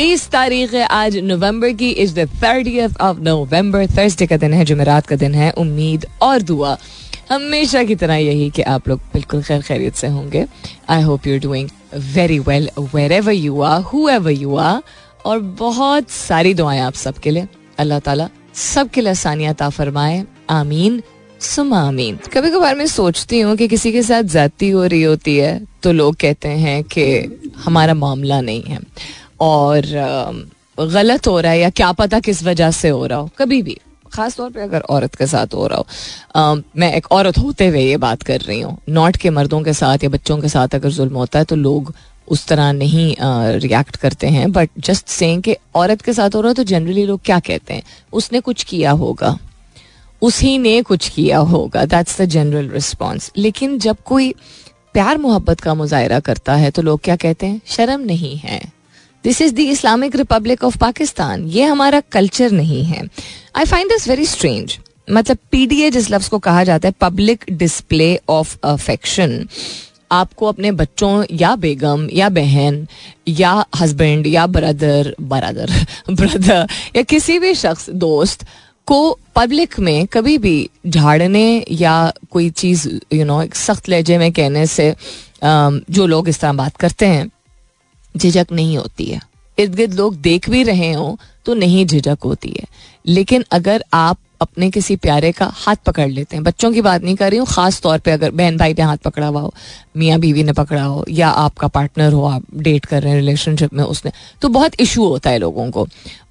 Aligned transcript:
तीस 0.00 0.26
तारीख 0.30 0.72
है 0.74 0.84
आज 0.86 1.16
नवंबर 1.18 1.72
की 1.72 1.88
is 2.02 2.14
the 2.14 2.24
thirty 2.34 2.80
of 2.80 3.18
November 3.20 3.86
Thursday 3.86 4.26
का 4.26 4.36
दिन 4.36 4.52
है, 4.54 4.64
जुमेरात 4.64 5.06
का 5.06 5.16
दिन 5.16 5.34
है, 5.34 5.50
उम्मीद 5.58 6.06
और 6.22 6.42
दुआ। 6.42 6.76
हमेशा 7.30 7.82
की 7.84 7.94
तरह 7.94 8.16
यही 8.16 8.48
कि 8.50 8.62
आप 8.64 8.88
लोग 8.88 9.00
बिल्कुल 9.12 9.42
खैर 9.42 9.62
खैरियत 9.62 9.94
से 9.94 10.08
होंगे। 10.08 10.46
I 10.90 11.02
hope 11.02 11.26
you 11.26 11.38
doing 11.40 11.68
very 12.14 12.38
well 12.48 12.70
wherever 13.12 13.32
you 13.32 13.60
are 13.60 13.82
whoever 14.08 14.30
you 14.30 14.56
are 14.56 14.80
और 15.24 15.38
बहुत 15.60 16.10
सारी 16.10 16.54
दुआएँ 16.54 16.80
आप 16.80 16.94
सबके 16.94 17.30
लिए। 17.30 17.46
अल्लाह 17.78 17.98
ताला 18.00 18.28
सबके 18.54 19.00
लिए 19.00 19.10
आसानियात 19.10 19.62
फरमाए। 19.62 20.24
आमीन 20.50 21.02
सुमा 21.40 21.86
आमीन। 21.88 22.18
कभी 22.32 22.50
कभार 22.50 22.74
मैं 22.76 22.86
सोचती 22.88 23.40
हूँ 23.40 23.56
कि 23.56 23.68
किसी 23.68 23.92
के 23.92 24.02
साथ 24.02 24.22
जाती 24.32 24.70
हो 24.70 24.86
रही 24.86 25.02
होती 25.02 25.36
है 25.36 25.58
तो 25.82 25.92
लोग 25.92 26.16
कहते 26.20 26.48
हैं 26.64 26.82
कि 26.84 27.04
हमारा 27.64 27.94
मामला 27.94 28.40
नहीं 28.40 28.62
है। 28.62 28.78
और 29.40 29.82
गलत 30.80 31.26
हो 31.26 31.38
रहा 31.40 31.52
है 31.52 31.58
या 31.60 31.70
क्या 31.70 31.92
पता 31.92 32.20
किस 32.20 32.42
वजह 32.44 32.70
से 32.70 32.88
हो 32.88 33.06
रहा 33.06 33.18
हो। 33.18 33.30
कभी 33.38 33.62
भी। 33.62 33.78
खास 34.12 34.36
तौर 34.36 34.50
पे 34.50 34.60
अगर 34.60 34.80
औरत 34.90 35.14
के 35.14 35.26
साथ 35.26 35.54
हो 35.54 35.66
रहा 35.66 35.78
हो। 35.78 36.62
मैं 36.76 36.92
एक 36.94 37.06
औरत 37.12 37.38
होते 37.38 37.66
हुए 37.68 37.80
ये 37.80 37.96
बात 37.96 38.22
कर 38.22 38.40
रही 38.40 38.60
हूँ। 38.60 38.76
नॉट 38.88 39.16
के 39.16 39.30
मर्दों 39.30 39.60
के 39.62 39.72
साथ 39.72 40.04
या 40.04 40.10
बच्चों 40.10 40.38
के 40.38 40.48
साथ 40.48 40.74
अगर 40.74 40.90
जुल्म 40.90 41.16
होता 41.16 41.38
है 41.38 41.44
तो 41.44 41.56
लोग 41.56 41.94
उस 42.28 42.46
तरह 42.46 42.72
नहीं 42.72 43.14
रिएक्ट 43.60 43.96
करते 43.96 44.26
हैं। 44.28 44.50
बट 44.52 44.70
जस्ट 44.78 45.06
सेइंग 45.08 45.42
कि 45.42 45.56
औरत 45.74 46.02
के 46.02 46.12
साथ 46.12 46.34
हो 46.34 46.40
रहा 46.40 46.48
है 46.48 46.54
तो 46.54 46.64
जनरली 46.64 47.04
लोग 47.06 47.20
क्या 47.24 47.38
कहते 47.40 47.74
हैं? 47.74 47.82
उसने 48.12 48.40
कुछ 48.40 48.64
किया 48.64 48.90
होगा। 48.92 49.36
उसी 50.22 50.56
ने 50.58 50.80
कुछ 50.82 51.08
किया 51.08 51.38
होगा। 51.38 51.84
दैट्स 51.84 52.20
द 52.20 52.24
जनरल 52.26 52.68
रिस्पॉन्स 52.68 53.30
लेकिन 53.36 53.78
जब 53.78 53.96
कोई 54.04 54.32
प्यार 54.94 55.18
मोहब्बत 55.18 55.60
का 55.60 55.74
मुजाहरा 55.74 56.20
करता 56.20 56.54
है 56.54 56.70
तो 56.70 56.82
लोग 56.82 57.00
क्या 57.00 57.16
कहते 57.16 57.46
हैं? 57.46 57.60
शर्म 57.66 58.00
नहीं 58.02 58.36
है। 58.38 58.60
This 59.24 59.40
is 59.42 59.54
the 59.54 59.58
Islamic 59.70 60.16
Republic 60.16 60.64
of 60.64 60.78
Pakistan 60.78 61.44
ये 61.48 61.64
हमारा 61.64 62.00
कल्चर 62.12 62.50
नहीं 62.52 62.84
है। 62.84 63.08
I 63.56 63.64
find 63.64 63.90
this 63.90 64.08
very 64.08 64.26
strange 64.26 64.78
मतलब 65.08 65.38
पीडीए 65.52 65.90
जिस 65.90 66.10
लफ्ज 66.10 66.28
को 66.28 66.38
कहा 66.38 66.64
जाता 66.64 66.88
है 66.88 66.94
पब्लिक 67.00 67.44
डिस्प्ले 67.52 68.18
ऑफ़ 68.28 68.56
अफेक्शन 68.64 69.46
आपको 70.12 70.46
अपने 70.46 70.70
बच्चों 70.72 71.24
या 71.40 71.54
बेगम 71.56 72.08
या 72.12 72.28
बहन 72.28 72.86
या 73.28 73.52
हस्बैंड 73.80 74.26
या 74.26 74.46
ब्रदर 74.46 75.14
ब्रदर 75.22 75.70
ब्रदर 76.10 76.66
या 76.96 77.02
किसी 77.02 77.38
भी 77.38 77.54
शख्स, 77.54 77.90
दोस्त 77.90 78.44
को 78.88 79.18
पब्लिक 79.36 79.78
में 79.80 80.06
कभी 80.06 80.36
भी 80.38 80.68
झाड़ने 80.86 81.64
या 81.70 82.12
कोई 82.30 82.48
चीज़ 82.52 82.88
यू 83.12 83.24
नो 83.24 83.42
एक 83.42 83.54
सख्त 83.54 83.88
लहजे 83.88 84.18
में 84.18 84.32
कहने 84.32 84.66
से 84.66 84.94
जो 85.44 86.06
लोग 86.06 86.28
इस 86.28 86.40
तरह 86.40 86.52
बात 86.54 86.76
करते 86.76 87.06
हैं 87.06 87.28
झिझक 88.14 88.46
नहीं 88.52 88.76
होती 88.78 89.04
है। 89.04 89.20
इर्द 89.58 89.74
गिर्द 89.74 89.94
लोग 89.94 90.16
देख 90.16 90.48
भी 90.50 90.62
रहे 90.62 90.92
हो 90.92 91.18
तो 91.46 91.54
नहीं 91.54 91.86
झिझक 91.86 92.18
होती 92.24 92.54
है। 92.58 92.66
लेकिन 93.06 93.44
अगर 93.52 93.84
आप 93.94 94.18
अपने 94.40 94.70
किसी 94.70 94.94
प्यारे 94.96 95.30
का 95.32 95.46
हाथ 95.56 95.76
पकड़ 95.76 96.08
लेते 96.08 96.36
हैं, 96.36 96.42
बच्चों 96.44 96.72
की 96.72 96.80
बात 96.80 97.02
नहीं 97.02 97.14
कर 97.16 97.30
रही 97.30 97.38
हूँ, 97.38 97.46
खास 97.46 97.80
तौर 97.80 97.98
पे 97.98 98.10
अगर 98.10 98.30
बहन 98.30 98.56
भाई 98.56 98.74
ने 98.74 98.82
हाथ 98.82 98.96
पकड़ा 98.96 99.26
हुआ 99.26 99.40
हो, 99.40 99.52
मियाँ 99.96 100.18
बीवी 100.20 100.42
ने 100.42 100.52
पकड़ा 100.52 100.82
हो, 100.82 101.04
या 101.08 101.28
आपका 101.28 101.68
पार्टनर 101.68 102.12
हो, 102.12 102.24
आप 102.24 102.42
डेट 102.54 102.86
कर 102.86 103.02
रहे 103.02 103.12
हैं 103.12 103.18
रिलेशनशिप 103.18 103.74
में 103.74 103.84
उसने 103.84 104.12
तो 104.42 104.48
बहुत 104.48 104.80
इशू 104.80 105.06
होता 105.06 105.30
है 105.30 105.38
लोगों 105.38 105.70
को। 105.70 105.86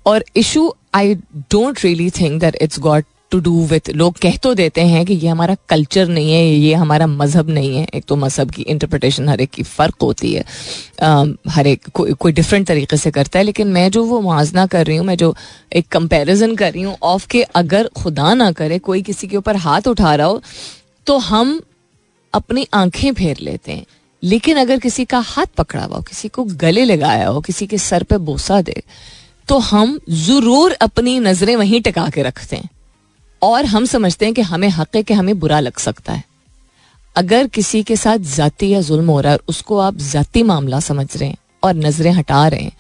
और 0.06 0.26
issue 0.36 0.74
I 0.94 1.16
don't 1.52 1.84
really 1.84 2.10
think 2.10 2.40
that 2.42 2.56
it's 2.62 2.80
got 2.80 3.06
to 3.32 3.40
do 3.40 3.66
with 3.68 3.90
लोग 3.92 4.18
कह 4.22 4.36
तो 4.38 4.54
देते 4.54 4.82
हैं 4.84 5.06
कि 5.06 5.14
ये 5.14 5.28
हमारा 5.28 5.56
कल्चर 5.70 6.08
नहीं 6.08 6.32
है 6.32 6.44
ये 6.46 6.74
हमारा 6.74 7.08
मज़हब 7.08 7.50
नहीं 7.50 7.76
है। 7.76 7.86
एक 7.96 8.06
तो 8.08 8.16
मज़हब 8.16 8.52
की 8.52 8.62
इंटरप्रटेशन 8.64 9.30
हर 9.30 9.42
एक 9.42 9.50
की 9.50 9.64
फ़र्क 9.64 9.96
होती 10.02 10.34
है। 10.34 10.44
हर 11.50 11.68
एक 11.68 11.88
को, 11.90 12.06
कोई 12.14 12.32
डिफरेंट 12.32 12.68
तरीके 12.68 12.98
से 12.98 13.12
करता 13.12 13.40
है 13.40 13.46
लेकिन 13.46 13.68
मैं 13.70 13.90
जो 13.92 14.04
वो 14.06 14.20
मुआजना 14.22 14.66
कर 14.68 14.86
रही 14.86 14.98
हूँ 14.98 15.06
मैं 15.06 15.18
जो 15.18 15.34
एक 15.74 15.88
कंपैरिजन 15.92 16.56
कर 16.56 16.74
रही 16.74 16.82
हूँ 16.84 16.98
ऑफ़ 17.04 17.28
के 17.28 17.44
अगर 17.56 17.90
खुदा 17.98 18.34
ना 18.34 18.52
करे 18.54 18.80
कोई 18.80 19.02
किसी 19.02 19.28
के 19.28 19.38
ऊपर 19.38 19.56
हाथ 19.58 19.88
उठा 19.88 20.16
रहा 20.16 20.28
हो 20.28 20.42
तो 21.08 21.18
हम 21.20 21.60
अपनी 22.34 22.68
आँखें 22.74 23.14
फेर 23.14 23.38
लेते 23.42 23.72
हैं। 23.72 23.86
लेकिन 24.24 24.58
अगर 24.58 24.80
किसी 24.80 25.06
का 25.06 25.20
हाथ 25.20 25.46
पकड़ा 25.58 25.84
हुआ 25.84 25.96
हो 25.96 26.02
किसी 26.04 26.28
को 26.30 26.44
गले 26.58 26.84
लगाया 26.86 27.28
हो 27.28 27.42
किसी 27.42 27.68
के 27.68 27.78
सर 27.80 28.04
पे 28.04 28.18
बोसा 28.20 28.62
दे 28.62 28.82
तो 29.48 29.58
हम 29.60 30.00
ज़रूर 30.10 30.74
अपनी 30.82 31.18
नज़रें 31.20 31.56
वहीं 31.56 31.82
टिका 31.82 32.08
के 32.10 32.24
रखते 32.24 32.56
हैं। 32.56 32.70
और 33.42 33.66
हम 33.66 33.86
समझते 33.86 34.26
हैं 34.26 34.34
कि 34.34 34.42
हमें 34.42 34.70
हक 34.70 34.96
है 34.96 35.04
कि 35.04 35.14
हमें 35.14 35.40
बुरा 35.40 35.60
लग 35.60 35.78
सकता 35.78 36.14
है। 36.14 36.24
अगर 37.16 37.48
किसी 37.48 37.84
के 37.84 37.96
साथ 37.96 38.18
जाति 38.36 38.68
या 38.74 38.82
जुल्म 38.82 39.10
हो 39.10 39.20
रहा 39.22 39.34
है 39.34 39.40
उसको 39.48 39.78
आप 39.80 39.96
जाति 39.96 40.44
मामला 40.44 40.80
समझ 40.80 41.18
रहे 41.18 41.30
हैं 41.30 41.38
और 41.64 41.74
नज़रें 41.76 42.12
हटा 42.12 42.48
रहे 42.48 42.60
हैं 42.60 42.72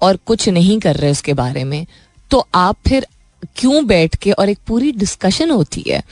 और 0.00 0.16
कुछ 0.16 0.48
नहीं 0.48 0.78
कर 0.80 0.96
रहे 0.96 1.10
उसके 1.10 1.34
बारे 1.34 1.64
में 1.64 1.86
तो 2.30 2.46
आप 2.54 2.76
फिर 2.88 3.06
क्यों 3.56 3.86
बैठ 3.86 4.16
के 4.16 4.32
और 4.32 4.48
एक 4.48 4.58
पूरी 4.66 4.92
डिस्कशन 4.92 5.50
होती 5.50 5.84
है? 5.88 6.02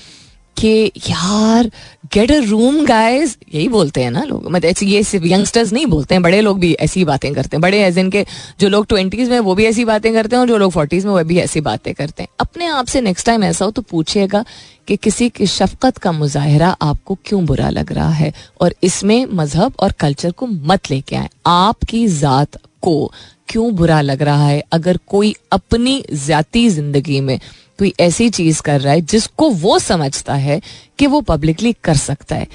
कि 0.57 0.91
यार 1.09 1.71
गेट 2.15 2.31
अ 2.33 2.39
रूम 2.41 2.85
गाइस 2.87 3.37
यही 3.55 3.69
बोलते 3.69 4.03
हैं 4.03 4.11
ना 4.11 4.23
लोग। 4.25 4.49
मतलब 4.51 4.83
ये 4.83 5.03
सिर्फ़ 5.03 5.27
यंगस्टर्स 5.27 5.73
नहीं 5.73 5.87
बोलते 5.87 6.15
हैं, 6.15 6.23
बड़े 6.23 6.41
लोग 6.41 6.59
भी 6.59 6.73
ऐसी 6.75 7.05
बातें 7.05 7.33
करते 7.35 7.57
हैं। 7.57 7.61
बड़े 7.61 7.83
एज 7.85 7.99
इनके 7.99 8.25
जो 8.61 8.69
लोग 8.69 8.87
ट्वेंटीज 8.87 9.31
में, 9.31 9.39
वो 9.41 9.55
भी 9.55 9.65
ऐसी 9.65 9.85
बातें 9.85 10.13
करते 10.13 10.37
हैं 10.37 10.41
और 10.41 10.49
जो 10.49 10.59
लोग 10.59 10.73
फोर्टीज 10.73 11.07
में, 11.07 11.13
वो 11.13 11.25
भी 11.25 11.39
ऐसी 11.39 11.61
बातें 11.61 11.93
करते 11.95 12.23
हैं। 12.23 12.29
अपने 12.41 12.67
आप 12.67 12.87
से 12.87 13.01
नेक्स्ट 13.01 13.27
टाइम 13.27 13.45
ऐसा 13.45 13.65
हो 13.65 13.71
तो 13.71 13.83
पूछिएगा 13.83 14.45
कि 14.89 14.97
किसी 14.97 15.29
की 15.29 15.47
शफकत 15.47 15.99
का 15.99 16.13
मुजाहरा 16.13 16.69
आपको 16.83 17.19
क्यों 17.25 17.45
बुरा 17.47 17.71
लग 17.71 17.93
रहा 17.93 18.11
है? 18.11 18.33
और 18.61 18.75
इसमें 18.83 19.27
मज़हब 19.33 19.73
और 19.81 19.93
कल्चर 19.93 20.31
को 20.31 20.47
मत 20.47 20.91
लेके 20.91 21.17
आए। 21.17 21.29
आपकी 21.47 22.07
जात 22.09 22.57
को 22.83 23.13
क्यों 23.49 23.75
बुरा 23.75 24.01
लग 24.01 24.23
रहा 24.23 24.47
है? 24.47 24.63
अगर 24.73 24.99
कोई 25.07 25.35
अपनी 25.53 26.03
ज़्यादा 26.13 26.69
ज़िंदगी 26.69 27.21
में 27.21 27.39
कोई 27.79 27.95
ऐसी 28.01 28.31
चीज़ 28.31 28.63
कर 28.63 28.81
रहा 28.81 28.93
है 28.93 29.01
जिसको 29.01 29.51
वो 29.51 29.79
समझता 29.79 30.35
है 30.35 30.63
कि 30.99 31.07
वो 31.07 31.21
पब्लिकली 31.21 31.73
कर 31.73 31.97
सकता 31.97 32.37
है। 32.37 32.47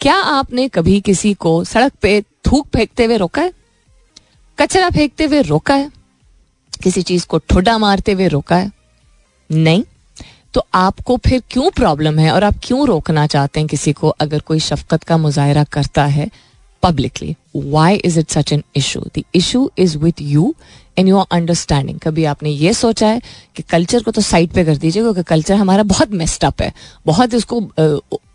क्या 0.00 0.14
आपने 0.14 0.68
कभी 0.68 1.00
किसी 1.00 1.34
को 1.34 1.64
सड़क 1.64 1.92
पे 2.02 2.22
थूक 2.22 2.66
फेंकते 2.66 3.04
हुए 3.04 3.16
रोका 3.16 3.42
है? 3.42 3.52
कचरा 4.58 4.90
फेंकते 4.90 5.24
हुए 5.24 5.42
रोका 5.42 5.74
है? 5.74 5.90
किसी 6.82 7.02
चीज़ 7.02 7.26
को 7.26 7.38
ठुडा 7.38 7.78
मारते 7.78 8.12
हुए 8.12 8.28
रोका 8.28 8.56
है? 8.56 8.70
नहीं। 9.52 9.84
तो 10.54 10.66
आपको 10.74 11.16
फिर 11.16 11.42
क्यों 11.50 11.70
प्रॉब्लम 11.70 12.18
है 12.18 12.32
और 12.32 12.44
आप 12.44 12.54
क्यों 12.62 12.86
रोकना 12.86 13.26
चाहते 13.26 13.60
हैं 13.60 13.66
किसी 13.68 13.92
को 13.92 14.08
अगर 14.08 14.40
कोई 14.40 14.58
शफकत 14.58 15.02
का 15.02 15.16
मुजाहरा 15.16 15.64
करता 15.64 16.04
है 16.06 16.30
publicly 16.82 17.36
why 17.56 17.96
is 17.96 18.20
it 18.20 18.30
such 18.30 18.52
an 18.52 18.62
issue 18.76 19.00
the 19.18 19.22
issue 19.34 19.70
is 19.78 19.98
with 19.98 20.14
you 20.20 20.54
in 20.98 21.08
your 21.08 21.26
understanding 21.32 21.98
कभी 21.98 22.24
आपने 22.24 22.50
ये 22.50 22.72
सोचा 22.72 23.06
है 23.06 23.22
कि 23.56 23.62
कल्चर 23.62 24.02
को 24.02 24.10
तो 24.10 24.20
साइड 24.20 24.50
पे 24.50 24.64
कर 24.64 24.76
दीजिए 24.76 25.02
क्योंकि 25.02 25.22
कल्चर 25.22 25.54
हमारा 25.54 25.82
बहुत 25.82 26.10
मेस्ड 26.10 26.44
अप 26.44 26.62
है। 26.62 26.72
बहुत 27.06 27.34
इसको 27.34 27.56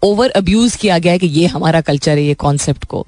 ओवर 0.04 0.30
uh, 0.30 0.36
अब्यूज 0.36 0.76
किया 0.76 0.98
गया 0.98 1.14
है 1.14 1.20
कि 1.20 1.28
ये 1.28 1.46
हमारा 1.46 1.82
कल्चर 1.82 2.18
है 2.18 2.24
ये 2.24 2.34
कॉन्सेप्ट 2.34 2.86
को। 2.86 3.06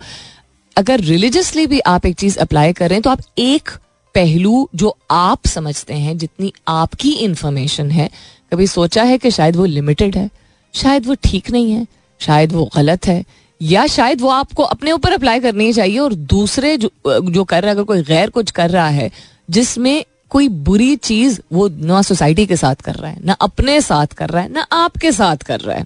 अगर 0.77 0.99
रिलीजियसली 0.99 1.67
भी 1.67 1.79
आप 1.79 2.05
एक 2.05 2.15
चीज़ 2.15 2.37
अप्लाई 2.39 2.73
कर 2.73 2.89
रहे 2.89 2.95
हैं 2.95 3.01
तो 3.01 3.09
आप 3.09 3.19
एक 3.37 3.69
पहलू 4.15 4.69
जो 4.75 4.97
आप 5.11 5.47
समझते 5.47 5.93
हैं 5.93 6.17
जितनी 6.17 6.53
आपकी 6.67 7.11
इंफॉर्मेशन 7.11 7.91
है 7.91 8.09
कभी 8.53 8.67
सोचा 8.67 9.03
है 9.03 9.17
कि 9.17 9.31
शायद 9.31 9.55
वो 9.55 9.65
लिमिटेड 9.65 10.17
है 10.17 10.29
शायद 10.73 11.07
वो 11.07 11.15
ठीक 11.23 11.51
नहीं 11.51 11.71
है 11.71 11.87
शायद 12.19 12.51
वो 12.51 12.69
गलत 12.75 13.07
है 13.07 13.25
या 13.61 13.87
शायद 13.87 14.21
वो 14.21 14.29
आपको 14.29 14.63
अपने 14.63 14.91
ऊपर 14.91 15.11
अप्लाई 15.11 15.39
करनी 15.39 15.73
चाहिए 15.73 15.99
और 15.99 16.13
दूसरे 16.13 16.77
जो 16.77 16.91
जो 17.07 17.43
कर 17.43 17.61
रहा 17.61 17.69
है 17.69 17.75
अगर 17.75 17.83
कोई 17.83 18.03
गैर 18.03 18.29
कुछ 18.29 18.51
कर 18.51 18.69
रहा 18.69 18.87
है 18.87 19.11
जिसमें 19.49 20.03
कोई 20.31 20.47
बुरी 20.47 20.95
चीज़ 20.97 21.39
वो 21.53 21.67
ना 21.69 22.01
सोसाइटी 22.01 22.45
के 22.45 22.55
साथ 22.55 22.75
कर 22.75 22.95
रहा 22.95 23.11
है, 23.11 23.17
ना 23.25 23.33
अपने 23.33 23.79
साथ 23.81 24.07
कर 24.07 24.29
रहा 24.29 24.43
है, 24.43 24.51
ना 24.51 24.67
आपके 24.73 25.11
साथ 25.11 25.37
कर 25.37 25.59
रहा 25.59 25.77
है। 25.77 25.85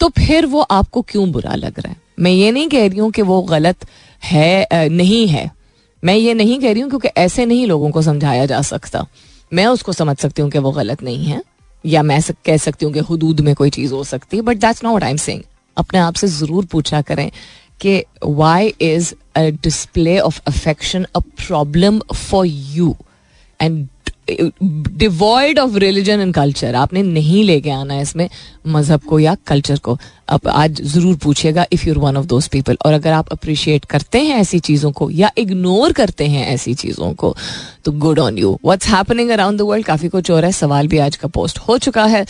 तो 0.00 0.08
फिर 0.18 0.46
वो 0.46 0.60
आपको 0.62 1.02
क्यों 1.02 1.30
बुरा 1.32 1.54
लग 1.54 1.78
रहा 1.78 1.90
है? 1.90 1.96
मैं 2.18 2.30
ये 2.30 2.50
नहीं 2.52 2.68
कह 2.68 2.86
रही 2.88 2.98
हूँ 2.98 3.10
कि 3.10 3.22
वो 3.22 3.40
गलत 3.44 3.86
है 4.22 4.88
नहीं 4.88 5.26
है। 5.28 5.50
मैं 6.02 6.14
ये 6.14 6.34
नहीं 6.34 6.58
कह 6.60 6.72
रही 6.72 6.82
हूँ 6.82 6.90
क्योंकि 6.90 7.08
ऐसे 7.16 7.46
नहीं 7.46 7.66
लोगों 7.66 7.90
को 7.90 8.02
समझाया 8.02 8.46
जा 8.46 8.60
सकता। 8.64 9.06
मैं 9.52 9.66
उसको 9.66 9.92
समझ 9.92 10.16
सकती 10.18 10.42
हूँ 10.42 10.50
कि 10.50 10.58
वो 10.58 10.70
गलत 10.72 11.02
नहीं 11.02 11.24
है, 11.26 11.42
या 11.84 12.02
मैं 12.02 12.20
कह 12.46 12.56
सकती 12.56 12.84
हूँ 12.84 12.92
कि 12.94 13.00
हदूद 13.10 13.40
में 13.40 13.54
कोई 13.54 13.70
चीज़ 13.70 13.92
हो 13.92 14.02
सकती 14.04 14.36
है 14.36 14.42
but 14.42 14.56
that's 14.56 14.84
not 14.84 15.02
I 15.02 15.10
am 15.10 15.16
saying 15.18 15.42
अपने 15.76 16.00
आप 16.00 16.14
से 16.14 16.26
ज़रूर 16.28 16.64
पूछा 16.64 17.00
करें 17.02 17.30
कि 17.80 18.02
why 18.24 18.74
is 18.80 19.12
a 19.36 19.48
display 19.62 20.18
of 20.20 20.40
affection 20.48 21.06
a 21.06 21.20
problem 21.46 22.00
for 22.14 22.46
you 22.46 22.94
and 23.60 23.86
devoid 24.30 25.58
of 25.58 25.76
religion 25.78 26.20
and 26.20 26.32
culture 26.34 26.74
आपने 26.74 27.02
नहीं 27.02 27.42
लेके 27.44 27.70
आना 27.70 27.94
है 27.94 28.02
इसमें 28.02 28.28
मज़हब 28.66 29.00
को 29.08 29.18
या 29.18 29.34
कल्चर 29.46 29.78
को। 29.78 29.96
अब 30.28 30.48
आज 30.48 30.82
ज़रूर 30.82 31.16
पूछिएगा 31.22 31.64
if 31.72 31.86
you're 31.88 31.98
one 31.98 32.16
of 32.16 32.26
those 32.26 32.48
people 32.48 32.76
और 32.86 32.92
अगर 32.92 33.12
आप 33.12 33.32
अप्रिशिएट 33.32 33.84
करते 33.84 34.18
हैं 34.20 34.36
ऐसी 34.40 34.58
चीज़ों 34.58 34.90
को 34.92 35.08
या 35.10 35.30
इग्नोर 35.38 35.92
करते 35.92 36.26
हैं 36.26 36.46
ऐसी 36.46 36.74
चीज़ों 36.74 37.12
को 37.14 37.34
तो 37.84 37.92
good 38.04 38.18
on 38.18 38.38
you 38.38 38.52
what's 38.64 38.88
happening 38.88 39.30
around 39.30 39.58
the 39.58 39.62
world 39.62 39.86
काफ़ी 39.86 40.08
कुछ 40.08 40.30
और 40.30 40.44
है। 40.44 40.52
सवाल 40.52 40.88
भी 40.88 40.98
आज 40.98 41.16
का 41.16 41.28
पोस्ट 41.28 41.58
हो 41.58 41.78
चुका 41.78 42.04
है। 42.04 42.22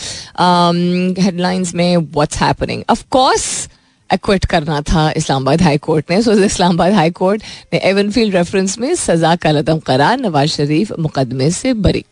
हेडलाइंस 1.19 1.69
um, 1.69 1.75
में 1.75 1.97
what's 1.97 2.37
happening 2.37 2.83
of 2.89 3.05
course 3.11 3.69
acquit 4.13 4.45
करना 4.45 4.81
था 4.81 5.11
इस्लामाबाद 5.11 5.61
हाई 5.61 5.77
कोर्ट 5.77 6.11
ने। 6.11 6.21
सो 6.21 6.33
इस्लामाबाद 6.33 6.93
हाई 6.93 7.09
कोर्ट 7.09 7.43
ने 7.73 7.79
एवन 7.79 8.11
फ़ील्ड 8.11 8.35
रेफरेंस 8.35 8.77
में 8.79 8.95
सजा 8.95 9.35
का 9.35 9.51
लदम 9.51 9.79
करार 9.79 10.19
नवाज़ 10.19 10.49
शरीफ 10.49 10.91
मुकदमे 10.99 11.51
से 11.51 11.73
बरी। 11.73 12.05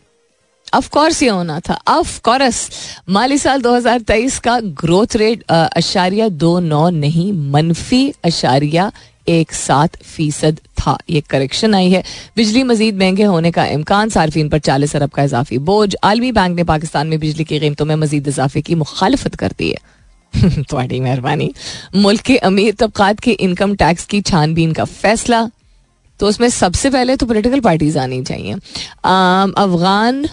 ऑफ़ 0.73 0.89
कोर्स 0.89 1.23
ये 1.23 1.29
होना 1.29 1.59
था। 1.59 1.81
ऑफ़ 1.87 2.21
कोर्स 2.21 2.69
माली 3.09 3.37
साल 3.37 3.61
2023 3.61 4.39
का 4.39 4.59
ग्रोथ 4.59 5.15
रेट 5.15 5.43
अशारिया 5.51 6.27
दो 6.29 6.59
नौ 6.59 6.89
नहीं, 6.89 7.33
मनफी 7.33 8.13
अशारिया 8.23 8.91
एक 9.27 9.53
सात 9.53 10.03
फ़ीसद 10.03 10.59
था। 10.79 10.97
ये 11.09 11.21
करेक्शन 11.21 11.75
आई 11.75 11.89
है। 11.89 12.03
बिजली 12.35 12.63
मजीद 12.63 12.97
महँगे 12.97 13.23
होने 13.23 13.51
का 13.51 13.65
इम्कान, 13.65 14.09
सार्फिन 14.09 14.49
पर 14.49 14.59
चालीस 14.59 14.95
अरब 14.95 15.09
का 15.09 15.23
इजाफी 15.23 15.57
बोझ। 15.57 15.95
आलमी 16.03 16.31
बैंक 16.31 16.55
ने 16.55 16.63
पाकिस्तान 16.63 17.07
में 17.07 17.19
बिजली 17.19 17.43
की 17.43 17.59
कीमतों 17.59 17.85
में 17.85 17.95
मजीद 17.95 18.27
इजाफे 18.27 18.61
की 18.61 18.75
मुखालफत 18.75 19.35
कर 19.35 19.51
दी 19.57 19.69
है। 19.69 19.77
थोड़ी 20.71 20.99
मेहरबानी। 20.99 21.53
मुल्क 21.95 22.21
के 22.21 22.37
अमीर 22.37 22.73
तबकात 22.73 23.19
के 23.19 23.31
इनकम 23.31 23.75
टैक्स 23.75 24.05
की 24.05 24.21
छानबीन 24.21 24.73
का 24.73 24.85
फैसला। 24.85 25.49
तो 26.19 26.27
उसमें 26.27 26.49
सबसे 26.49 26.89
पहले 26.89 27.15
तो 27.15 27.25
पॉलिटिकल 27.25 27.59
पार्टीज़ 27.59 27.97
आनी 27.99 28.21
चाहिए। 28.23 28.53
अफगान 28.53 30.25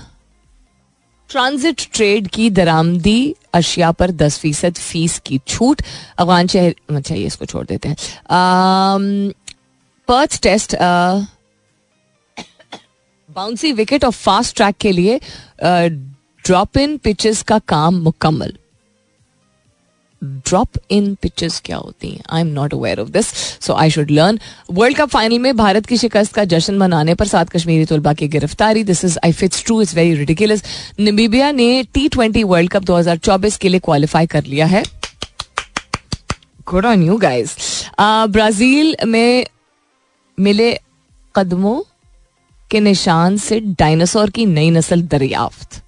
ट्रांजिट 1.30 1.86
ट्रेड 1.94 2.28
की 2.28 2.48
दरामदी 2.50 3.34
अशिया 3.54 3.90
पर 3.92 4.10
दस 4.10 4.38
फ़ीसद 4.38 4.74
फ़ीस 4.74 5.18
की 5.26 5.40
छूट। 5.48 5.82
अफगान 6.18 6.46
शहर 6.46 6.74
अच्छा 6.96 7.14
ये 7.14 7.24
इसको 7.26 7.46
छोड़ 7.46 7.64
देते 7.66 7.88
हैं। 7.88 7.96
पर्थ 10.08 10.42
टेस्ट 10.42 10.76
बाउंसी 13.30 13.72
विकेट 13.72 14.04
और 14.04 14.10
फास्ट 14.10 14.56
ट्रैक 14.56 14.76
के 14.80 14.92
लिए 14.92 15.20
ड्रॉप 15.64 16.76
इन 16.78 16.96
पिचेस 16.96 17.42
का 17.42 17.58
काम 17.58 17.94
मुकम्मल। 18.02 18.52
ड्रॉप 20.22 20.78
इन 20.90 21.14
पिक्चर्स 21.22 21.60
क्या 21.64 21.76
होती 21.76 22.10
हैं? 22.10 22.22
I 22.30 22.40
am 22.40 22.46
not 22.48 22.74
aware 22.74 23.00
of 23.00 23.08
this 23.10 23.26
so 23.60 23.74
I 23.74 23.90
should 23.90 24.10
learn 24.10 24.38
world 24.70 24.96
cup 24.96 25.08
final 25.08 25.38
में 25.38 25.56
भारत 25.56 25.86
की 25.86 25.96
शिकस्त 25.96 26.32
का 26.34 26.44
जश्न 26.46 26.74
मनाने 26.78 27.14
पर 27.14 27.26
सात 27.26 27.50
कश्मीरी 27.50 27.84
तलबा 27.84 28.12
की 28.12 28.28
गिरफ्तारी। 28.28 28.84
This 28.84 29.04
is 29.04 29.18
if 29.24 29.32
it's 29.32 29.64
true 29.64 29.80
is 29.82 29.94
very 29.96 30.14
ridiculous 30.16 30.64
Namibia 31.00 31.50
ने 31.52 31.82
टी 31.94 32.08
ट्वेंटी 32.08 32.44
वर्ल्ड 32.44 32.70
कप 32.72 32.84
2024 32.84 33.56
के 33.56 33.68
लिए 33.68 33.80
क्वालिफाई 33.80 34.26
कर 34.26 34.44
लिया 34.44 34.66
है। 34.66 34.82
Good 36.68 36.86
on 36.86 37.02
you 37.02 37.16
guys 37.18 37.56
Brazil 38.00 38.96
में 39.06 39.46
मिले 40.38 40.72
कदमों 41.34 41.80
के 42.70 42.80
निशान 42.80 43.36
से 43.38 43.60
डायनासोर 43.60 44.30
की 44.30 44.46
नई 44.46 44.70
नस्ल 44.70 45.02
दरियाफ्त। 45.02 45.82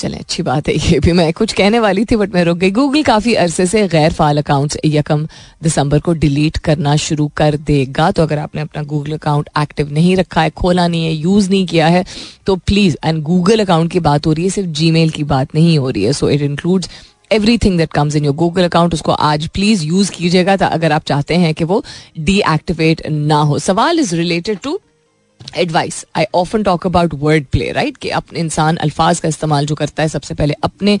चले, 0.00 0.16
अच्छी 0.18 0.42
बात 0.42 0.68
है, 0.68 0.74
ये 0.76 0.98
भी 1.00 1.12
मैं 1.12 1.32
कुछ 1.32 1.52
कहने 1.52 1.78
वाली 1.80 2.04
थी 2.04 2.16
बट 2.16 2.34
मैं 2.34 2.44
रुक 2.44 2.58
गई। 2.58 2.70
गूगल 2.72 3.02
काफ़ी 3.02 3.34
अरसे 3.36 3.66
से 3.66 3.86
गैर 3.88 4.12
फाल 4.12 4.38
अकाउंट्स 4.38 4.78
यकम 4.86 5.26
दिसंबर 5.62 5.98
को 6.00 6.12
डिलीट 6.14 6.56
करना 6.58 6.96
शुरू 6.98 7.26
कर 7.36 7.56
देगा। 7.58 8.10
तो 8.10 8.22
अगर 8.22 8.38
आपने 8.38 8.60
अपना 8.60 8.82
गूगल 8.84 9.12
अकाउंट 9.12 9.48
एक्टिव 9.58 9.92
नहीं 9.92 10.16
रखा 10.16 10.42
है, 10.42 10.50
खोला 10.52 10.88
नहीं 10.88 11.04
है 11.04 11.12
यूज़ 11.12 11.50
नहीं 11.50 11.66
किया 11.66 11.86
है 11.88 12.04
तो 12.46 12.56
प्लीज़ 12.58 12.96
एंड 13.04 13.22
गूगल 13.22 13.60
अकाउंट 13.60 13.92
की 13.92 14.00
बात 14.00 14.26
हो 14.26 14.32
रही 14.32 14.44
है, 14.44 14.50
सिर्फ़ 14.50 14.68
जी 14.70 15.08
की 15.10 15.24
बात 15.26 15.54
नहीं 15.54 15.78
हो 15.78 15.90
रही 15.90 16.04
है। 16.04 16.12
So 16.12 16.30
it 16.30 16.42
includes 16.42 16.90
everything 17.58 17.78
that 17.78 17.92
comes 17.92 18.16
in 18.16 18.24
your 18.24 18.34
Google 18.34 18.64
account 18.64 18.94
उसको 18.94 19.12
आज 19.12 19.46
प्लीज़ 19.48 19.84
यूज़ 19.84 20.10
कीजिएगा 20.10 20.54
अगर 20.66 20.92
आप 20.92 21.04
चाहते 21.06 21.34
हैं 21.36 21.54
कि 21.54 21.64
वो 21.64 21.82
डीएक्टिवेट 22.20 23.02
ना 23.08 23.40
हो। 23.42 23.58
सवाल 23.60 23.98
is 24.00 24.14
related 24.16 24.58
to 24.58 24.78
advice 25.56 26.04
I 26.16 26.24
often 26.34 26.62
talk 26.62 26.86
about 26.86 27.14
word 27.14 27.44
play 27.52 27.70
right 27.72 27.96
कि 27.96 28.08
अपने 28.08 28.40
इंसान 28.40 28.76
अल्फाज 28.76 29.20
का 29.20 29.28
इस्तेमाल 29.28 29.66
जो 29.66 29.74
करता 29.74 30.02
है, 30.02 30.08
सबसे 30.08 30.34
पहले 30.34 30.54
अपने 30.64 30.98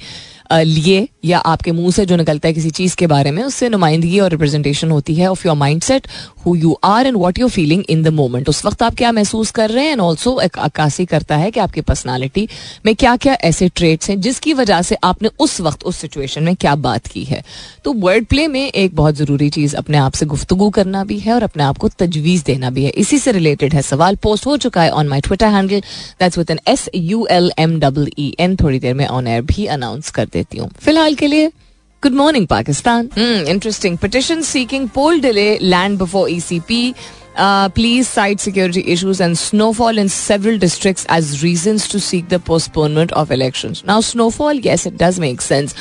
लिए 0.52 1.06
या 1.24 1.38
आपके 1.38 1.72
मुँह 1.72 1.90
से 1.92 2.04
जो 2.06 2.16
निकलता 2.16 2.48
है 2.48 2.54
किसी 2.54 2.70
चीज़ 2.70 2.96
के 2.96 3.06
बारे 3.06 3.30
में, 3.30 3.42
उससे 3.44 3.68
नुमाइंदगी 3.68 4.18
और 4.20 4.30
रिप्रेजेंटेशन 4.30 4.90
होती 4.90 5.14
है 5.14 5.30
of 5.30 5.46
your 5.46 5.56
mindset 5.82 6.06
who 6.46 6.54
you 6.54 6.76
are 6.84 7.06
and 7.06 7.16
what 7.16 7.38
you're 7.38 7.50
feeling 7.50 7.82
in 7.90 8.02
the 8.02 8.08
moment 8.08 8.48
उस 8.48 8.64
वक्त 8.64 8.82
आप 8.82 8.94
क्या 8.94 9.12
महसूस 9.12 9.50
कर 9.50 9.70
रहे 9.70 9.84
हैं? 9.84 9.92
एंड 9.92 10.00
ऑल्सो 10.00 10.38
एक 10.40 10.58
अक्सी 10.58 11.04
करता 11.06 11.36
है 11.36 11.50
कि 11.50 11.60
आपकी 11.60 11.80
पर्सनैलिटी 11.80 12.48
में 12.86 12.94
क्या 12.94 13.16
क्या 13.16 13.34
ऐसे 13.42 13.68
ट्रेट्स 13.68 14.10
हैं 14.10 14.20
जिसकी 14.20 14.52
वजह 14.54 14.82
से 14.82 14.96
आपने 15.04 15.30
उस 15.38 15.60
वक्त, 15.60 15.84
उस 15.84 15.96
सिचुएशन 15.96 16.42
में 16.42 16.54
क्या 16.56 16.74
बात 16.76 17.06
की 17.06 17.24
है। 17.24 17.42
तो 17.84 17.92
वर्ड 17.92 18.26
प्ले 18.26 18.46
में 18.48 18.60
एक 18.62 18.94
बहुत 18.96 19.14
ज़रूरी 19.14 19.48
चीज़ 19.50 19.76
अपने 19.76 19.98
आप 19.98 20.12
से 20.12 20.26
गुफ्तगु 20.26 20.68
करना 20.70 21.04
भी 21.04 21.18
है 21.18 21.32
और 21.34 21.42
अपने 21.42 21.62
आप 21.62 21.78
को 21.78 21.88
तजवीज़ 21.98 22.44
देना 22.44 22.70
भी 22.70 22.84
है। 22.84 22.90
इसी 22.90 23.18
से 23.18 23.32
रिलेटेड 23.32 23.74
है 23.74 23.82
सवाल 23.82 24.16
पोस्ट 24.16 24.46
हो 24.46 24.56
चुका 24.56 24.82
है 24.82 24.90
on 24.90 25.08
my 25.08 25.20
Twitter 25.20 25.46
handle 25.46 25.80
that's 26.20 26.38
with 26.38 26.50
an 26.50 26.60
S 26.68 26.88
U 26.94 27.26
L 27.30 27.50
M 27.58 27.78
double 27.80 28.08
E 28.18 28.34
N 28.40 28.56
थोड़ी 28.56 28.78
देर 28.78 28.94
में 28.94 29.06
ऑन 29.06 29.26
एयर 29.26 29.42
भी 29.42 29.66
अनाउंस 29.66 30.10
कर 30.10 30.28
देती 30.40 30.58
हूँ 30.58 30.70
फ़िलहाल 30.80 31.14
के 31.22 31.26
लिए 31.26 31.48
good 32.02 32.12
morning 32.22 32.46
Pakistan 32.48 33.10
interesting 33.18 33.96
petition 33.98 34.42
seeking 34.50 34.88
poll 34.94 35.20
delay 35.20 35.48
land 35.62 35.98
before 35.98 36.30
ECP 36.30 36.82
please 37.74 38.08
cite 38.08 38.40
security 38.40 38.80
issues 38.92 39.20
and 39.20 39.38
snowfall 39.38 39.98
in 39.98 40.08
several 40.08 40.58
districts 40.58 41.06
as 41.08 41.42
reasons 41.42 41.86
to 41.88 42.00
seek 42.00 42.28
the 42.28 42.38
postponement 42.38 43.12
of 43.12 43.30
elections. 43.30 43.82
Now, 43.84 44.00
snowfall, 44.00 44.54
yes, 44.54 44.84
it 44.86 44.98
does 44.98 45.20
make 45.20 45.40
sense. 45.40 45.74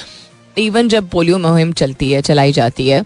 Even 0.57 0.89
जब 0.89 1.09
polio 1.09 1.37
मुहिम 1.39 1.71
चलती 1.81 2.11
है 2.11 2.21
चलाई 2.29 2.51
जाती 2.51 2.87
है 2.87 3.03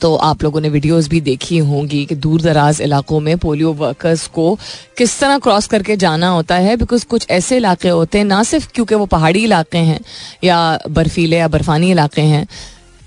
तो 0.00 0.14
आप 0.16 0.42
लोगों 0.42 0.60
ने 0.60 0.68
वीडियोस 0.68 1.08
भी 1.08 1.20
देखी 1.20 1.58
होंगी 1.58 2.04
कि 2.06 2.14
दूर 2.14 2.42
दराज 2.42 2.80
इलाकों 2.80 3.20
में 3.20 3.38
पोलियो 3.38 3.72
वर्कर्स 3.72 4.26
को 4.26 4.58
किस 4.98 5.20
तरह 5.20 5.38
क्रॉस 5.38 5.66
करके 5.66 5.96
जाना 5.96 6.28
होता 6.28 6.54
है 6.56 6.76
बिकॉज़ 6.76 7.06
कुछ 7.06 7.26
ऐसे 7.30 7.56
इलाके 7.56 7.88
होते 7.88 8.18
हैं, 8.18 8.24
ना 8.24 8.42
सिर्फ़ 8.42 8.68
क्योंकि 8.74 8.94
वो 8.94 9.06
पहाड़ी 9.06 9.44
इलाके 9.44 9.78
हैं 9.78 10.00
या 10.44 10.78
बर्फीले 10.90 11.36
या 11.36 11.48
बर्फानी 11.48 11.90
इलाके 11.90 12.22
हैं 12.22 12.46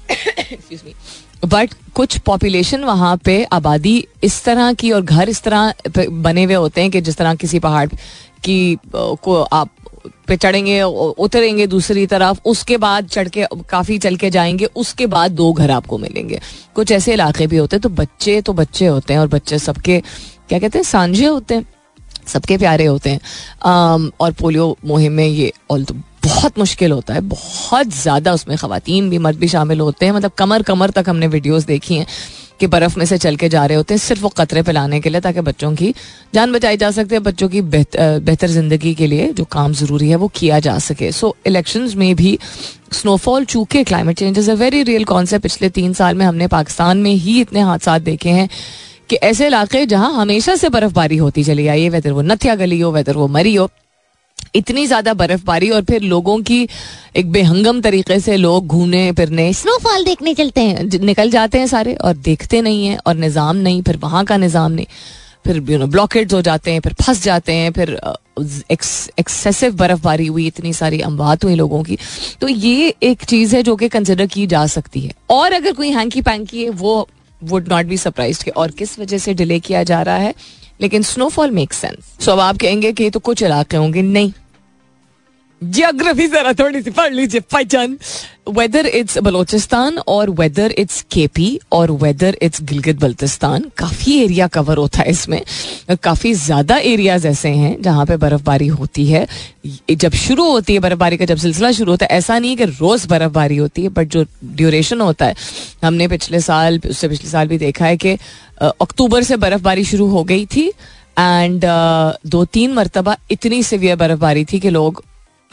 बट 1.46 1.74
कुछ 1.96 2.18
पॉपुलेशन 2.18 2.84
वहाँ 2.84 3.18
पे 3.18 3.44
आबादी 3.44 4.08
इस 4.24 4.44
तरह 4.44 4.74
की 4.74 4.92
और 4.92 5.02
घर 5.02 5.30
इस 5.30 5.42
तरह 5.44 5.74
बने 6.10 6.44
हुए 6.44 6.54
होते 6.54 6.82
हैं 6.82 6.92
कि 6.92 7.02
जिस 7.02 7.18
तरह 7.18 7.36
किसी 7.36 7.60
पहाड़ 7.60 7.90
की 8.44 8.78
को 8.96 9.42
आप 9.42 9.70
पे 10.28 10.36
चढ़ेंगे 10.38 10.82
उतरेंगे 10.82 11.68
दूसरी 11.68 12.06
तरफ़ 12.08 12.40
उसके 12.46 12.78
बाद 12.78 13.08
चढ़ 13.08 13.28
के 13.28 13.46
काफ़ी 13.70 13.98
चल 13.98 14.16
के 14.16 14.30
जाएँगे 14.30 14.66
उसके 14.76 15.06
बाद 15.08 15.32
दो 15.34 15.52
घर 15.54 15.72
आपको 15.72 15.98
मिलेंगे। 15.98 16.40
कुछ 16.76 16.92
ऐसे 16.92 17.14
इलाके 17.14 17.48
भी 17.48 17.58
होते 17.58 17.76
हैं 17.76 17.82
तो 17.82 17.90
बच्चे 17.92 18.42
तो 18.42 18.54
बच्चे 18.54 18.86
होते 18.86 19.14
हैं 19.14 19.20
और 19.20 19.28
बच्चे 19.30 19.60
सबके 19.60 20.00
क्या 20.50 20.60
कहते 20.60 20.78
हैं 20.78 20.84
सांझे 20.86 21.26
होते 21.26 21.56
हैं 21.56 21.66
सबके 22.28 22.58
प्यारे 22.58 22.86
होते 22.86 23.10
हैं। 23.10 23.20
आम, 23.66 24.12
और 24.20 24.32
पोलियो 24.32 24.76
मुहिम 24.86 25.14
में 25.14 25.28
ये 25.28 25.52
ऑल 25.72 25.84
तो 25.84 25.96
बहुत 26.26 26.60
मुश्किल 26.60 26.92
होता 26.92 27.14
है 27.14 27.22
बहुत 27.22 27.88
ज़्यादा 27.94 28.34
उसमें 28.34 28.56
खातन 28.58 29.10
भी 29.10 29.18
मर्द 29.18 29.38
भी 29.38 29.48
शामिल 29.48 29.80
होते 29.80 30.06
हैं 30.06 30.14
मतलब 30.14 30.32
कमर 30.38 30.62
कमर 30.64 30.90
तक 30.90 31.10
हमने 31.10 31.28
वीडियोस 31.28 31.64
देखी 31.64 31.96
हैं। 31.96 32.06
कि 32.60 32.68
बर्फ़ 32.68 32.98
में 33.00 33.06
से 33.06 33.18
चल 33.18 33.36
के 33.36 33.50
जा 33.50 33.66
रहे 33.66 33.78
होते 33.78 33.94
हैं 33.94 34.00
सिर्फ़ 34.00 34.22
वो 34.22 34.30
कतरे 34.38 34.62
पिलाने 34.64 35.00
के 35.02 35.10
लिए 35.10 35.22
ताकि 35.22 35.42
बच्चों 35.42 35.74
की 35.76 35.94
जान 36.34 36.52
बचाई 36.52 36.78
जा 36.78 36.92
सकती 36.92 37.16
है, 37.16 37.20
बच्चों 37.22 37.50
की 37.50 37.62
बेहतर 37.62 38.48
ज़िंदगी 38.50 38.94
के 38.96 39.08
लिए 39.08 39.32
जो 39.34 39.44
काम 39.52 39.74
ज़रूरी 39.74 40.10
है 40.10 40.16
वो 40.16 40.28
किया 40.36 40.60
जा 40.60 40.78
सके। 40.82 41.12
सो 41.12 41.36
इलेक्शन 41.48 41.90
में 41.98 42.16
भी 42.16 42.38
स्नोफॉल 42.94 43.46
चूके 43.46 43.84
climate 43.84 44.18
change 44.18 44.40
is 44.40 44.52
a 44.52 44.54
very 44.56 44.84
real 44.84 45.04
concept 45.06 45.44
पिछले 45.44 45.70
तीन 45.72 45.94
साल 45.94 46.16
में 46.16 46.26
हमने 46.26 46.48
पाकिस्तान 46.48 46.98
में 46.98 47.12
ही 47.12 47.40
इतने 47.42 47.62
हादसा 47.62 47.98
देखे 48.00 48.30
हैं 48.32 48.50
कि 49.10 49.16
ऐसे 49.24 49.48
इलाके 49.48 49.86
जहाँ 49.86 50.14
हमेशा 50.14 50.56
से 50.56 50.70
बर्फबारी 50.70 51.18
होती 51.18 51.44
चली 51.44 51.68
आई 51.68 51.82
है 51.84 51.90
वेदर 51.90 52.12
वो 52.12 52.22
नथिया 52.24 52.56
गली 52.56 52.80
हो 52.80 52.92
वेदर 52.92 53.18
वो 53.18 53.28
मरी 53.30 53.56
हो। 53.56 53.70
इतनी 54.56 54.86
ज़्यादा 54.88 55.14
बर्फबारी 55.14 55.70
और 55.70 55.84
फिर 55.84 56.02
लोगों 56.04 56.38
की 56.42 56.68
एक 57.16 57.32
बेहंगम 57.32 57.82
तरीके 57.82 58.20
से 58.20 58.38
लोग 58.38 58.68
घूमने, 58.68 59.12
फिरने 59.12 59.52
स्नोफॉल 59.54 60.04
देखने 60.06 60.34
चलते 60.34 60.62
हैं। 60.62 61.02
निकल 61.02 61.30
जाते 61.32 61.58
हैं 61.58 61.68
सारे 61.68 61.94
और 61.96 62.16
देखते 62.20 62.62
नहीं 62.62 62.86
है 62.88 62.98
और 62.98 63.16
निज़ाम 63.16 63.56
नहीं, 63.58 63.82
फिर 63.82 63.98
वहाँ 63.98 64.24
का 64.26 64.38
निज़ाम 64.38 64.72
नहीं। 64.72 64.86
फिर 65.46 65.64
यू 65.70 65.78
नो 65.78 65.88
ब्लॉकेट्स 65.88 66.34
हो 66.34 66.42
जाते 66.42 66.72
हैं, 66.72 66.80
फिर 66.80 66.94
फंस 67.02 67.24
जाते 67.24 67.54
हैं, 67.54 67.72
फिर 67.72 68.00
एक्सेसिव 68.72 69.76
बर्फबारी 69.76 70.28
हुई, 70.28 70.46
इतनी 70.48 70.74
सारी 70.74 71.00
अमवात 71.02 71.44
हुई 71.44 71.56
लोगों 71.56 71.82
की। 71.84 71.98
तो 72.42 72.48
ये 72.48 72.94
एक 73.04 73.24
चीज़ 73.24 73.56
है 73.56 73.64
जो 73.64 73.76
कि 73.76 73.90
कंसिडर 73.90 74.26
की 74.28 74.46
जा 74.48 74.66
सकती 74.70 75.00
है। 75.00 75.12
और 75.30 75.54
अगर 75.54 75.74
कोई 75.74 75.90
हैंकी 75.92 76.22
पैंकी 76.22 76.64
है, 76.64 76.70
वो 76.72 77.08
वुड 77.42 77.68
नॉट 77.70 77.86
बी 77.86 77.98
सरप्राइज़ 77.98 78.50
और 78.50 78.72
किस 78.72 78.98
वजह 79.00 79.18
से 79.18 79.34
डिले 79.34 79.60
किया 79.60 79.84
जा 79.84 80.02
रहा 80.02 80.18
है। 80.18 80.34
लेकिन 80.82 81.02
स्नोफॉल 81.04 81.52
मेक 81.52 81.74
सेंस 81.74 82.24
सो 82.26 82.32
अब 82.32 82.40
आप 82.40 82.58
कहेंगे 82.58 82.92
कि 82.94 83.10
तो 83.10 83.20
कुछ 83.22 83.44
इलाके 83.44 83.78
होंगे। 83.78 84.02
नहीं। 84.02 84.32
जियोग्राफी 85.64 86.28
जरा 86.28 86.54
थोड़ी 86.54 86.82
सी 86.82 86.92
पढ़ 86.92 87.14
लीजिए 87.14 87.42
पहचान 87.52 87.98
वेदर 88.50 88.86
इट्स 88.88 89.18
बलोचिस्तान 89.18 89.98
और 90.08 90.30
वेदर 90.30 90.74
इट्स 90.78 91.02
केपी 91.12 91.48
और 91.72 91.92
वेदर 91.94 92.38
इट्स 92.42 92.62
गिलगित 92.62 93.00
बल्तिस्तान, 93.00 93.70
काफ़ी 93.78 94.18
एरिया 94.24 94.48
कवर 94.48 94.78
होता 94.78 95.00
है 95.00 95.10
इसमें। 95.10 95.42
काफ़ी 96.04 96.34
ज़्यादा 96.36 96.78
एरियाज़ 96.78 97.28
ऐसे 97.28 97.50
हैं 97.50 97.76
जहाँ 97.82 98.06
पे 98.06 98.18
बर्फ़बारी 98.18 98.68
होती 98.70 99.06
है। 99.08 99.26
जब 99.92 100.14
शुरू 100.16 100.50
होती 100.50 100.74
है 100.74 100.80
बर्फ़बारी 100.80 101.18
का, 101.18 101.26
जब 101.26 101.38
सिलसिला 101.38 101.72
शुरू 101.72 101.92
होता 101.92 102.06
है, 102.06 102.18
ऐसा 102.18 102.40
नहीं 102.40 102.50
है 102.50 102.56
कि 102.58 102.66
रोज़ 102.66 103.08
बर्फ़बारी 103.08 103.58
होती 103.58 103.84
है 103.84 103.90
बट 103.90 104.08
जो 104.08 104.26
ड्यूरेशन 104.46 105.02
होता 105.02 105.26
है। 105.26 105.36
हमने 105.84 106.08
पिछले 106.08 106.40
साल, 106.42 106.80
उससे 106.86 107.08
पिछले 107.08 107.30
साल 107.30 107.48
भी 107.48 107.58
देखा 107.58 107.86
है 107.86 107.98
कि 107.98 108.18
अक्टूबर 108.62 109.24
से 109.24 109.38
बर्फ़बारी 109.38 109.84
शुरू 109.86 110.08
हो 110.08 110.24
गई 110.24 110.46
थी 110.46 110.68
एंड 111.20 111.66
दो 112.28 112.46
तीन 112.46 112.74
मरतबा 112.74 113.18
इतनी 113.32 113.64
सिवियर 113.64 113.96
बर्फ़बारी 113.96 114.46
थी 114.46 114.60
कि 114.60 114.70
लोग 114.70 115.04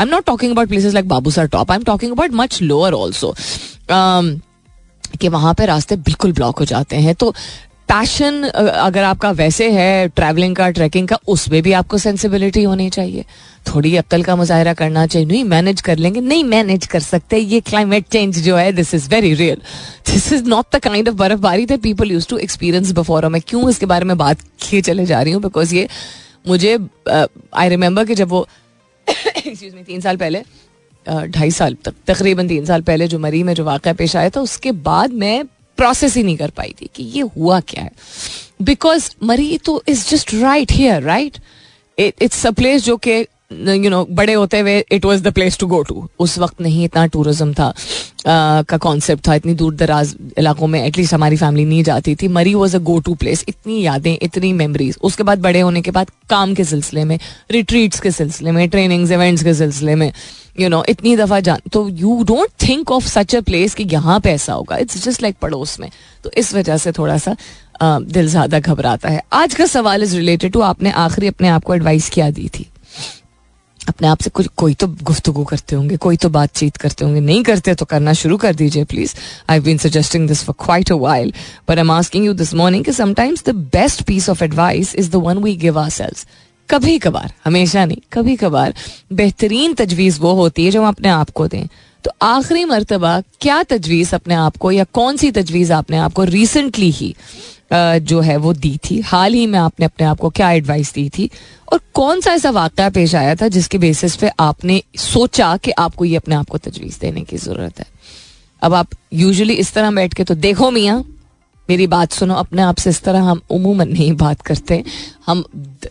I 0.01 0.07
am 0.07 0.11
not 0.11 0.25
talking 0.27 0.53
about 0.53 0.69
places 0.69 0.95
like 0.95 1.09
Babusar 1.09 1.47
top 1.49 1.71
I 1.71 1.77
am 1.77 1.83
talking 1.85 2.13
about 2.13 2.31
much 2.35 2.61
lower 2.63 2.93
also 2.95 3.35
कि 5.21 5.29
वहाँ 5.29 5.53
पे 5.55 5.67
रास्ते 5.67 5.97
बिल्कुल 5.97 6.33
ब्लॉक 6.33 6.59
हो 6.59 6.65
जाते 6.65 6.97
हैं। 6.97 7.15
तो 7.15 7.35
पैशन 7.89 8.43
अगर 8.43 9.03
आपका 9.05 9.31
वैसे 9.31 9.71
है 9.71 10.09
ट्रैवलिंग 10.09 10.55
का 10.57 10.69
ट्रैकिंग 10.71 11.09
का 11.09 11.19
उसमें 11.29 11.61
भी 11.63 11.73
आपको 11.73 11.99
सेंसिबिलिटी 11.99 12.63
होनी 12.63 12.89
चाहिए। 12.91 13.25
थोड़ी 13.67 13.95
अक्ल 13.97 14.23
का 14.23 14.37
मुजाहरा 14.37 14.75
करना 14.75 15.07
चाहिए। 15.07 15.29
नहीं 15.29 15.43
मैनेज 15.45 15.81
कर 15.81 15.99
लेंगे। 15.99 16.21
नहीं 16.21 16.45
मैनेज 16.45 16.87
कर 16.87 17.01
सकते। 17.01 17.39
ये 17.39 17.61
क्लाइमेट 17.61 18.07
चेंज 18.13 18.39
जो 18.45 18.57
है 18.57 18.73
this 18.73 18.95
is 18.95 19.09
very 19.11 19.35
real 19.35 19.57
this 20.13 20.33
is 20.33 20.45
not 20.45 20.77
the 20.77 20.79
kind 20.83 21.09
of 21.09 21.17
बर्फबारी 21.17 21.67
that 21.67 21.81
people 21.83 22.11
used 22.13 22.29
to 22.29 22.39
experience 22.39 22.93
before 22.93 23.29
मैं 23.29 23.43
क्यों 23.49 23.69
इसके 23.71 23.87
बारे 23.87 24.05
में 24.05 24.17
बात 24.19 24.43
किए 24.61 24.81
चले 24.81 25.07
जा 25.07 25.23
रही 25.23 25.33
हूँ? 25.33 25.43
बिकॉज़ 25.43 25.75
ये 25.75 25.89
मुझे 26.49 26.75
आई 26.75 27.65
uh, 27.65 27.71
रिमेंबर 27.71 28.05
कि 28.05 28.15
जब 28.15 28.29
वो 28.29 28.47
एक्सक्यूज 29.37 29.75
मी 29.75 29.83
तीन 29.83 30.01
साल 30.01 30.17
पहले 30.17 30.43
ढाई 31.07 31.51
साल 31.51 31.75
तक, 31.85 31.95
तकरीबन 32.07 32.49
तीन 32.49 32.65
साल 32.65 32.83
पहले 32.83 33.09
जो 33.09 33.19
मरी 33.19 33.43
में 33.43 33.55
जो 33.55 33.65
वाक़ 33.65 33.89
पेश 33.89 34.17
आया 34.17 34.31
था, 34.31 34.41
उसके 34.41 34.73
बाद 34.73 35.13
मैं 35.13 35.45
प्रोसेस 35.79 36.17
ही 36.17 36.23
नहीं 36.23 36.37
कर 36.37 36.51
पाई 36.51 36.75
थी 36.81 36.91
कि 36.95 37.03
ये 37.03 37.23
हुआ 37.37 37.61
क्या 37.61 37.83
है। 37.85 37.91
बिकॉज़ 38.63 39.11
मरी 39.23 39.59
तो 39.59 39.83
is 39.89 40.09
just 40.09 40.35
right 40.35 40.73
here 40.73 41.03
right 41.03 41.39
it's 41.99 42.47
a 42.47 42.51
place 42.51 42.85
जो 42.85 42.97
कि 42.97 43.23
यू 43.51 43.91
नो 43.91 44.05
बड़े 44.11 44.33
होते 44.33 44.59
हुए 44.61 44.79
it 44.93 45.05
was 45.05 45.23
the 45.23 45.33
place 45.35 45.59
to 45.59 45.67
go 45.67 45.83
to 45.83 46.09
उस 46.21 46.39
वक्त 46.39 46.61
नहीं 46.61 46.85
इतना 46.85 47.07
टूरिज़्म 47.07 47.53
था 47.55 47.73
का 48.27 48.77
कॉन्सेप्ट 48.77 49.27
था, 49.27 49.35
इतनी 49.35 49.55
दूर 49.55 49.75
दराज 49.75 50.15
इलाकों 50.39 50.67
में 50.67 50.83
एटलीस्ट 50.83 51.15
हमारी 51.15 51.37
फैमिली 51.37 51.65
नहीं 51.65 51.83
जाती 51.85 52.15
थी. 52.15 52.29
Murree 52.29 52.55
was 52.55 52.77
a 52.77 52.79
go 52.81 52.99
to 53.01 53.15
place 53.15 53.45
इतनी 53.49 53.81
यादें, 53.83 54.19
इतनी 54.23 54.53
मेमोरीज 54.53 54.99
उसके 55.03 55.23
बाद 55.23 55.41
बड़े 55.43 55.61
होने 55.61 55.83
के 55.83 55.91
बाद 55.91 56.11
काम 56.31 56.55
के 56.55 56.65
सिलसिले 56.65 57.05
में 57.05 57.19
रिट्रीट्स 57.51 58.01
के 58.01 58.11
सिलसिले 58.11 58.53
में 58.53 58.69
ट्रेनिंग्स 58.71 59.11
इवेंट्स 59.11 59.45
के 59.45 59.55
सिलसिले 59.55 59.95
में 59.95 60.13
यू 60.61 60.69
नो 60.69 60.83
इतनी 60.89 61.17
दफ़ा 61.17 61.41
जान 61.41 61.71
तो 61.73 61.89
you 61.89 62.23
don't 62.25 62.49
think 62.69 62.91
of 62.93 63.07
such 63.09 63.37
a 63.37 63.41
place 63.41 63.75
कि 63.75 63.85
यहाँ 63.93 64.21
पे 64.21 64.31
ऐसा 64.31 64.53
होगा. 64.53 64.77
इट्स 64.77 65.05
जस्ट 65.05 65.23
लाइक 65.23 65.37
पड़ोस 65.43 65.79
में. 65.81 65.91
तो 66.25 66.31
इस 66.37 66.55
वजह 66.55 66.77
से 66.77 66.93
थोड़ा 66.93 67.19
सा 67.19 67.37
दिल 67.83 68.27
ज़्यादा 68.29 68.59
घबराता 68.59 69.09
है. 69.09 69.23
आज 69.33 69.55
का 69.55 69.67
सवाल 69.67 70.03
इज़ 70.03 70.17
रिलेटेड 70.17 70.53
टू 70.53 70.61
आपने 70.63 70.91
आखिरी 71.03 71.27
अपने 71.27 71.49
आप 71.49 71.65
को 71.65 71.75
एडवाइस 71.75 72.11
क्या 72.15 72.31
दी 72.31 72.49
थी? 72.49 72.70
अपने 73.89 74.09
आप 74.09 74.21
से 74.21 74.31
कुछ, 74.31 74.47
कोई 74.57 74.75
तो 74.75 74.87
गुफ्तगु 75.03 75.45
करते 75.45 75.77
होंगे, 75.77 75.97
कोई 75.97 76.17
तो 76.17 76.29
बातचीत 76.31 76.77
करते 76.77 77.05
होंगे। 77.05 77.21
नहीं 77.21 77.43
करते 77.43 77.75
तो 77.75 77.85
करना 77.85 78.13
शुरू 78.13 78.37
कर 78.37 78.55
दीजिए 78.55 78.85
please 78.85 79.15
I 79.51 79.61
been 79.61 79.79
suggesting 79.79 80.29
this 80.29 80.43
for 80.45 80.55
quite 80.65 80.93
a 80.93 80.97
while 80.97 81.33
but 81.69 81.77
I 81.77 81.81
am 81.81 81.91
asking 81.91 82.27
you 82.27 82.33
this 82.35 82.55
morning 82.55 82.85
कि 82.85 82.93
sometimes 82.93 83.45
the 83.45 83.55
best 83.75 84.03
piece 84.03 84.29
of 84.31 84.45
advice 84.45 84.95
is 84.95 85.11
the 85.11 85.23
one 85.27 85.39
we 85.39 85.57
give 85.57 85.79
ourselves 85.91 86.27
कभी 86.69 86.99
कभार, 86.99 87.33
हमेशा 87.45 87.85
नहीं, 87.85 87.97
कभी 88.13 88.37
कभार 88.37 88.75
बेहतरीन 89.13 89.73
तजवीज़ 89.75 90.21
वो 90.21 90.33
होती 90.35 90.65
है 90.65 90.71
जो 90.71 90.83
हम 90.83 90.89
अपने 90.89 91.09
आप 91.09 91.31
को 91.31 91.47
दें। 91.49 91.67
तो 92.05 92.11
आखिरी 92.23 92.65
मरतबा, 92.65 93.21
क्या 93.41 93.63
तजवीज़ 93.63 94.15
अपने 94.15 94.35
आप 94.35 94.57
को 94.57 94.71
या 94.73 94.85
कौन 94.93 95.17
सी 95.17 95.31
तजवीज़ 95.33 95.73
आपने 95.73 95.97
आपको 95.99 96.25
रिसेंटली 96.25 96.91
ही 96.91 97.15
जो 97.73 98.21
है 98.21 98.37
वो 98.37 98.53
दी 98.53 98.77
थी। 98.85 99.01
हाल 99.01 99.35
ही 99.35 99.47
में 99.47 99.59
आपने 99.59 99.87
अपने 99.87 100.07
आप 100.07 100.19
को 100.19 100.31
क्या 100.31 100.51
एडवाइस 100.51 100.93
दी 100.95 101.09
थी? 101.09 101.31
और 101.73 101.81
कौन 101.95 102.21
सा 102.21 102.33
ऐसा 102.33 102.51
वाक़ 102.51 102.81
पेश 102.91 103.15
आया 103.15 103.35
था 103.35 103.49
जिसके 103.49 103.79
बेसिस 103.79 104.17
पे 104.17 104.31
आपने 104.41 104.83
सोचा 104.99 105.57
कि 105.57 105.71
आपको 105.71 106.05
ये 106.05 106.17
अपने 106.17 106.35
आप 106.35 106.49
को 106.49 106.59
तजवीज़ 106.59 106.99
देने 107.01 107.21
की 107.21 107.37
ज़रूरत 107.37 107.79
है? 107.79 107.87
अब 108.63 108.75
आप 108.75 108.89
यूजुअली 109.13 109.55
इस 109.55 109.73
तरह 109.73 109.91
बैठ 109.91 110.15
के 110.15 110.25
तो 110.25 110.35
देखो 110.35 110.71
मियाँ, 110.71 111.05
मेरी 111.69 111.87
बात 111.87 112.13
सुनो, 112.13 112.35
अपने 112.35 112.63
आप 112.63 112.77
से 112.77 112.91
इस 112.91 113.03
तरह 113.03 113.23
हम 113.23 113.41
उमूमन 113.51 113.89
नहीं 113.89 114.13
बात 114.13 114.41
करते। 114.43 114.83
हम 115.27 115.45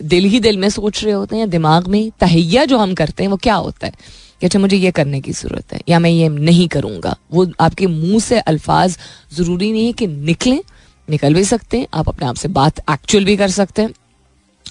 दिल 0.03 0.25
ही 0.25 0.39
दिल 0.39 0.57
में 0.57 0.69
सोच 0.69 1.03
रहे 1.03 1.13
होते 1.13 1.36
हैं 1.36 1.50
दिमाग 1.50 1.88
में 1.88 2.12
तहैया 2.19 2.65
जो 2.65 2.77
हम 2.77 2.93
करते 2.93 3.24
हैं 3.24 3.29
वो 3.29 3.38
क्या 3.38 3.55
होता 3.55 3.88
है? 3.88 3.93
कि 4.41 4.45
अच्छा 4.45 4.59
मुझे 4.59 4.77
ये 4.77 4.91
करने 4.91 5.21
की 5.21 5.31
ज़रूरत 5.31 5.74
है 5.74 5.79
या 5.89 6.00
मैं 6.00 6.09
ये 6.09 6.27
नहीं 6.29 6.67
करूँगा। 6.67 7.15
वो 7.31 7.45
आपके 7.59 7.88
मुँह 7.88 8.19
से 8.19 8.39
अल्फाज 8.39 8.98
ज़रूरी 9.33 9.71
नहीं 9.71 9.86
है 9.86 9.93
कि 9.93 10.07
निकलें। 10.07 10.59
निकल 11.09 11.33
भी 11.33 11.43
सकते 11.43 11.79
हैं, 11.79 11.87
आप 11.93 12.09
अपने 12.09 12.27
आप 12.27 12.35
से 12.35 12.47
बात 12.49 12.79
एक्चुअल 12.91 13.25
भी 13.25 13.37
कर 13.37 13.49
सकते 13.51 13.81
हैं। 13.81 13.93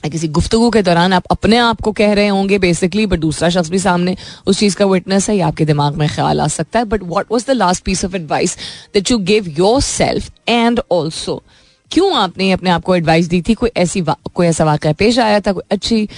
किसी 0.04 0.28
गुफ्तगु 0.28 0.68
के 0.70 0.82
दौरान 0.82 1.12
आप 1.12 1.24
अपने 1.30 1.56
आप 1.58 1.80
को 1.82 1.92
कह 1.92 2.12
रहे 2.12 2.26
होंगे 2.28 2.58
बेसिकली 2.58 3.06
बट 3.06 3.18
दूसरा 3.18 3.48
शख्स 3.48 3.70
भी 3.70 3.78
सामने 3.78 4.16
उस 4.46 4.58
चीज़ 4.58 4.76
का 4.76 4.84
विटनेस 4.86 5.28
है, 5.30 5.36
या 5.36 5.46
आपके 5.46 5.64
दिमाग 5.64 5.96
में 5.96 6.08
ख्याल 6.08 6.40
आ 6.40 6.46
सकता 6.48 6.78
है। 6.78 6.84
But 6.84 7.02
what 7.02 7.26
was 7.32 7.46
the 7.46 7.50
last 7.50 7.84
piece 7.84 8.04
of 8.04 8.16
advice 8.16 8.56
that 8.94 9.10
you 9.10 9.18
give 9.20 9.48
yourself 9.82 10.30
and 10.48 10.80
also 10.90 11.42
क्यों 11.90 12.14
आपने 12.16 12.50
अपने 12.52 12.70
आप 12.70 12.82
को 12.84 12.94
एडवाइस 12.96 13.26
दी 13.28 13.40
थी? 13.42 13.54
कोई 13.54 13.70
ऐसी 13.76 14.00
कोई 14.34 14.46
ऐसा 14.46 14.64
वाक़ 14.64 14.86
पेश 14.98 15.18
आया 15.18 15.40
था? 15.40 15.52
कोई 15.52 15.62
अच्छी 15.70 16.08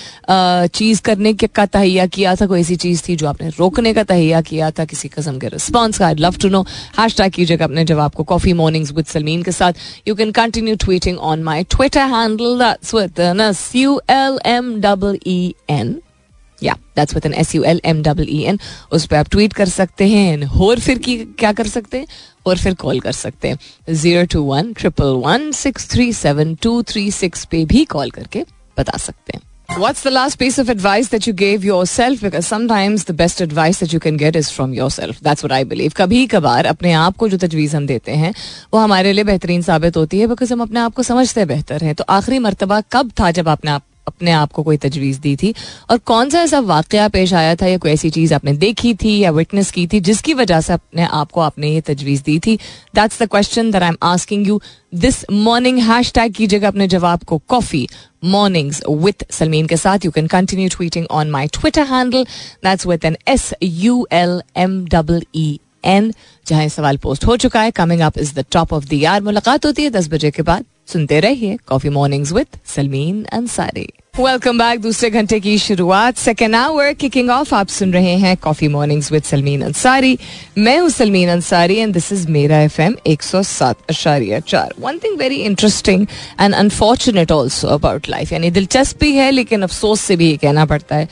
चीज़ 0.74 1.00
करने 1.02 1.32
के 1.34 1.46
का 1.46 1.66
तहिया 1.66 2.06
किया 2.06 2.34
था? 2.36 2.46
कोई 2.46 2.60
ऐसी 2.60 2.76
चीज़ 2.76 3.02
थी 3.08 3.16
जो 3.16 3.28
आपने 3.28 3.48
रोकने 3.58 3.92
का 3.94 4.02
तहिया 4.02 4.40
किया 4.40 4.70
था? 4.70 4.84
किसी 4.84 5.08
किस्म 5.08 5.38
के 5.38 5.48
रिस्पॉन्स 5.48 5.98
का? 5.98 6.06
I 6.06 6.14
love 6.14 6.36
to 6.42 6.48
know 6.48 6.62
hashtag 7.16 7.32
कीजिएगा 7.32 7.64
अपने 7.64 7.84
जवाब 7.84 8.14
को. 8.14 8.24
कॉफ़ी 8.24 8.52
मॉर्निंग्स 8.52 8.92
विद 8.92 9.06
सलमीन 9.06 9.42
के 9.42 9.52
साथ. 9.52 9.72
You 10.08 10.14
can 10.14 10.30
continue 10.32 10.76
tweeting 10.76 11.18
on 11.18 11.42
my 11.42 11.64
Twitter 11.70 12.06
handle 12.14 12.74
L 14.10 14.38
M 14.46 14.74
double 14.80 15.18
E 15.26 15.54
N 15.70 16.00
या 16.62 16.76
that's 16.97 17.14
with 17.14 17.26
an 17.26 17.35
S 17.35 17.55
U 17.55 17.62
L 17.62 17.81
M 17.85 18.02
double 18.02 18.26
E 18.31 18.43
N 18.43 18.59
उस 18.93 19.07
पर 19.07 19.17
आप 19.17 19.31
ट्वीट 19.31 19.52
कर 19.52 19.69
सकते 19.69 20.09
हैं 20.09 20.47
और 20.47 20.81
फिर 20.81 20.99
की, 20.99 21.17
क्या 21.38 21.52
कर 21.52 21.67
सकते 21.67 21.99
हैं 21.99 22.07
और 22.47 22.59
फिर 22.59 22.75
कॉल 22.75 23.00
कर 23.00 23.12
सकते 23.12 23.49
हैं 23.49 23.95
zero 23.95 24.25
two 24.33 24.43
one 24.43 24.73
triple 24.73 25.21
one 25.26 25.50
six 25.52 25.90
three 25.90 26.12
seven 26.12 26.55
two 26.62 26.83
three 26.83 27.11
six 27.11 27.45
पे 27.45 27.64
भी 27.64 27.85
कॉल 27.85 28.11
करके 28.11 28.45
बता 28.79 28.99
सकते 28.99 29.37
हैं 29.37 29.49
What's 29.71 30.02
the 30.02 30.11
last 30.11 30.37
piece 30.38 30.59
of 30.59 30.69
advice 30.69 31.09
that 31.11 31.26
you 31.26 31.33
gave 31.33 31.64
yourself? 31.64 32.23
Because 32.23 32.45
sometimes 32.45 33.05
the 33.05 33.12
best 33.12 33.40
advice 33.40 33.79
that 33.79 33.93
you 33.93 34.00
can 34.00 34.17
get 34.17 34.35
is 34.35 34.50
from 34.50 34.73
yourself. 34.75 35.21
That's 35.21 35.45
what 35.45 35.52
I 35.52 35.62
believe. 35.64 35.95
कभी 35.97 36.26
कभार 36.26 36.67
अपने 36.67 36.93
आप 36.93 37.17
को 37.17 37.29
जो 37.29 37.37
तजवीज़ 37.38 37.76
हम 37.76 37.87
देते 37.87 38.12
हैं, 38.12 38.33
वो 38.75 38.81
हमारे 38.81 39.12
लिए 39.12 39.25
बेहतरीन 39.25 39.62
साबित 39.62 39.97
होती 39.97 40.21
है 40.21 40.26
बिकॉज़ 40.26 40.52
हम 40.52 40.62
अपने 40.62 40.81
आप 40.81 40.95
को 40.95 41.02
समझते 41.02 41.45
बेहतर 41.45 41.85
हैं 41.85 41.95
तो 41.95 42.05
आखिरी 42.09 42.38
मरतबा 42.38 42.81
कब 42.93 43.12
था 43.21 43.31
जब 43.31 43.49
आपने 43.49 43.71
आप 43.71 43.83
अपने 44.11 44.31
आप 44.33 44.52
को 44.52 44.62
कोई 44.62 44.76
तजवीज़ 44.79 45.21
दी 45.21 45.35
थी? 45.37 45.55
और 45.90 45.99
कौन 46.07 46.31
सा 46.31 46.43
ऐसा 46.43 46.61
वाक़ 46.61 46.97
पेश 47.09 47.33
आया 47.35 47.55
था 47.55 47.67
या 47.67 47.79
कोई 47.79 47.90
ऐसी 47.90 48.11
चीज़ 48.11 48.35
आपने 48.35 48.52
देखी 48.59 48.95
थी 48.95 49.19
या 49.19 49.31
विटनेस 49.31 49.71
की 49.71 49.87
थी 49.87 50.00
जिसकी 50.02 50.35
वजह 50.35 50.61
से 50.61 50.73
अपने 50.73 51.05
आप 51.05 51.31
को 51.31 51.40
आपने 51.40 51.71
ये 51.71 51.81
तजवीज़ 51.81 52.23
दी 52.23 52.38
थी? 52.38 52.57
That's 52.95 53.23
the 53.23 53.26
question 53.26 53.71
that 53.71 53.83
I 53.83 53.88
am 53.88 53.97
asking 54.02 54.47
you 54.49 54.61
this 54.95 55.25
morning 55.33 55.79
hashtag 56.12 56.33
कीजिएगा 56.35 56.69
अपने 56.69 56.88
जवाब 56.88 57.23
को 57.25 57.38
कॉफ़ी 57.49 57.87
मॉर्निंग्स 58.25 58.83
विथ 58.88 59.25
सलमीन 59.33 59.67
के 59.67 59.76
साथ. 59.76 60.05
You 60.05 60.11
can 60.11 60.26
continue 60.26 60.69
tweeting 60.69 61.07
on 61.11 61.31
my 61.31 61.47
Twitter 61.55 61.87
handle 61.87 62.25
that's 62.64 62.87
with 62.87 63.05
an 63.05 63.17
S 63.29 63.52
U 63.62 64.07
L 64.12 64.40
M 64.57 64.85
double 64.87 65.23
E 65.35 65.59
N 65.85 66.12
जहाँ 66.47 66.69
सवाल 66.69 66.97
post 66.97 67.25
हो 67.26 67.37
चुका 67.37 67.61
है. 67.61 67.71
Coming 67.71 68.00
up 68.00 68.19
is 68.19 68.35
the 68.35 68.45
top 68.52 68.73
of 68.73 68.88
the 68.88 68.93
यार 68.95 69.23
मुलाकात 69.23 69.67
होती 69.67 69.83
है 69.83 69.90
दस 69.90 70.09
बजे 70.09 70.31
के 70.31 70.43
बाद. 70.43 70.64
सुनते 70.87 71.21
रहिए 71.21 71.57
coffee 71.67 71.88
mornings 71.90 72.33
with 72.33 72.59
Salmeen 72.67 73.25
Ansari 73.33 73.88
welcome 74.14 74.59
back 74.59 74.81
दूसरे 74.81 75.09
घंटे 75.11 75.38
की 75.40 75.57
शुरुआत. 75.59 76.17
सेकेंड 76.17 76.55
आवर 76.55 76.93
किकिंग 76.93 77.31
ऑफ़ 77.31 77.55
आप 77.55 77.69
सुन 77.69 77.93
रहे 77.93 78.17
हैं 78.19 78.37
coffee 78.37 78.69
mornings 78.69 79.11
with 79.12 79.23
Salmeen 79.23 79.62
Ansari 79.62 80.19
मैं 80.59 80.79
हूँ 80.79 80.88
Salmeen 80.90 81.29
Ansari 81.31 81.76
and 81.76 81.93
this 81.95 82.12
is 82.12 82.26
मेरा 82.29 82.61
एफ़ 82.62 82.81
एम 82.83 82.97
एक 83.07 83.23
सौ 83.23 83.43
सात 83.43 83.76
अशारिया 83.90 84.40
चार. 84.40 84.75
One 84.81 84.99
thing 84.99 85.19
very 85.19 85.37
interesting 85.37 86.07
and 86.40 86.55
unfortunate 86.55 87.33
also 87.33 87.69
about 87.69 88.09
life 88.09 88.33
यानी 88.33 88.50
दिलचस्पी 88.50 89.12
है 89.12 89.31
लेकिन 89.31 89.62
अफसोस 89.62 90.00
से 90.00 90.17
भी 90.17 90.31
ये 90.31 90.37
कहना 90.37 90.67
पड़ता 90.67 90.97
है। 90.97 91.09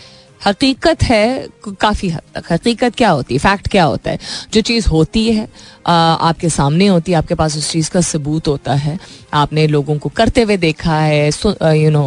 हकीकत 0.47 1.03
है 1.03 1.47
काफ़ी 1.81 2.09
हद 2.09 2.23
तक। 2.35 2.53
हकीकत 2.53 2.95
क्या 2.97 3.11
होती 3.11 3.35
है? 3.35 3.39
फैक्ट 3.41 3.69
क्या 3.69 3.85
होता 3.85 4.11
है? 4.11 4.19
जो 4.53 4.61
चीज़ 4.61 4.89
होती 4.89 5.25
है 5.27 5.49
आ, 5.87 5.93
आपके 5.93 6.49
सामने 6.51 6.87
होती 6.87 7.13
है 7.13 7.19
आपके 7.19 7.35
पास 7.35 7.57
उस 7.57 7.71
चीज़ 7.73 7.91
का 7.91 8.01
सबूत 8.03 8.49
होता 8.49 8.75
है। 8.75 8.99
आपने 9.35 9.67
लोगों 9.67 9.99
को 9.99 10.09
करते 10.17 10.43
हुए 10.43 10.57
देखा 10.59 11.01
है 11.01 11.31
यू 11.77 11.91
नो 11.91 12.07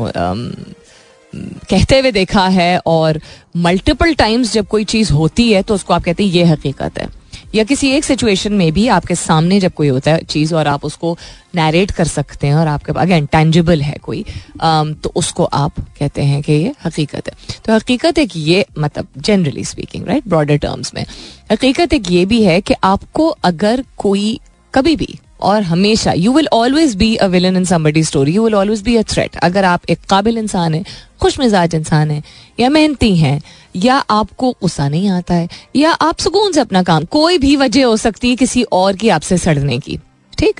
कहते 1.35 1.99
हुए 1.99 2.11
देखा 2.11 2.47
है 2.47 2.81
और 2.85 3.21
मल्टीपल 3.57 4.13
टाइम्स 4.13 4.53
जब 4.53 4.67
कोई 4.67 4.83
चीज़ 4.83 5.13
होती 5.13 5.51
है 5.53 5.63
तो 5.63 5.73
उसको 5.73 5.93
आप 5.93 6.03
कहते 6.03 6.25
हैं 6.25 6.31
ये 6.31 6.43
हकीकत 6.43 6.99
है. 6.99 7.21
या 7.55 7.63
किसी 7.63 7.89
एक 7.91 8.03
सिचुएशन 8.03 8.53
में 8.53 8.71
भी 8.71 8.87
आपके 8.87 9.15
सामने 9.15 9.59
जब 9.59 9.73
कोई 9.73 9.87
होता 9.87 10.11
है 10.11 10.23
चीज़ 10.23 10.55
और 10.55 10.67
आप 10.67 10.85
उसको 10.85 11.17
नरेट 11.55 11.91
कर 11.91 12.05
सकते 12.05 12.47
हैं 12.47 12.55
और 12.55 12.67
आपके 12.67 12.91
अगेन 12.99 13.25
टेंजिबल 13.25 13.81
है 13.81 13.97
कोई 14.01 14.25
um, 14.63 14.93
तो 15.03 15.11
उसको 15.15 15.43
आप 15.43 15.79
कहते 15.79 16.21
हैं 16.21 16.43
कि 16.43 16.53
ये 16.53 16.73
हकीकत 16.85 17.27
है। 17.27 17.33
तो 17.65 17.73
हकीकत 17.73 18.17
एक 18.17 18.31
ये 18.35 18.65
मतलब 18.79 19.07
generally 19.17 19.65
speaking 19.65 20.07
right 20.07 20.27
broader 20.27 20.57
terms 20.57 20.93
में 20.95 21.05
हकीकत 21.51 21.93
एक 21.93 22.11
ये 22.11 22.25
भी 22.25 22.43
है 22.43 22.61
कि 22.61 22.73
आपको 22.83 23.27
अगर 23.27 23.83
कोई 23.97 24.39
कभी 24.73 24.95
भी 24.95 25.19
और 25.43 25.63
हमेशा 25.63 26.13
you 26.13 26.33
will 26.33 26.47
always 26.53 26.95
be 26.95 27.15
a 27.15 27.25
villain 27.25 27.57
in 27.57 27.65
somebody 27.65 28.03
story 28.03 28.33
you 28.33 28.43
will 28.43 28.55
always 28.55 28.81
be 28.81 28.95
a 28.95 29.01
threat 29.01 29.35
अगर 29.35 29.65
आप 29.65 29.81
एक 29.89 29.99
काबिल 30.09 30.37
इंसान 30.37 30.73
है, 30.73 30.85
खुश 31.21 31.39
मिजाज 31.39 31.75
इंसान 31.75 32.11
है, 32.11 32.23
या 32.59 32.69
मेहनती 32.69 33.17
हैं, 33.17 33.41
या 33.75 33.95
आपको 33.95 34.51
गुस्सा 34.51 34.89
नहीं 34.89 35.09
आता 35.09 35.33
है, 35.33 35.49
या 35.75 35.91
आप 35.91 36.17
सुकून 36.19 36.51
से 36.51 36.59
अपना 36.59 36.83
काम, 36.83 37.05
कोई 37.05 37.37
भी 37.37 37.55
वजह 37.55 37.85
हो 37.85 37.97
सकती 37.97 38.29
है 38.29 38.35
किसी 38.35 38.63
और 38.63 38.95
की 38.95 39.09
आपसे 39.09 39.37
सड़ने 39.37 39.79
की। 39.79 39.99
ठीक 40.41 40.59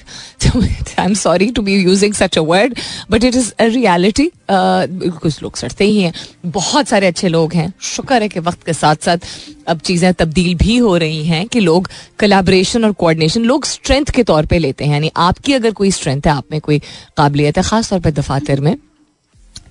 I 0.99 1.05
am 1.05 1.13
sorry 1.15 1.49
to 1.51 1.61
be 1.61 1.75
using 1.75 2.13
such 2.13 2.37
a 2.37 2.41
word 2.43 2.73
but 3.11 3.23
it 3.23 3.35
is 3.35 3.51
a 3.53 3.65
reality 3.65 4.29
कुछ 4.49 5.41
लोग 5.43 5.55
सड़ते 5.57 5.85
ही 5.85 6.01
हैं। 6.01 6.13
बहुत 6.47 6.87
सारे 6.87 7.07
अच्छे 7.07 7.27
लोग 7.27 7.53
हैं। 7.53 7.71
शुक्र 7.81 8.21
है 8.21 8.27
कि 8.29 8.39
वक्त 8.41 8.63
के 8.65 8.73
साथ 8.73 8.95
साथ 9.05 9.17
अब 9.67 9.79
चीज़ें 9.81 10.13
तब्दील 10.13 10.55
भी 10.57 10.77
हो 10.77 10.95
रही 10.97 11.23
हैं 11.25 11.45
कि 11.47 11.59
लोग 11.59 11.89
कलाब्रेशन 12.19 12.85
और 12.85 12.91
कोऑर्डिनेशन 12.93 13.43
लोग 13.43 13.65
स्ट्रेंथ 13.65 14.11
के 14.15 14.23
तौर 14.23 14.45
पे 14.45 14.59
लेते 14.59 14.85
हैं। 14.85 14.91
यानी 14.91 15.11
आपकी 15.19 15.53
अगर 15.53 15.71
कोई 15.73 15.91
स्ट्रेंथ 15.91 16.21
है, 16.25 16.31
आप 16.31 16.45
में 16.51 16.59
कोई 16.61 16.79
काबिलियत 17.17 17.57
है 17.57 17.63
ख़ास 17.63 17.89
तौर 17.89 17.99
पर 17.99 18.11
दफातर 18.13 18.59
में 18.59 18.75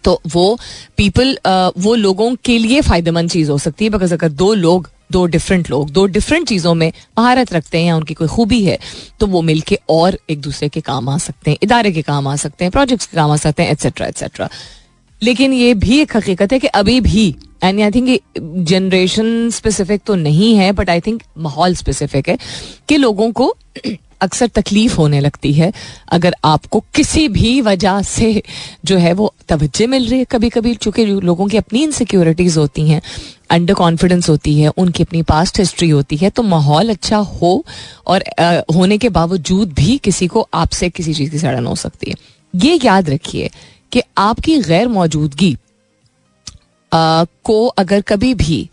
तो 0.05 0.21
वो 0.27 0.59
पीपल 0.97 1.37
वो 1.79 1.95
लोगों 1.97 2.35
के 2.45 2.59
लिए 2.59 2.81
फ़ायदेमंद 2.83 3.31
चीज़ 3.31 3.51
हो 3.51 3.59
सकती 3.59 3.85
है। 3.85 3.91
बिकॉज़ 3.91 4.15
अगर 4.15 4.29
दो 4.31 4.53
लोग 4.57 4.89
दो 5.13 5.25
डिफरेंट 5.27 5.71
लोग, 5.71 5.91
दो 5.91 6.07
डिफरेंट 6.07 6.49
चीज़ों 6.49 6.75
में 6.75 6.93
महारत 7.19 7.53
रखते 7.53 7.79
हैं 7.79 7.87
या 7.87 7.97
उनकी 7.97 8.15
कोई 8.15 8.29
खूबी 8.29 8.63
है 8.65 8.79
तो 9.21 9.27
वो 9.27 9.43
मिलके 9.43 9.79
और 9.91 10.19
एक 10.31 10.41
दूसरे 10.41 10.69
के 10.69 10.81
काम 10.81 11.09
आ 11.09 11.17
सकते 11.19 11.51
हैं, 11.51 11.59
इदारे 11.63 11.93
के 11.93 12.03
काम 12.03 12.29
आ 12.29 12.37
सकते 12.37 12.65
हैं 12.65 12.73
प्रोजेक्ट्स 12.73 13.07
के 13.07 13.17
काम 13.17 13.31
आ 13.31 13.37
सकते 13.37 13.63
हैं 13.63 13.71
एट्सेट्रा 13.71 14.07
एट्सेट्रा 14.07 14.49
लेकिन 15.23 15.53
ये 15.53 15.73
भी 15.75 15.99
एक 16.01 16.17
हकीकत 16.17 16.53
है 16.53 16.59
कि 16.59 16.67
अभी 16.67 17.01
भी 17.01 17.29
and 17.65 17.81
I 17.81 17.91
think 17.91 18.21
generation 18.67 19.51
specific 19.51 20.03
तो 20.07 20.15
नहीं 20.15 20.55
है 20.57 20.71
बट 20.73 20.91
आई 20.91 21.01
थिंक 21.01 21.23
माहौल 21.39 21.75
स्पेसिफिक 21.75 22.29
है, 22.29 22.39
कि 22.89 22.97
लोगों 22.97 23.31
को 23.33 23.55
अक्सर 24.21 24.49
तकलीफ़ 24.49 24.97
होने 24.97 25.21
लगती 25.21 25.53
है। 25.53 25.73
अगर 26.09 26.35
आपको 26.45 26.81
किसी 26.95 27.27
भी 27.29 27.61
वजह 27.61 28.01
से 28.03 28.43
जो 28.85 28.97
है 28.97 29.13
वो 29.13 29.33
तवज्जो 29.49 29.87
मिल 29.89 30.09
रही 30.09 30.19
है 30.19 30.25
कभी 30.25 30.49
कभी 30.49 30.75
चूँकि 30.75 31.05
लोगों 31.05 31.47
की 31.47 31.57
अपनी 31.57 31.83
इनसिक्योरिटीज 31.83 32.57
होती 32.57 32.89
हैं 32.89 33.01
अंडर 33.51 33.75
कॉन्फिडेंस 33.75 34.29
होती 34.29 34.59
है 34.61 34.69
उनकी 34.69 35.03
अपनी 35.03 35.23
पास्ट 35.23 35.59
हिस्ट्री 35.59 35.89
होती 35.91 36.17
है 36.17 36.31
तो 36.31 36.43
माहौल 36.43 36.91
अच्छा 36.91 37.17
हो 37.17 37.65
और 38.07 38.25
आ, 38.41 38.61
होने 38.75 38.99
के 38.99 39.09
बावजूद 39.09 39.73
भी 39.73 39.99
किसी 39.99 40.27
को 40.27 40.49
आपसे 40.55 40.91
किसी 40.91 41.15
चीज़ 41.15 41.31
की 41.31 41.39
सड़न 41.39 41.67
हो 41.67 41.75
सकती 41.77 42.11
है। 42.11 42.17
ये 42.55 42.79
याद 42.85 43.11
रखिए 43.11 43.51
कि 43.93 44.03
आपकी 44.19 44.59
गैर 44.59 44.89
मौजूदगी 44.89 45.57
को 46.93 47.67
अगर 47.79 48.01
कभी 48.01 48.35
भी 48.35 48.69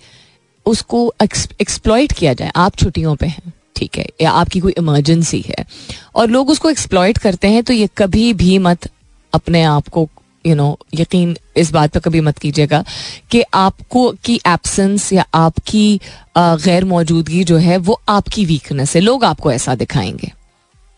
उसको 0.65 1.13
एक्सप्लॉइट 1.21 2.11
किया 2.11 2.33
जाए 2.33 2.51
आप 2.55 2.75
छुट्टियों 2.75 3.15
पे 3.15 3.27
हैं 3.27 3.53
ठीक 3.77 3.97
है, 3.97 4.05
या 4.21 4.31
आपकी 4.33 4.59
कोई 4.59 4.73
इमरजेंसी 4.77 5.43
है, 5.47 5.65
और 6.15 6.29
लोग 6.29 6.49
उसको 6.49 6.69
एक्सप्लॉयट 6.69 7.17
करते 7.17 7.47
हैं 7.47 7.63
तो 7.63 7.73
ये 7.73 7.89
कभी 7.97 8.31
भी 8.33 8.57
मत 8.59 8.89
अपने 9.33 9.63
आप 9.63 9.87
को 9.87 10.07
यू 10.45 10.55
नो 10.55 10.77
यकीन 10.95 11.35
इस 11.57 11.71
बात 11.71 11.91
पर 11.91 11.99
कभी 11.99 12.21
मत 12.21 12.37
कीजिएगा 12.37 12.83
कि 13.31 13.43
आपको, 13.53 14.09
की 14.23 14.39
एब्सेंस 14.47 15.11
या 15.13 15.25
आपकी 15.33 15.99
गैर 16.37 16.85
मौजूदगी 16.85 17.43
जो 17.43 17.57
है, 17.57 17.77
वो 17.77 17.99
आपकी 18.09 18.45
वीकनेस 18.45 18.95
है। 18.95 19.01
लोग 19.01 19.25
आपको 19.25 19.51
ऐसा 19.51 19.75
दिखाएँगे। 19.75 20.31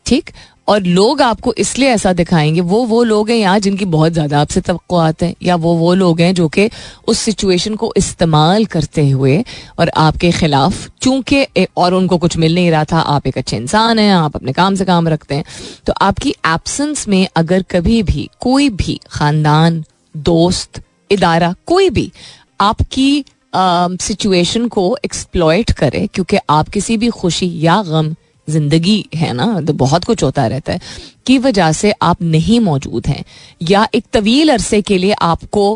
ठीक? 0.09 0.31
और 0.67 0.81
लोग 0.83 1.21
आपको 1.21 1.53
इसलिए 1.57 1.89
ऐसा 1.89 2.11
दिखाएँगे, 2.13 2.61
वो 2.61 2.83
वो 2.85 3.03
लोग 3.03 3.29
हैं 3.29 3.37
यहाँ 3.37 3.59
जिनकी 3.59 3.85
बहुत 3.87 4.13
ज़्यादा 4.13 4.39
आपसे 4.41 4.61
तो 4.61 4.79
हैं, 5.21 5.33
या 5.43 5.55
वो 5.55 5.73
वो 5.75 5.93
लोग 5.93 6.21
हैं 6.21 6.33
जो 6.35 6.47
कि 6.49 6.69
उस 7.07 7.19
सिचुएशन 7.19 7.75
को 7.75 7.91
इस्तेमाल 7.97 8.65
करते 8.65 9.09
हुए 9.09 9.43
और 9.79 9.89
आपके 9.97 10.31
खिलाफ, 10.31 10.87
चूँकि 11.01 11.45
और 11.77 11.93
उनको 11.93 12.17
कुछ 12.17 12.37
मिल 12.37 12.55
नहीं 12.55 12.69
रहा 12.71 12.83
था, 12.83 12.99
आप 12.99 13.27
एक 13.27 13.37
अच्छे 13.37 13.57
इंसान 13.57 13.99
हैं, 13.99 14.11
आप 14.13 14.35
अपने 14.35 14.53
काम 14.53 14.75
से 14.75 14.85
काम 14.85 15.07
रखते 15.07 15.35
हैं 15.35 15.43
तो 15.87 15.93
आपकी 16.01 16.35
एब्सेंस 16.47 17.07
में 17.07 17.27
अगर 17.35 17.63
कभी 17.71 18.01
भी, 18.03 18.29
कोई 18.41 18.69
भी 18.71 18.99
ख़ानदान, 19.09 19.83
दोस्त, 20.15 20.81
इदारा, 21.09 21.53
कोई 21.67 21.89
भी 21.89 22.11
आपकी 22.59 23.23
सिचुएशन 23.53 24.67
को 24.67 24.97
एक्सप्लॉयट 25.05 25.71
करे, 25.73 26.07
क्योंकि 26.13 26.37
आप 26.49 26.69
किसी 26.69 26.97
भी 26.97 27.09
खुशी 27.11 27.51
या 27.59 27.81
गम 27.83 28.15
ज़िंदगी 28.49 29.03
है 29.15 29.31
ना 29.33 29.59
तो 29.61 29.73
बहुत 29.75 30.03
कुछ 30.05 30.23
होता 30.23 30.47
रहता 30.47 30.73
है 30.73 30.79
की 31.25 31.37
वजह 31.39 31.71
से 31.71 31.93
आप 32.01 32.21
नहीं 32.23 32.59
मौजूद 32.59 33.07
हैं। 33.07 33.23
या 33.61 33.87
एक 33.95 34.05
तवील 34.13 34.51
अरसे 34.51 34.81
के 34.81 34.97
लिए 34.97 35.13
आपको 35.23 35.73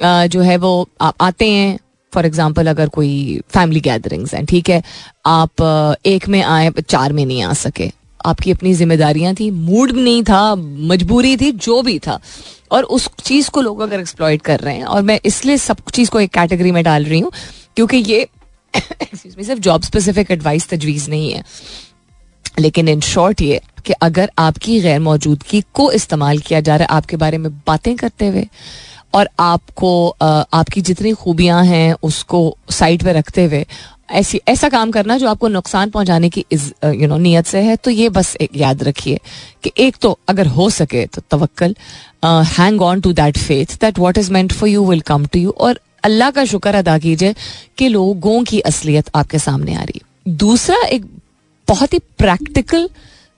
आ, 0.00 0.26
जो 0.26 0.40
है 0.40 0.56
वो 0.56 0.88
आप 1.00 1.14
आते 1.22 1.50
हैं 1.50 1.78
फॉर 2.12 2.26
एग्ज़ाम्पल 2.26 2.66
अगर 2.66 2.88
कोई 2.88 3.40
फैमिली 3.50 3.80
गैदरिंग्स 3.80 4.34
हैं 4.34 4.44
ठीक 4.46 4.70
है 4.70 4.82
आप 5.26 6.00
एक 6.06 6.28
में 6.28 6.42
आए 6.42 6.70
चार 6.80 7.12
में 7.12 7.24
नहीं 7.26 7.42
आ 7.42 7.52
सके। 7.54 7.90
आपकी 8.20 8.50
अपनी 8.50 8.74
जिम्मेदारियाँ 8.74 9.34
थी 9.34 9.50
मूड 9.50 9.90
नहीं 9.92 10.22
था 10.24 10.54
मजबूरी 10.54 11.36
थी 11.36 11.50
जो 11.52 11.80
भी 11.82 11.98
था। 11.98 12.20
और 12.72 12.82
उस 12.84 13.08
चीज़ 13.24 13.50
को 13.50 13.60
लोग 13.60 13.80
अगर 13.80 14.00
एक्सप्लॉयट 14.00 14.42
कर 14.42 14.60
रहे 14.60 14.76
हैं 14.76 14.84
और 14.84 15.02
मैं 15.02 15.18
इसलिए 15.24 15.56
सब 15.58 15.80
चीज़ 15.92 16.10
को 16.10 16.20
एक 16.20 16.32
कैटेगरी 16.34 16.72
में 16.72 16.82
डाल 16.84 17.04
रही 17.04 17.20
हूँ 17.20 17.32
क्योंकि 17.76 17.96
ये 17.98 18.26
सिर्फ़ 19.14 19.60
जॉब 19.60 19.82
स्पेसिफिक 19.82 20.30
एडवाइस 20.30 20.68
तजवीज 20.68 21.08
नहीं 21.10 21.32
है। 21.32 21.42
लेकिन 22.58 22.88
इन 22.88 23.00
शॉर्ट 23.00 23.42
ये 23.42 23.60
कि 23.86 23.92
अगर 23.92 24.30
आपकी 24.38 24.80
गैर 24.80 25.00
मौजूदगी 25.00 25.62
को 25.74 25.90
इस्तेमाल 25.92 26.38
किया 26.38 26.60
जा 26.60 26.76
रहा 26.76 26.86
है 26.90 26.96
आपके 26.96 27.16
बारे 27.16 27.38
में 27.38 27.50
बातें 27.66 27.94
करते 27.96 28.28
हुए 28.28 28.46
और 29.14 29.28
आपको 29.40 30.08
आपकी 30.18 30.80
जितनी 30.80 31.12
खूबियाँ 31.12 31.64
हैं 31.64 31.94
उसको 32.02 32.56
साइड 32.70 33.04
पे 33.04 33.12
रखते 33.12 33.44
हुए, 33.44 33.66
ऐसी, 34.10 34.40
ऐसा 34.48 34.68
काम 34.68 34.90
करना 34.90 35.16
जो 35.18 35.28
आपको 35.28 35.48
नुकसान 35.48 35.90
पहुँचाने 35.90 36.28
की 36.28 36.44
इस 36.52 36.72
यू 36.84 37.06
नो 37.08 37.16
नीयत 37.16 37.46
से 37.46 37.58
है 37.58 37.76
तो 37.76 37.90
ये 37.90 38.08
बस 38.08 38.36
एक 38.36 38.50
याद 38.56 38.82
रखिए 38.82 39.18
कि 39.62 39.72
एक 39.78 39.96
तो 39.96 40.18
अगर 40.28 40.46
हो 40.46 40.68
सके 40.70 41.06
तो 41.06 41.22
तवक्ल 41.30 41.74
hang 42.58 42.82
on 42.82 43.00
to 43.00 43.12
that 43.12 43.38
faith 43.38 43.80
that 43.80 43.98
what 43.98 44.18
is 44.18 44.32
meant 44.32 44.52
for 44.52 44.68
you 44.68 44.84
will 44.84 45.00
come 45.00 45.26
to 45.26 45.38
you 45.38 45.50
और 45.58 45.80
अल्लाह 46.04 46.30
का 46.30 46.44
शुक्र 46.44 46.74
अदा 46.74 46.98
कीजिए 46.98 47.34
कि 47.78 47.88
लोगों 47.88 48.42
की 48.44 48.60
असलियत 48.60 49.10
आपके 49.14 49.38
सामने 49.38 49.74
आ 49.74 49.82
रही 49.82 50.00
है। 50.02 50.34
दूसरा 50.36 50.76
एक 50.76 51.04
बहुत 51.68 51.92
ही 51.92 51.98
प्रैक्टिकल 52.18 52.88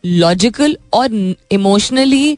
लॉजिकल 0.04 0.76
और 0.94 1.14
इमोशनली 1.52 2.36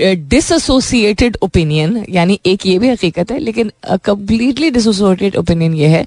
डिसोसिएटेड 0.00 1.36
ओपिनियन 1.42 2.04
यानी 2.08 2.38
एक 2.46 2.66
ये 2.66 2.78
भी 2.78 2.88
हकीकत 2.88 3.30
है, 3.30 3.38
लेकिन 3.38 3.72
कम्प्लीटली 4.04 4.70
डिसोसिएटेड 4.70 5.36
ओपिनियन 5.36 5.74
ये 5.74 5.88
है 5.88 6.06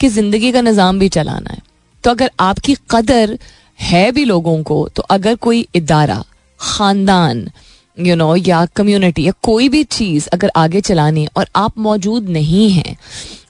कि 0.00 0.08
ज़िंदगी 0.08 0.52
का 0.52 0.60
निज़ाम 0.60 0.98
भी 0.98 1.08
चलाना 1.10 1.50
है। 1.50 1.60
तो 2.04 2.10
अगर 2.10 2.30
आपकी 2.40 2.76
कदर 2.90 3.38
है 3.80 4.10
भी 4.12 4.24
लोगों 4.24 4.62
को 4.62 4.88
तो 4.96 5.02
अगर 5.10 5.34
कोई 5.36 5.66
इदारा, 5.74 6.22
खानदान 6.60 7.48
यू 7.96 8.14
नो 8.16 8.34
या 8.36 8.64
कम्युनिटी 8.76 9.26
या 9.26 9.32
कोई 9.42 9.68
भी 9.68 9.82
चीज़ 9.86 10.28
अगर 10.32 10.50
आगे 10.56 10.80
चलानी 10.80 11.26
और 11.36 11.46
आप 11.56 11.78
मौजूद 11.78 12.28
नहीं 12.28 12.70
हैं 12.70 12.96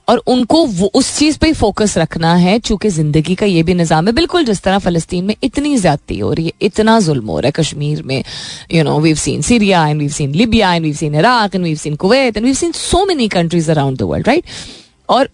और 0.07 0.17
उनको 0.27 0.65
वो 0.67 0.89
उस 0.95 1.17
चीज़ 1.17 1.37
पे 1.39 1.51
फोकस 1.53 1.97
रखना 1.97 2.33
है, 2.35 2.57
चूँकि 2.59 2.89
ज़िंदगी 2.89 3.35
का 3.35 3.45
ये 3.45 3.63
भी 3.63 3.73
निज़ाम 3.73 4.07
है। 4.07 4.13
बिल्कुल, 4.13 4.45
जिस 4.45 4.61
तरह 4.61 4.79
फलस्तीन 4.79 5.25
में 5.25 5.35
इतनी 5.43 5.77
ज्यादती 5.77 6.17
हो 6.19 6.31
रही 6.33 6.45
है, 6.45 6.51
इतना 6.61 6.99
जुल्म 6.99 7.27
हो 7.27 7.39
रहा 7.39 7.47
है 7.47 7.51
कश्मीर 7.55 8.01
में। 8.03 8.23
You 8.73 8.83
know 8.83 8.99
we've 8.99 9.15
seen 9.15 9.41
Syria 9.41 9.87
and 9.87 9.99
we've 9.99 10.09
seen 10.11 10.33
Libya 10.35 10.73
and 10.73 10.83
we've 10.85 10.95
seen 10.95 11.15
Iraq 11.15 11.55
and 11.55 11.63
we've 11.63 11.77
seen 11.77 11.95
Kuwait 11.95 12.37
and 12.37 12.45
we've 12.45 12.55
seen 12.55 12.71
so 12.71 13.05
many 13.05 13.27
countries 13.29 13.71
around 13.71 13.97
the 13.97 14.01
world 14.03 14.27
right 14.27 14.43
और 15.09 15.29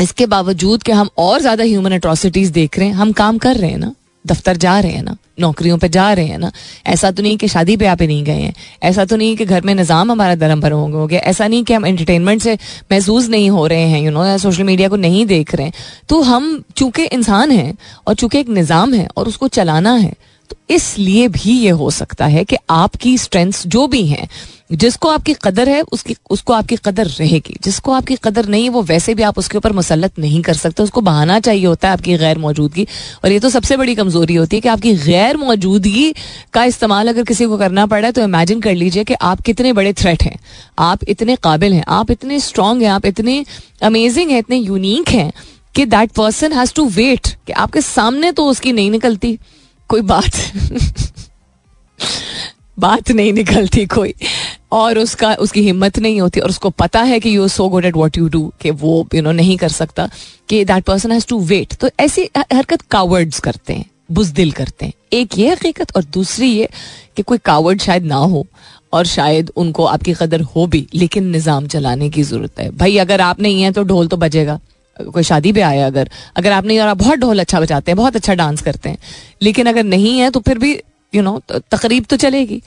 इसके 0.00 0.26
बावजूद 0.26 0.82
कि 0.82 0.92
हम 0.92 1.08
और 1.18 1.40
ज़्यादा 1.40 1.64
ह्यूमन 1.64 1.92
अट्रोसिटीज 1.92 2.50
देख 2.50 2.78
रहे 2.78 2.88
हैं, 2.88 2.94
हम 2.94 3.12
काम 3.12 3.38
कर 3.38 3.56
रहे 3.56 3.70
हैं 3.70 3.78
ना? 3.78 3.92
दफ्तर 4.24 4.56
जा 4.56 4.78
रहे 4.80 4.92
हैं 4.92 5.02
ना, 5.02 5.16
नौकरियों 5.40 5.76
पे 5.78 5.88
जा 5.88 6.12
रहे 6.12 6.26
हैं 6.26 6.38
ना, 6.38 6.50
ऐसा 6.86 7.10
तो 7.10 7.22
नहीं 7.22 7.36
कि 7.36 7.48
शादी 7.48 7.76
पे 7.76 7.86
आप 7.86 8.02
नहीं 8.02 8.22
गए 8.24 8.32
हैं, 8.32 8.54
ऐसा 8.82 9.04
तो 9.04 9.16
नहीं 9.16 9.36
कि 9.36 9.44
घर 9.44 9.62
में 9.62 9.74
निज़ाम 9.74 10.10
हमारा 10.12 10.34
धर्म 10.34 10.60
भर 10.60 10.72
हो 10.72 11.06
गया, 11.06 11.20
ऐसा 11.20 11.48
नहीं 11.48 11.64
कि 11.64 11.74
हम 11.74 11.86
एंटरटेनमेंट 11.86 12.42
से 12.42 12.54
महसूस 12.92 13.28
नहीं 13.28 13.50
हो 13.50 13.66
रहे 13.66 13.88
हैं 13.88 14.02
यू 14.02 14.10
नो 14.10 14.24
या 14.24 14.36
सोशल 14.38 14.64
मीडिया 14.64 14.88
को 14.88 14.96
नहीं 14.96 15.24
देख 15.26 15.54
रहे 15.54 15.66
हैं। 15.66 15.72
तो 16.08 16.20
हम 16.22 16.62
चूँकि 16.76 17.04
इंसान 17.04 17.50
हैं 17.50 17.74
और 18.06 18.14
चूँकि 18.14 18.40
एक 18.40 18.48
निज़ाम 18.50 18.94
है 18.94 19.08
और 19.16 19.28
उसको 19.28 19.48
चलाना 19.50 19.94
है 19.94 20.12
तो 20.50 20.56
इसलिए 20.70 21.28
भी 21.28 21.52
ये 21.52 21.70
हो 21.70 21.90
सकता 21.90 22.26
है 22.26 22.44
कि 22.44 22.56
आपकी 22.70 23.16
स्ट्रेंथ्स 23.18 23.66
जो 23.66 23.86
भी 23.86 24.06
हैं 24.06 24.28
जिसको 24.72 25.08
आपकी 25.08 25.34
कदर 25.44 25.68
है, 25.68 25.82
उसकी, 25.82 26.16
उसको 26.30 26.52
आपकी 26.52 26.76
कदर 26.76 27.06
रहेगी। 27.06 27.56
जिसको 27.62 27.92
आपकी 27.92 28.16
कदर 28.24 28.48
नहीं 28.48 28.62
है, 28.62 28.68
वो 28.68 28.82
वैसे 28.82 29.14
भी 29.14 29.22
आप 29.22 29.38
उसके 29.38 29.58
ऊपर 29.58 29.72
मुसलत 29.72 30.18
नहीं 30.18 30.42
कर 30.42 30.54
सकते। 30.54 30.82
उसको 30.82 31.00
बहाना 31.00 31.40
चाहिए 31.40 31.66
होता 31.66 31.88
है 31.88 31.92
आपकी 31.92 32.18
गैर 32.18 32.38
मौजूदगी। 32.38 32.86
और 33.24 33.32
ये 33.32 33.40
तो 33.40 33.50
सबसे 33.50 33.76
बड़ी 33.76 33.94
कमज़ोरी 33.94 34.34
होती 34.34 34.56
है 34.56 34.60
कि 34.60 34.68
आपकी 34.68 34.94
गैर 34.94 35.36
मौजूदगी 35.36 36.14
का 36.52 36.64
इस्तेमाल 36.64 37.08
अगर 37.08 37.22
किसी 37.22 37.46
को 37.46 37.58
करना 37.58 37.86
पड़ा 37.86 38.08
है 38.08 38.12
तो 38.12 38.22
इमेजिन 38.22 38.60
कर 38.60 38.74
लीजिए 38.74 39.04
कि 39.04 39.14
आप 39.14 39.40
कितने 39.40 39.72
बड़े 39.72 39.92
थ्रेट 39.92 40.22
हैं। 40.22 40.38
आप 40.78 40.98
इतने 41.08 41.36
काबिल 41.36 41.72
हैं, 41.72 41.84
आप 41.88 42.10
इतने 42.10 42.40
स्ट्रांग 42.40 42.82
हैं, 42.82 42.90
आप 42.90 43.06
इतने 43.06 43.44
अमेजिंग 43.82 44.30
हैं, 44.30 44.38
इतने 44.38 44.56
यूनिक 44.56 45.08
हैं 45.08 45.32
कि 45.74 45.84
that 45.84 46.10
person 46.10 46.52
has 46.52 46.74
to 46.74 46.88
wait 46.88 47.26
कि 47.26 47.52
आपके 47.52 47.80
सामने 47.80 48.32
तो 48.32 48.46
उसकी 48.46 48.72
नहीं 48.72 48.90
निकलती। 48.90 49.38
कोई 49.88 50.00
बात 50.00 50.30
बात 52.78 53.10
नहीं 53.10 53.32
निकलती 53.32 53.86
कोई। 53.86 54.14
और 54.72 54.98
उसका 54.98 55.34
उसकी 55.36 55.62
हिम्मत 55.62 55.98
नहीं 55.98 56.20
होती 56.20 56.40
और 56.40 56.50
उसको 56.50 56.70
पता 56.72 57.00
है 57.02 57.20
कि 57.20 57.36
you 57.36 57.48
so 57.50 57.68
good 57.68 57.84
at 57.84 57.96
what 57.96 58.18
you 58.18 58.28
do 58.28 58.52
कि 58.62 58.70
वो 58.72 58.96
यू 58.96 59.04
you 59.10 59.22
नो 59.22 59.28
know, 59.28 59.36
नहीं 59.36 59.56
कर 59.58 59.68
सकता 59.70 60.08
कि 60.48 60.64
that 60.64 60.84
person 60.84 61.12
has 61.12 61.26
to 61.28 61.38
wait 61.46 61.74
तो 61.74 61.90
ऐसी 62.00 62.28
हरकत 62.36 62.82
कावर्ड्स 62.90 63.40
करते 63.40 63.72
हैं 63.72 63.84
बुजदिल 64.12 64.50
करते 64.52 64.86
हैं। 64.86 64.92
एक 65.12 65.38
ये 65.38 65.50
हकीकत 65.50 65.96
और 65.96 66.04
दूसरी 66.14 66.46
ये 66.48 66.68
कि 67.16 67.22
कोई 67.22 67.38
कावर्ड 67.44 67.80
शायद 67.80 68.04
ना 68.04 68.16
हो 68.16 68.46
और 68.92 69.06
शायद 69.06 69.50
उनको 69.56 69.84
आपकी 69.86 70.12
कदर 70.14 70.40
हो 70.46 70.66
भी 70.66 70.86
लेकिन 70.94 71.30
निज़ाम 71.30 71.66
चलाने 71.66 72.08
की 72.10 72.22
ज़रूरत 72.22 72.60
है। 72.60 72.70
भाई 72.72 72.96
अगर 72.98 73.20
आप 73.20 73.40
नहीं 73.40 73.62
है 73.62 73.70
तो 73.72 73.82
ढोल 73.84 74.08
तो 74.08 74.16
बजेगा। 74.16 74.58
कोई 74.96 75.22
शादी 75.22 75.52
पे 75.52 75.60
आया 75.62 75.86
अगर 75.86 76.10
अगर 76.36 76.52
आप 76.52 76.64
नहीं 76.64 76.80
और 76.80 76.88
आप 76.88 76.96
बहुत 76.98 77.18
ढोल 77.18 77.40
अच्छा 77.40 77.60
बजाते 77.60 77.90
हैं 77.90 77.96
बहुत 77.96 78.16
अच्छा 78.16 78.34
डांस 78.34 78.62
करते 78.62 78.88
हैं 78.88 78.98
लेकिन 79.42 79.66
अगर 79.66 79.84
नहीं 79.84 80.18
है 80.18 80.30
तो 80.30 80.40
फिर 80.40 80.58
भी 80.58 80.72
यू 81.12 81.22
नो 81.22 81.40
तकरीब 81.50 82.04
तो 82.04 82.16
चलेगी। 82.18 82.62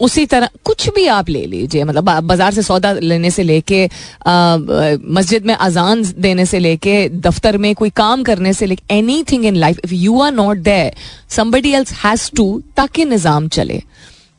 उसी 0.00 0.24
तरह 0.26 0.48
कुछ 0.64 0.88
भी 0.94 1.06
आप 1.08 1.28
ले 1.28 1.44
लीजिए 1.46 1.84
मतलब 1.84 2.04
बाज़ार 2.24 2.54
से 2.54 2.62
सौदा 2.62 2.92
लेने 2.92 3.30
से 3.30 3.42
लेके 3.42 3.84
मस्जिद 4.26 5.46
में 5.46 5.54
अजान 5.54 6.02
देने 6.18 6.46
से 6.46 6.58
लेके, 6.58 7.08
दफ्तर 7.08 7.58
में 7.58 7.74
कोई 7.74 7.90
काम 7.96 8.22
करने 8.22 8.52
से 8.52 8.66
लेके 8.66 8.94
anything 9.32 9.44
in 9.44 9.56
life 9.56 9.80
if 9.84 9.94
you 9.94 10.20
are 10.20 10.32
not 10.32 10.58
there 10.58 10.94
somebody 11.30 11.72
else 11.74 11.92
has 12.04 12.30
to 12.36 12.62
ताकि 12.76 13.04
निज़ाम 13.04 13.48
चले। 13.48 13.82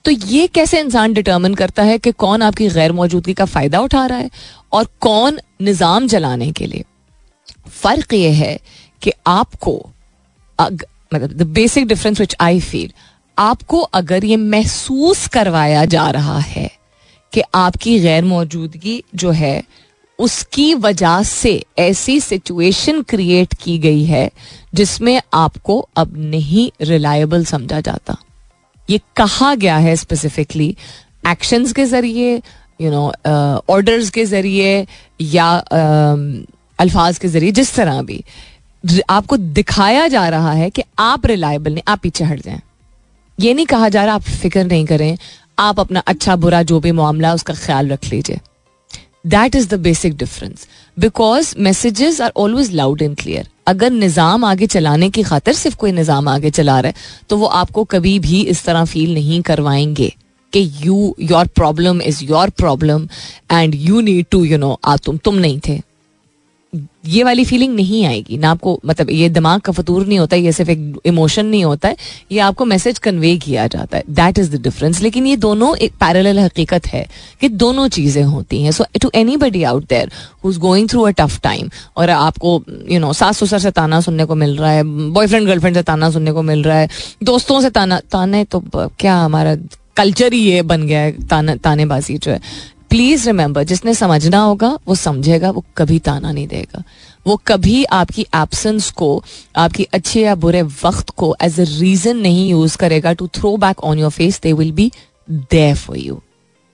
तो 0.06 0.12
ये 0.12 0.48
कैसे 0.48 0.80
इंसान 0.80 1.13
डिटर्मिन 1.13 1.56
करता 1.56 1.84
है 1.84 1.98
कि 2.00 2.12
कौन 2.17 2.41
आपकी 2.41 2.67
गैर 2.69 2.91
मौजूदगी 2.93 3.34
का 3.34 3.45
फ़ायदा 3.45 3.80
उठा 3.82 4.06
रहा 4.06 4.17
है 4.17 4.30
और 4.74 4.88
कौन 5.02 5.39
निज़ाम 5.62 6.08
जलाने 6.08 6.52
के 6.52 6.65
लिए? 6.65 6.84
फ़र्क 7.72 8.13
ये 8.13 8.30
है 8.34 8.60
कि 9.02 9.12
आपको 9.28 9.76
मतलब 10.60 11.32
the 11.34 11.48
basic 11.50 11.88
difference 11.88 12.19
which 12.19 12.36
I 12.41 12.60
feel 12.62 12.91
आपको 13.39 13.80
अगर 13.80 14.25
ये 14.25 14.38
महसूस 14.38 15.28
करवाया 15.28 15.84
जा 15.86 16.10
रहा 16.12 16.39
है 16.39 16.69
कि 17.34 17.41
आपकी 17.56 17.99
गैर 17.99 18.23
मौजूदगी 18.25 19.04
जो 19.15 19.32
है 19.32 19.63
उसकी 20.19 20.73
वजह 20.75 21.21
से 21.23 21.52
ऐसी 21.80 22.19
सिचुएशन 22.19 23.02
क्रिएट 23.02 23.54
की 23.54 23.78
गई 23.80 24.04
है 24.06 24.30
जिसमें 24.73 25.21
आपको 25.34 25.80
अब 25.97 26.17
नहीं 26.17 26.69
रिलायबल 26.82 27.45
समझा 27.45 27.80
जाता। 27.80 28.17
ये 28.89 28.99
कहा 29.15 29.54
गया 29.56 29.78
है 29.78 29.95
स्पेसिफिकली 29.95 30.75
एक्शंस 31.28 31.73
के 31.73 31.86
ज़रिए 31.86 32.41
यू 32.82 32.91
नो 32.91 33.08
ऑर्डर्स 33.73 34.10
के 34.10 34.25
ज़रिए 34.25 34.86
या 35.21 35.52
uh, 35.63 36.49
अल्फाज 36.80 37.17
के 37.17 37.28
ज़रिए 37.28 37.52
जिस 37.52 37.75
तरह 37.75 38.02
भी। 38.02 38.23
आपको 39.10 39.38
दिखाया 39.38 40.08
जा 40.08 40.28
रहा 40.30 40.52
है 40.54 40.69
कि 40.69 40.84
आप 40.99 41.25
रिलायबल 41.25 41.73
नहीं 41.73 41.84
आप 41.88 41.99
पीछे 41.99 42.23
हट 42.23 42.41
जाएँ। 42.41 42.62
ये 43.39 43.54
नहीं 43.54 43.65
कहा 43.65 43.89
जा 43.89 44.04
रहा 44.06 44.15
आप 44.15 44.21
फ़िक्र 44.21 44.63
नहीं 44.63 44.86
करें, 44.86 45.17
आप 45.60 45.80
अपना 45.80 45.99
अच्छा 46.08 46.36
बुरा 46.36 46.62
जो 46.63 46.80
भी 46.80 46.91
मामला 46.93 47.34
उसका 47.34 47.54
ख्याल 47.56 47.89
रख 47.89 48.06
लीजिए। 48.12 48.39
That 49.28 49.56
is 49.56 49.67
the 49.69 49.80
basic 49.82 50.17
difference 50.17 50.67
because 50.97 51.54
messages 51.60 52.21
are 52.21 52.32
always 52.38 52.71
loud 52.73 53.02
and 53.02 53.15
clear 53.17 53.47
अगर 53.67 53.91
निज़ाम 53.91 54.45
आगे 54.45 54.67
चलाने 54.67 55.10
की 55.10 55.23
खातर 55.23 55.54
सिर्फ़ 55.54 55.78
कोई 55.78 55.91
निज़ाम 55.91 56.28
आगे 56.28 56.49
चला 56.52 56.80
रहा 56.80 56.89
है 56.89 57.25
तो 57.30 57.38
वो 57.38 57.45
आपको 57.45 57.84
कभी 57.86 58.17
भी 58.19 58.41
इस 58.43 58.63
तरह 58.65 58.86
फील 58.86 59.13
नहीं 59.13 59.41
करवाएँगे 59.41 60.13
कि 60.54 60.69
you 60.84 61.15
your 61.21 61.47
problem 61.56 62.02
is 62.02 62.23
your 62.23 62.49
problem 62.49 63.08
and 63.52 63.75
you 63.75 64.02
need 64.02 64.25
to 64.32 64.43
you 64.43 64.58
know 64.58 64.80
uh, 64.86 64.95
तुम 64.97 65.17
तुम 65.17 65.36
नहीं 65.36 65.60
थे। 65.67 65.82
ये 66.73 67.23
वाली 67.23 67.43
फीलिंग 67.45 67.73
नहीं 67.75 68.03
आएगी। 68.05 68.38
ना 68.38 68.49
आपको 68.51 68.79
मतलब 68.86 69.10
ये 69.10 69.27
दिमाग 69.29 69.62
का 69.62 69.71
फतूर 69.71 70.05
नहीं 70.08 70.17
होता, 70.19 70.36
ये 70.36 70.51
सिर्फ़ 70.51 70.71
एक 70.71 70.99
इमोशन 71.05 71.45
नहीं 71.45 71.63
होता 71.65 71.88
है, 71.88 71.95
ये 72.32 72.39
आपको 72.39 72.65
मैसेज 72.65 72.99
कन्वे 72.99 73.36
किया 73.38 73.65
जाता 73.67 73.97
है। 73.97 74.03
दैट 74.10 74.39
इज़ 74.39 74.51
द 74.51 74.62
डिफरेंस 74.63 75.01
लेकिन 75.01 75.27
ये 75.27 75.36
दोनों 75.38 75.75
एक 75.77 75.93
पैरेलल 75.99 76.39
हकीकत 76.39 76.88
है 76.88 77.05
कि 77.41 77.49
दोनों 77.49 77.88
चीज़ें 77.89 78.23
होती 78.23 78.62
हैं। 78.63 78.71
So 78.71 78.86
to 79.01 79.12
anybody 79.38 79.63
out 79.63 79.88
there 79.89 80.12
who 80.43 80.51
is 80.51 80.60
going 80.60 80.89
through 80.89 81.01
a 81.01 81.12
tough 81.19 81.39
time 81.41 81.69
और 81.97 82.10
आपको 82.10 82.62
यू 82.91 82.99
नो 82.99 83.13
सास 83.13 83.38
ससुर 83.38 83.60
से 83.60 83.71
ताना 83.71 84.01
सुनने 84.01 84.25
को 84.25 84.36
मिल 84.36 84.55
रहा 84.58 84.71
है 84.71 84.84
बॉयफ्रेंड 85.12 85.47
गर्लफ्रेंड 85.47 85.75
से 85.75 85.84
ताना 85.84 86.10
सुनने 86.12 86.32
को 86.32 86.41
मिल 86.43 86.63
रहा 86.63 86.77
है, 86.77 86.89
दोस्तों 87.23 87.62
से 87.62 87.69
ताना, 87.71 87.99
ताने 88.12 88.43
तो 88.45 88.63
क्या 88.75 89.15
हमारा 89.15 89.55
कल्चर 89.97 90.34
ही 90.34 90.39
ये 90.41 90.62
बन 90.63 90.86
गया 90.88 90.99
है, 90.99 91.12
ताने, 91.27 91.55
तानेबाजी 91.58 92.17
जो 92.17 92.32
है। 92.32 92.41
प्लीज़ 92.89 93.25
रिमेंबर 93.28 93.63
जिसने 93.63 93.93
समझना 93.93 94.39
होगा, 94.39 94.78
वो 94.88 94.95
समझेगा, 94.95 95.49
वो 95.52 95.63
कभी 95.78 95.99
ताना 95.99 96.32
नहीं 96.32 96.47
देगा। 96.47 96.84
वो 97.28 97.36
कभी 97.47 97.84
आपकी 97.84 98.25
एब्सेंस 98.36 98.89
को, 98.91 99.23
आपकी 99.56 99.84
अच्छे 99.93 100.21
या 100.21 100.36
बुरे 100.36 100.62
वक्त 100.62 101.10
को 101.10 101.36
एज 101.41 101.60
अ 101.60 101.65
रीजन 101.69 102.17
नहीं 102.17 102.49
यूज़ 102.49 102.78
करेगा 102.78 103.13
to 103.13 103.28
throw 103.28 103.56
back 103.58 103.84
on 103.84 103.99
your 103.99 104.12
face 104.12 104.39
they 104.41 104.54
will 104.54 104.71
be 104.71 104.91
there 105.30 105.75
for 105.75 105.97
you 105.97 106.21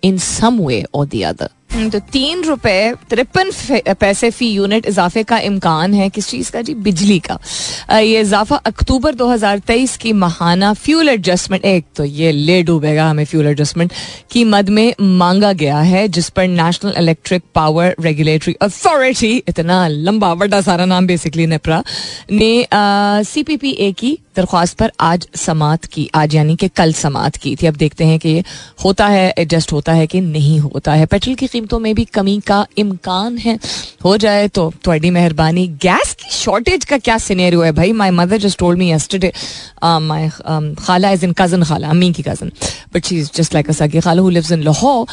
in 0.04 0.18
some 0.18 0.60
way 0.60 0.84
और 0.94 1.06
दी 1.06 1.22
अदर 1.22 1.50
तो 1.70 2.00
तीन 2.02 2.44
रुपए, 2.44 2.94
तिरपन 3.10 3.50
पैसे 3.94 4.30
फ़ी 4.32 4.48
यूनिट 4.50 4.86
इजाफे 4.86 5.24
का 5.24 5.38
इम्कान 5.40 5.94
है 5.94 6.10
किस 6.10 6.28
चीज़ 6.30 6.52
का? 6.52 6.62
जी, 6.62 6.74
बिजली 6.76 7.20
का। 7.20 7.38
ये 7.94 8.22
इजाफा 8.22 8.56
अक्टूबर 8.66 9.16
2023 9.16 9.96
की 9.98 10.14
महाना 10.14 10.74
फ्यूल 10.76 11.10
एडजस्टमेंट, 11.10 11.66
एक 11.66 11.86
तो 11.96 12.04
ये 12.04 12.32
ले 12.32 12.62
डूबेगा 12.64 13.10
हमें 13.10 13.24
फ्यूल 13.26 13.48
एडजस्टमेंट, 13.48 13.94
की 14.32 14.44
मद 14.46 14.70
में 14.70 14.94
मांगा 15.02 15.54
गया 15.54 15.80
है, 15.80 16.08
जिस 16.08 16.30
पर 16.30 16.48
national 16.48 16.94
electric 16.98 17.44
power 17.56 17.96
regulatory 18.02 18.56
authority, 18.62 19.36
इतना 19.50 19.88
लंबा 19.88 20.34
बड़ा 20.36 20.62
सारा 20.62 20.86
नाम 20.86 21.08
बेसिकली 21.08 21.48
नेपरा, 21.48 21.84
ने 22.32 22.68
सी 23.24 23.44
पी 23.44 23.58
पी 23.58 23.72
ए 23.72 23.92
की 23.94 24.18
दरख्वास्त 24.36 24.78
पर 24.78 24.92
आज 25.02 25.28
समात 25.36 25.86
की, 25.86 26.10
आज 26.16 26.36
यानी 26.36 26.56
कि 26.56 26.68
कल 26.68 26.94
समात 26.94 27.36
की 27.36 27.56
थी। 27.56 27.68
अब 27.68 27.76
देखते 27.76 28.06
हैं 28.06 28.18
कि 28.20 28.30
ये 28.30 28.44
होता 28.84 29.08
है, 29.08 29.34
एडजस्ट 29.38 29.72
होता 29.74 29.94
है 29.94 30.08
कि 30.08 30.22
नहीं 30.22 30.60
होता 30.60 30.94
है। 30.94 31.06
पेट्रोल 31.06 31.36
की 31.36 31.48
कीमतों 31.48 31.80
में 31.80 31.94
भी 31.96 32.06
कमी 32.06 32.40
का 32.48 32.66
इम्कान 32.78 33.38
है। 33.38 33.60
हो 34.06 34.16
जाए 34.18 34.48
तो 34.48 34.72
थोड़ी 34.88 35.10
मेहरबानी। 35.12 35.68
गैस 35.82 36.14
की 36.14 36.30
शॉर्टेज 36.32 36.86
का 36.86 36.98
क्या 37.00 37.18
सिनेरियो 37.20 37.62
है 37.62 37.72
भाई? 37.72 37.92
My 37.94 38.10
mother 38.14 38.38
just 38.38 38.60
told 38.60 38.80
me 38.80 38.92
yesterday 38.92 39.32
my 39.84 40.30
खाला 40.80 41.12
इज़ 41.12 41.26
इन 41.26 41.34
कज़न 41.34 41.64
खाला, 41.64 41.90
अम्मी 41.90 42.12
की 42.14 42.24
cousin 42.24 42.52
but 42.94 43.06
she 43.06 43.20
is 43.20 43.32
just 43.36 43.54
like 43.54 43.70
a 43.70 43.74
सगी 43.74 44.00
खाला 44.00 44.22
हु 44.22 44.30
लिव्स 44.30 44.52
इन 44.52 44.64
लाहौर 44.64 45.06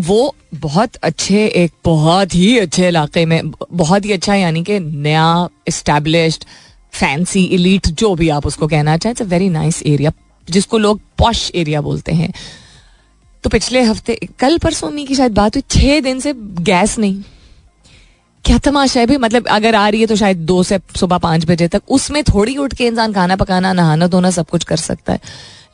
वो 0.00 0.34
बहुत 0.54 0.94
अच्छे, 0.96 1.44
एक 1.46 1.72
बहुत 1.84 2.34
ही 2.34 2.58
अच्छे 2.58 2.86
इलाके 2.88 3.24
में 3.26 3.50
बहुत 3.72 4.04
ही 4.04 4.12
अच्छा 4.12 4.34
यानी 4.34 4.62
कि 4.64 4.78
नया 4.80 5.48
इस्टेब्लिश्ड 5.68 6.44
फैंसी 6.92 7.44
इलीट 7.44 7.86
जो 7.86 8.14
भी 8.14 8.28
आप 8.28 8.46
उसको 8.46 8.66
कहना 8.68 8.96
चाहें 8.96 9.12
it's 9.12 9.22
a 9.22 9.24
very 9.24 9.48
nice 9.48 9.82
area 9.82 10.12
जिसको 10.48 10.78
लोग 10.78 11.00
पॉश 11.18 11.50
एरिया 11.54 11.80
बोलते 11.80 12.12
हैं। 12.12 12.32
तो 13.44 13.50
पिछले 13.50 13.82
हफ़्ते, 13.82 14.18
कल 14.38 14.58
परसों 14.58 14.90
की 14.90 15.14
शायद 15.14 15.32
बात 15.32 15.56
हुई, 15.56 15.62
छह 15.70 16.00
दिन 16.00 16.20
से 16.20 16.32
गैस 16.62 16.98
नहीं। 16.98 17.22
क्या 18.44 18.58
तमाशा 18.58 19.00
है 19.00 19.06
भी 19.06 19.16
मतलब 19.16 19.46
अगर 19.46 19.74
आ 19.74 19.88
रही 19.88 20.00
है 20.00 20.06
तो 20.06 20.16
शायद 20.16 20.36
दो 20.36 20.62
से 20.62 20.78
सुबह 20.96 21.18
पाँच 21.18 21.44
बजे 21.44 21.68
तक। 21.68 21.82
उसमें 21.88 22.22
थोड़ी 22.24 22.56
उठ 22.56 22.74
के 22.74 22.86
इंसान 22.86 23.12
खाना 23.12 23.36
पकाना 23.36 23.72
नहाना 23.72 24.06
धोना 24.06 24.30
सब 24.30 24.48
कुछ 24.48 24.64
कर 24.64 24.76
सकता 24.76 25.12
है। 25.12 25.20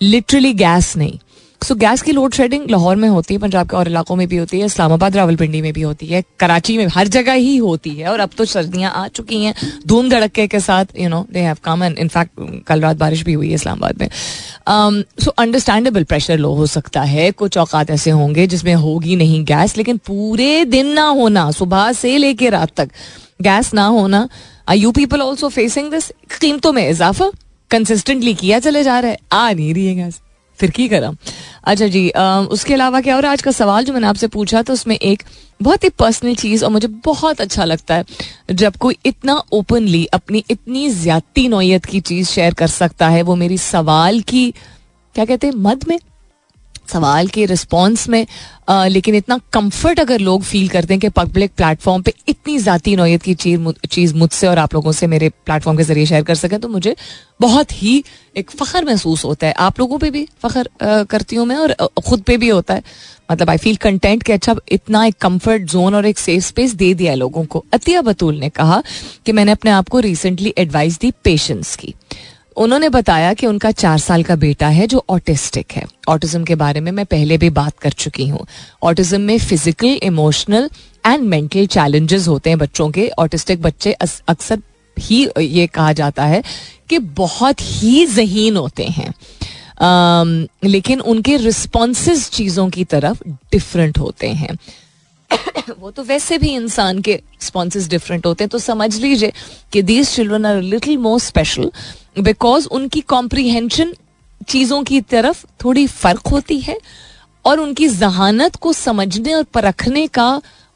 लिटरली 0.02 0.52
गैस 0.54 0.96
नहीं। 0.96 1.18
सो 1.60 1.74
गैस 1.74 2.02
की 2.02 2.12
लोड 2.12 2.34
शेडिंग 2.34 2.70
लाहौर 2.70 2.96
में 2.96 3.08
होती 3.08 3.34
है, 3.34 3.40
पंजाब 3.40 3.68
के 3.70 3.76
और 3.76 3.88
इलाकों 3.88 4.16
में 4.16 4.26
भी 4.28 4.36
होती 4.36 4.58
है, 4.60 4.66
इस्लामाबाद, 4.66 5.16
रावलपिंडी 5.16 5.60
में 5.62 5.72
भी 5.72 5.82
होती 5.82 6.06
है, 6.06 6.22
कराची 6.40 6.76
में 6.78 6.86
हर 6.86 7.08
जगह 7.08 7.32
ही 7.32 7.56
होती 7.56 7.90
है, 7.90 8.06
और 8.08 8.20
अब 8.20 8.30
तो 8.38 8.44
सर्दियाँ 8.44 8.92
आ 8.92 9.06
चुकी 9.08 9.42
हैं, 9.44 9.54
धूम 9.86 10.08
धड़के 10.10 10.46
के 10.46 10.60
साथ 10.60 10.84
you 10.98 11.08
know 11.08 11.24
they 11.32 11.40
have 11.40 11.56
come 11.64 11.82
and 11.84 11.98
in fact 11.98 12.64
कल 12.66 12.80
रात 12.80 12.96
बारिश 12.96 13.22
भी 13.24 13.32
हुई 13.32 13.48
है 13.48 13.54
इस्लामाबाद 13.54 14.00
में। 14.00 14.08
सो 15.18 15.30
अंडरस्टैंडेबल 15.32 16.04
प्रेशर 16.04 16.38
लो 16.38 16.52
हो 16.54 16.66
सकता 16.66 17.02
है, 17.02 17.30
कुछ 17.32 17.58
औकात 17.58 17.90
ऐसे 17.90 18.10
होंगे 18.10 18.46
जिसमें 18.46 18.74
होगी 18.76 19.16
नहीं 19.16 19.44
गैस 19.44 19.76
लेकिन 19.76 19.96
पूरे 20.06 20.64
दिन 20.66 20.92
ना 20.92 21.06
होना, 21.10 21.50
सुबह 21.50 21.92
से 21.92 22.16
लेके 22.18 22.50
रात 22.50 22.74
तक 22.76 22.90
गैस 23.42 23.72
ना 23.74 23.86
होना। 23.88 24.28
I 24.68 24.78
you 24.78 24.92
people 24.92 25.22
also 25.22 25.48
facing 25.48 25.90
this 25.90 26.10
कीमतों 26.40 26.72
में 26.72 26.88
इजाफा 26.88 27.30
कंसिस्टेंटली 27.70 28.34
किया 28.34 28.58
चले 28.60 28.82
जा 28.84 28.98
रहा 29.00 29.10
है, 29.10 29.18
आ 29.32 29.50
नहीं 29.50 29.72
रही 29.74 29.86
है 29.86 29.94
गैस 29.96 30.20
फिर 30.60 30.70
की 30.70 30.88
करा। 30.88 31.12
अच्छा 31.64 31.86
जी 31.86 32.08
आ, 32.10 32.40
उसके 32.40 32.74
अलावा 32.74 33.00
क्या 33.00 33.16
और 33.16 33.24
आज 33.24 33.42
का 33.42 33.50
सवाल 33.50 33.84
जो 33.84 33.92
मैंने 33.92 34.06
आपसे 34.06 34.26
पूछा 34.28 34.62
तो 34.62 34.72
उसमें 34.72 34.96
एक 34.96 35.22
बहुत 35.62 35.84
ही 35.84 35.88
पर्सनल 35.88 36.34
चीज़ 36.34 36.64
और 36.64 36.70
मुझे 36.70 36.88
बहुत 37.04 37.40
अच्छा 37.40 37.64
लगता 37.64 37.94
है 37.94 38.04
जब 38.52 38.76
कोई 38.76 38.96
इतना 39.06 39.42
ओपनली 39.52 40.04
अपनी 40.12 40.44
इतनी 40.50 40.88
ज़्यादा 40.90 41.48
नोयत 41.48 41.84
की 41.84 42.00
चीज़ 42.00 42.28
शेयर 42.28 42.54
कर 42.54 42.66
सकता 42.68 43.08
है 43.08 43.22
वो 43.22 43.34
मेरी 43.36 43.58
सवाल 43.58 44.20
की 44.20 44.50
क्या 45.14 45.24
कहते 45.24 45.46
हैं 45.46 45.54
मद 45.54 45.84
में? 45.88 45.98
सवाल 46.88 47.28
के 47.28 47.44
रिस्पॉन्स 47.46 48.08
में 48.08 48.26
आ, 48.68 48.86
लेकिन 48.86 49.14
इतना 49.14 49.38
कंफर्ट 49.52 50.00
अगर 50.00 50.20
लोग 50.20 50.42
फील 50.42 50.68
करते 50.68 50.94
हैं 50.94 51.00
कि 51.00 51.08
पब्लिक 51.10 51.52
प्लेटफॉर्म 51.56 52.02
पे 52.02 52.12
इतनी 52.28 52.56
ज़ाती 52.58 52.96
नोयत 52.96 53.22
की 53.22 53.34
चीज़ 53.34 54.14
मुझसे 54.14 54.46
और 54.46 54.58
आप 54.58 54.74
लोगों 54.74 54.92
से 54.92 55.06
मेरे 55.06 55.28
प्लेटफॉर्म 55.28 55.78
के 55.78 55.84
ज़रिए 55.84 56.06
शेयर 56.06 56.22
कर 56.22 56.34
सकें 56.36 56.58
तो 56.60 56.68
मुझे 56.68 56.94
बहुत 57.40 57.72
ही 57.72 58.02
एक 58.36 58.50
फ़ख्र 58.50 58.84
महसूस 58.84 59.24
होता 59.24 59.46
है। 59.46 59.52
आप 59.58 59.80
लोगों 59.80 59.98
पे 59.98 60.10
भी 60.10 60.26
फ़ख्र 60.42 61.04
करती 61.10 61.36
हूँ 61.36 61.46
मैं 61.46 61.56
और 61.56 61.72
ख़ुद 62.00 62.22
पे 62.22 62.36
भी 62.36 62.48
होता 62.48 62.74
है। 62.74 62.82
मतलब 63.30 63.50
आई 63.50 63.56
फील 63.58 63.76
कंटेंट 63.76 64.22
कि 64.22 64.32
अच्छा 64.32 64.54
इतना 64.72 65.04
एक 65.06 65.16
कंफर्ट 65.20 65.62
जोन 65.70 65.94
और 65.94 66.06
एक 66.06 66.18
सेफ़ 66.18 66.44
स्पेस 66.44 66.74
दे 66.74 66.92
दिया 66.94 67.12
है 67.12 67.16
लोगों 67.18 67.44
को। 67.44 67.64
अतिया 67.72 68.02
बतूल 68.02 68.38
ने 68.38 68.48
कहा 68.50 68.82
कि 69.26 69.32
मैंने 69.32 69.52
अपने 69.52 69.70
आप 69.70 69.88
को 69.88 70.00
रिसेंटली 70.00 70.54
एडवाइस 70.58 70.98
दी 71.00 71.10
पेशेंस 71.24 71.74
की। 71.76 71.94
उन्होंने 72.58 72.88
बताया 72.88 73.34
कि 73.34 73.46
उनका 73.46 73.70
चार 73.70 73.98
साल 73.98 74.22
का 74.22 74.36
बेटा 74.36 74.68
है 74.68 74.86
जो 74.86 75.04
ऑटिस्टिक 75.10 75.72
है। 75.72 75.84
ऑटिज्म 76.08 76.44
के 76.44 76.54
बारे 76.54 76.80
में 76.80 76.92
मैं 76.92 77.06
पहले 77.06 77.38
भी 77.38 77.50
बात 77.50 77.78
कर 77.78 77.90
चुकी 77.90 78.28
हूँ। 78.28 78.46
ऑटिज्म 78.82 79.20
में 79.20 79.38
physical 79.38 79.86
emotional 79.86 80.70
and 81.06 81.24
mental 81.24 81.66
challenges 81.66 82.28
होते 82.28 82.50
हैं 82.50 82.58
बच्चों 82.58 82.90
के। 82.90 83.08
ऑटिस्टिक 83.18 83.62
बच्चे 83.62 83.92
अक्सर 83.92 84.62
ही 84.98 85.28
ये 85.40 85.66
कहा 85.66 85.92
जाता 85.92 86.24
है 86.24 86.42
कि 86.88 86.98
बहुत 86.98 87.56
ही 87.60 88.06
जहीन 88.06 88.56
होते 88.56 88.84
हैं। 88.84 89.14
um, 89.78 90.48
लेकिन 90.64 91.00
उनके 91.00 91.36
रिस्पॉन्स 91.36 92.30
चीज़ों 92.30 92.70
की 92.70 92.84
तरफ़ 92.84 93.22
डिफरेंट 93.28 93.98
होते 93.98 94.28
हैं। 94.28 94.56
वो 95.80 95.90
तो 95.90 96.02
वैसे 96.02 96.38
भी 96.38 96.48
इंसान 96.48 97.00
के 97.00 97.14
रिस्पॉन्स 97.14 97.88
डिफरेंट 97.88 98.26
होते 98.26 98.44
हैं। 98.44 98.48
तो 98.48 98.58
समझ 98.58 98.96
लीजिए 98.96 99.32
कि 99.72 99.82
these 99.82 100.10
children 100.10 100.46
are 100.46 100.62
little 100.62 100.98
more 100.98 101.20
special 101.20 101.70
because 102.20 102.66
उनकी 102.68 103.00
कॉम्प्रीहेंशन 103.08 103.94
चीज़ों 104.48 104.82
की 104.82 105.00
तरफ़ 105.00 105.44
थोड़ी 105.64 105.86
फ़र्क 105.86 106.26
होती 106.26 106.58
है 106.60 106.78
और 107.44 107.60
उनकी 107.60 107.88
जहानत 107.88 108.56
को 108.56 108.72
समझने 108.72 109.34
और 109.34 109.42
परखने 109.44 110.06
का 110.08 110.30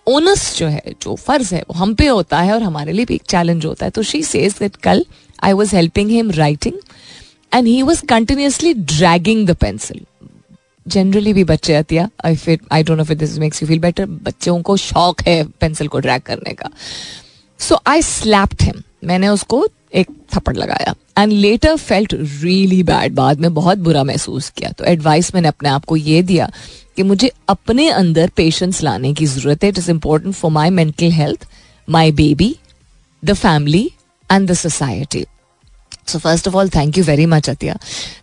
ओनस 0.07 0.57
जो 0.59 0.67
है, 0.67 0.83
जो 1.03 1.15
फ़र्ज़ 1.17 1.55
है, 1.55 1.61
वो 1.61 1.75
हम 1.75 1.95
पे 1.95 2.07
होता 2.07 2.41
है 2.41 2.55
और 2.55 2.63
हमारे 2.63 2.93
लिए 2.93 3.05
भी 3.05 3.15
एक 3.15 3.23
चैलेंज 3.29 3.67
होता 3.67 3.87
है। 3.87 3.91
तो 3.91 4.03
शी 4.03 4.23
सेज 4.23 4.57
दैट 4.59 4.77
कल 4.77 5.05
I 5.43 5.53
was 5.53 5.75
helping 5.77 6.11
him 6.11 6.31
writing 6.31 6.79
and 7.53 7.67
he 7.67 7.83
was 7.83 8.05
continuously 8.07 8.75
dragging 8.75 9.47
the 9.49 9.57
pencil 9.57 10.01
generally 10.87 11.33
भी 11.33 11.45
बच्चे 11.45 11.75
अतिया 11.75 12.09
आई 12.25 12.37
फिर 12.37 12.59
आई 12.73 12.83
डोंट 12.83 12.99
नो 12.99 13.05
फिर 13.05 13.17
this 13.17 13.39
makes 13.39 13.63
you 13.63 13.69
feel 13.69 13.79
better 13.79 14.07
बच्चों 14.07 14.61
को 14.63 14.77
शौक 14.77 15.21
है 15.27 15.43
पेंसिल 15.61 15.89
को 15.89 15.99
ड्रैग 15.99 16.23
करने 16.23 16.53
का। 16.53 16.71
सो 17.61 17.81
आई 17.87 18.03
स्लैप्ड 18.03 18.63
हिम 18.63 18.83
मैंने 19.05 19.29
उसको 19.29 19.67
एक 19.95 20.11
थप्पड़ 20.35 20.57
लगाया। 20.57 20.95
And 21.17 21.33
later 21.33 21.77
felt 21.77 22.15
really 22.15 22.83
bad 22.83 23.15
बाद 23.15 23.41
में, 23.41 23.53
बहुत 23.55 23.79
बुरा 23.79 24.05
महसूस 24.05 24.51
किया। 24.51 24.71
तो 24.71 24.85
एडवाइस 24.85 25.35
मैंने 25.35 25.49
अपने 25.49 25.69
आप 25.69 25.85
को 25.85 25.97
ये 25.97 26.23
दिया 26.23 26.51
कि 26.97 27.03
मुझे 27.03 27.31
अपने 27.49 27.89
अंदर 27.91 28.31
पेशेंस 28.37 28.83
लाने 28.83 29.13
की 29.15 29.27
ज़रूरत 29.27 29.65
है। 29.65 29.69
It 29.69 29.79
is 29.79 29.91
important 29.91 30.35
for 30.35 30.51
my 30.51 30.71
mental 30.71 31.11
health 31.13 31.47
my 31.89 32.13
baby 32.13 32.55
the 33.23 33.35
family 33.35 33.91
and 34.31 34.51
the 34.51 34.55
society 34.55 35.25
so 36.09 36.19
first 36.19 36.49
of 36.49 36.57
all 36.57 36.69
thank 36.71 36.99
you 36.99 37.05
very 37.05 37.27
much 37.27 37.49
Atiya 37.51 37.77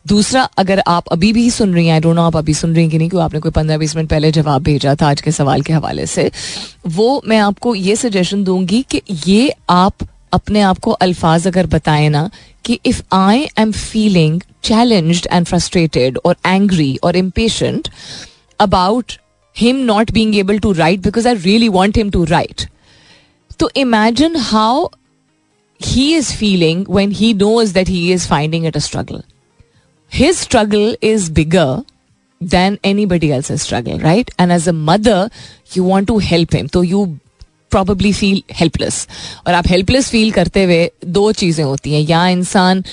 दूसरा, 0.07 0.43
अगर 0.57 0.81
आप 0.87 1.07
अभी 1.11 1.31
भी 1.33 1.49
सुन 1.51 1.73
रही 1.73 1.85
हैं 1.87 1.93
आई 1.93 1.99
डोंट 1.99 2.15
नो 2.15 2.21
आप 2.21 2.37
अभी 2.37 2.53
सुन 2.53 2.73
रही 2.73 2.83
हैं 2.83 2.91
कि 2.91 2.97
नहीं 2.97 3.09
क्योंकि 3.09 3.23
आपने 3.23 3.39
कोई 3.39 3.51
पंद्रह 3.51 3.77
बीस 3.77 3.95
मिनट 3.95 4.09
पहले 4.09 4.31
जवाब 4.31 4.63
भेजा 4.63 4.95
था 5.01 5.09
आज 5.09 5.21
के 5.21 5.31
सवाल 5.31 5.61
के 5.61 5.73
हवाले 5.73 6.05
से, 6.05 6.29
वो 6.87 7.21
मैं 7.27 7.37
आपको 7.39 7.75
ये 7.75 7.95
सजेशन 7.95 8.43
दूँगी 8.43 8.81
कि 8.91 9.01
ये 9.27 9.53
आप 9.69 10.07
अपने 10.33 10.61
आप 10.61 10.79
को 10.79 10.91
अल्फाज 10.91 11.47
अगर 11.47 11.67
बताए 11.67 12.09
ना, 12.09 12.29
कि 12.65 12.79
if 12.85 13.01
I 13.13 13.47
am 13.59 13.71
feeling 13.71 14.41
challenge 14.63 15.27
and 15.31 15.45
frustrated 15.45 16.17
और 16.25 16.35
एंग्री 16.45 16.95
और 17.03 17.15
इम्पेश 17.15 17.63
about 18.59 19.13
him 19.55 19.75
not 19.85 20.11
being 20.11 20.35
able 20.35 20.59
to 20.59 20.71
write 20.71 20.99
because 20.99 21.27
I 21.27 21.35
really 21.35 21.69
want 21.69 21.97
him 21.97 22.09
to 22.09 22.23
write 22.25 22.67
तो 23.59 23.69
imagine 23.75 24.35
how 24.35 24.87
he 25.81 26.13
is 26.15 26.33
feeling 26.35 26.85
when 26.89 27.11
he 27.11 27.33
knows 27.33 27.73
that 27.73 27.89
he 27.89 28.11
is 28.13 28.27
finding 28.27 28.65
at 28.65 28.75
a 28.75 28.79
struggle 28.79 29.23
his 30.11 30.35
struggle 30.35 30.97
is 31.03 31.31
bigger 31.31 31.81
than 32.41 32.77
anybody 33.05 33.29
else 33.29 33.51
struggle 33.63 33.99
right 33.99 34.31
and 34.39 34.51
as 34.51 34.69
a 34.69 34.71
mother 34.73 35.29
you 35.77 35.83
want 35.83 36.07
to 36.07 36.17
help 36.19 36.55
him 36.55 36.67
तो 36.67 36.83
you 36.83 37.05
probably 37.73 38.13
feel 38.13 38.41
helpless 38.53 39.07
और 39.47 39.53
आप 39.53 39.67
helpless 39.67 40.09
feel 40.09 40.31
करते 40.31 40.63
हुए 40.63 40.89
दो 41.07 41.31
चीज़ें 41.33 41.63
होती 41.63 41.93
हैं। 41.93 42.01
या 42.01 42.27
इंसान 42.27 42.83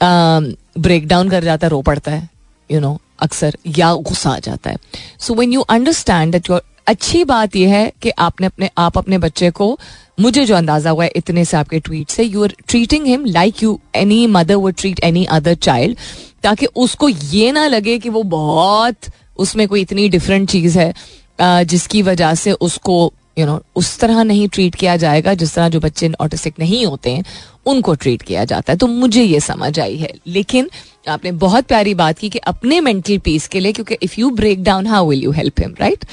ब्रेक 0.00 1.06
डाउन 1.08 1.28
कर 1.30 1.44
जाता 1.44 1.66
है, 1.66 1.70
रो 1.70 1.80
पड़ता 1.82 2.12
है 2.12 2.28
यू 2.70 2.80
नो 2.80 2.98
अक्सर, 3.22 3.56
या 3.78 3.92
गुस्सा 3.94 4.30
आ 4.30 4.38
जाता 4.40 4.70
है। 4.70 4.76
So 5.20 5.34
when 5.34 5.52
you 5.52 5.60
understand 5.60 6.32
that 6.32 6.50
your 6.50 6.62
अच्छी 6.86 7.22
बात 7.24 7.56
यह 7.56 7.74
है 7.74 7.92
कि 8.02 8.10
आपने 8.10 8.46
अपने, 8.46 8.70
आप 8.78 8.98
अपने 8.98 9.18
बच्चे 9.18 9.50
को, 9.50 9.78
मुझे 10.20 10.44
जो 10.44 10.54
अंदाज़ा 10.56 10.90
हुआ 10.90 11.04
है 11.04 11.10
इतने 11.16 11.44
से 11.44 11.56
आपके 11.56 11.78
ट्वीट 11.80 12.10
से 12.10 12.24
you 12.24 12.42
are 12.44 12.54
treating 12.68 13.06
him 13.06 13.24
like 13.26 13.62
you 13.62 13.78
any 13.96 14.26
mother 14.26 14.54
would 14.54 14.74
treat 14.78 15.00
any 15.04 15.24
other 15.32 15.54
child 15.56 15.98
ताकि 16.42 16.66
उसको 16.76 17.08
ये 17.08 17.50
ना 17.52 17.66
लगे 17.66 17.98
कि 17.98 18.08
वो 18.08 18.22
बहुत, 18.22 18.96
उसमें 19.36 19.66
कोई 19.68 19.80
इतनी 19.80 20.08
डिफरेंट 20.08 20.48
चीज़ 20.50 20.78
है 20.78 21.64
जिसकी 21.64 22.02
वजह 22.02 22.34
से 22.34 22.52
उसको 22.52 23.12
यू 23.38 23.46
नो 23.46 23.60
उस 23.76 23.98
तरह 23.98 24.22
नहीं 24.22 24.48
ट्रीट 24.48 24.74
किया 24.74 24.96
जाएगा, 24.96 25.34
जिस 25.34 25.54
तरह 25.54 25.68
जो 25.68 25.80
बच्चे 25.80 26.12
ऑटिस्टिक 26.20 26.54
नहीं 26.58 26.84
होते 26.86 27.10
हैं, 27.10 27.24
उनको 27.66 27.94
ट्रीट 27.94 28.22
किया 28.22 28.44
जाता 28.44 28.72
है। 28.72 28.78
तो 28.78 28.86
मुझे 28.86 29.22
ये 29.22 29.40
समझ 29.40 29.78
आई 29.80 29.96
है। 29.96 30.12
लेकिन 30.26 30.70
आपने 31.08 31.32
बहुत 31.40 31.64
प्यारी 31.64 31.94
बात 31.94 32.18
की 32.18 32.28
कि 32.28 32.38
अपने 32.46 32.80
मेंटल 32.80 33.18
पीस 33.18 33.48
के 33.48 33.60
लिए, 33.60 33.72
क्योंकि 33.72 33.98
if 34.02 34.14
you 34.20 34.30
break 34.32 34.62
down 34.64 34.86
how 34.86 35.08
will 35.10 35.22
you 35.22 35.30
help 35.32 35.60
him 35.60 35.74
right 35.80 36.04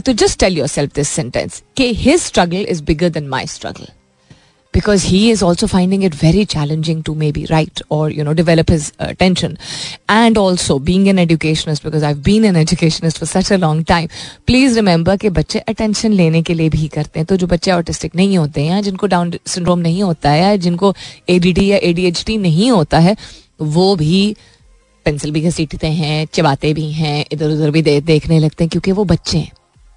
तो 0.00 0.12
just 0.14 0.38
tell 0.40 0.58
yourself 0.68 0.94
this 0.94 1.08
sentence 1.08 1.62
कि 1.76 1.92
his 1.94 2.20
struggle 2.20 2.66
is 2.68 2.82
bigger 2.82 3.08
than 3.08 3.28
my 3.28 3.46
struggle 3.46 3.88
because 4.74 5.06
he 5.06 5.30
is 5.30 5.44
also 5.44 5.66
finding 5.66 6.04
it 6.04 6.14
very 6.22 6.44
challenging 6.44 7.02
to 7.04 7.14
maybe 7.32 7.44
right 7.44 7.82
और 7.90 8.12
you 8.12 8.24
know 8.24 8.32
develop 8.32 8.70
his 8.70 8.90
tension 9.18 9.56
and 10.10 10.38
also 10.38 10.78
being 10.78 11.08
an 11.08 11.18
educationist 11.18 11.84
because 11.84 12.04
I've 12.04 12.22
been 12.24 12.44
an 12.44 12.56
education 12.56 13.10
for 13.10 13.28
such 13.28 13.52
a 13.52 13.56
long 13.56 13.84
time 13.84 14.08
please 14.46 14.74
remember 14.74 15.16
कि 15.16 15.28
बच्चे 15.30 15.58
attention 15.58 16.12
लेने 16.12 16.42
के 16.42 16.54
लिए 16.54 16.68
भी 16.68 16.88
करते 16.88 17.20
हैं। 17.20 17.26
तो 17.26 17.36
जो 17.36 17.46
बच्चे 17.46 17.70
ऑटिस्टिक 17.70 18.16
नहीं 18.16 18.38
होते 18.38 18.60
हैं 18.60 18.70
या 18.70 18.80
जिनको 18.80 19.06
डाउन 19.06 19.32
सिंड्रोम 19.46 19.78
नहीं 19.78 20.02
होता 20.02 20.30
है 20.30 20.56
जिनको 20.58 20.94
ए 21.30 21.38
डी 21.38 21.52
डी 21.52 21.66
या 21.66 21.78
ए 21.82 21.92
डी 21.92 22.04
एच 22.04 22.24
डी 22.26 22.36
नहीं 22.38 22.70
होता 22.70 22.98
है 22.98 23.16
वो 23.62 23.94
भी 23.96 24.36
पेंसिल 25.06 25.30
भी 25.30 25.40
घसीटते 25.40 25.86
हैं 25.86 26.26
चबाते 26.32 26.72
भी 26.74 26.90
हैं 26.92 27.24
इधर 27.32 27.50
उधर 27.50 27.70
भी 27.70 27.82
दे, 27.82 28.00
देखने 28.00 28.38
लगते 28.38 28.64
हैं 28.64 28.68
क्योंकि 28.70 28.92
वो 28.92 29.04
बच्चे 29.04 29.38
हैं। 29.38 29.52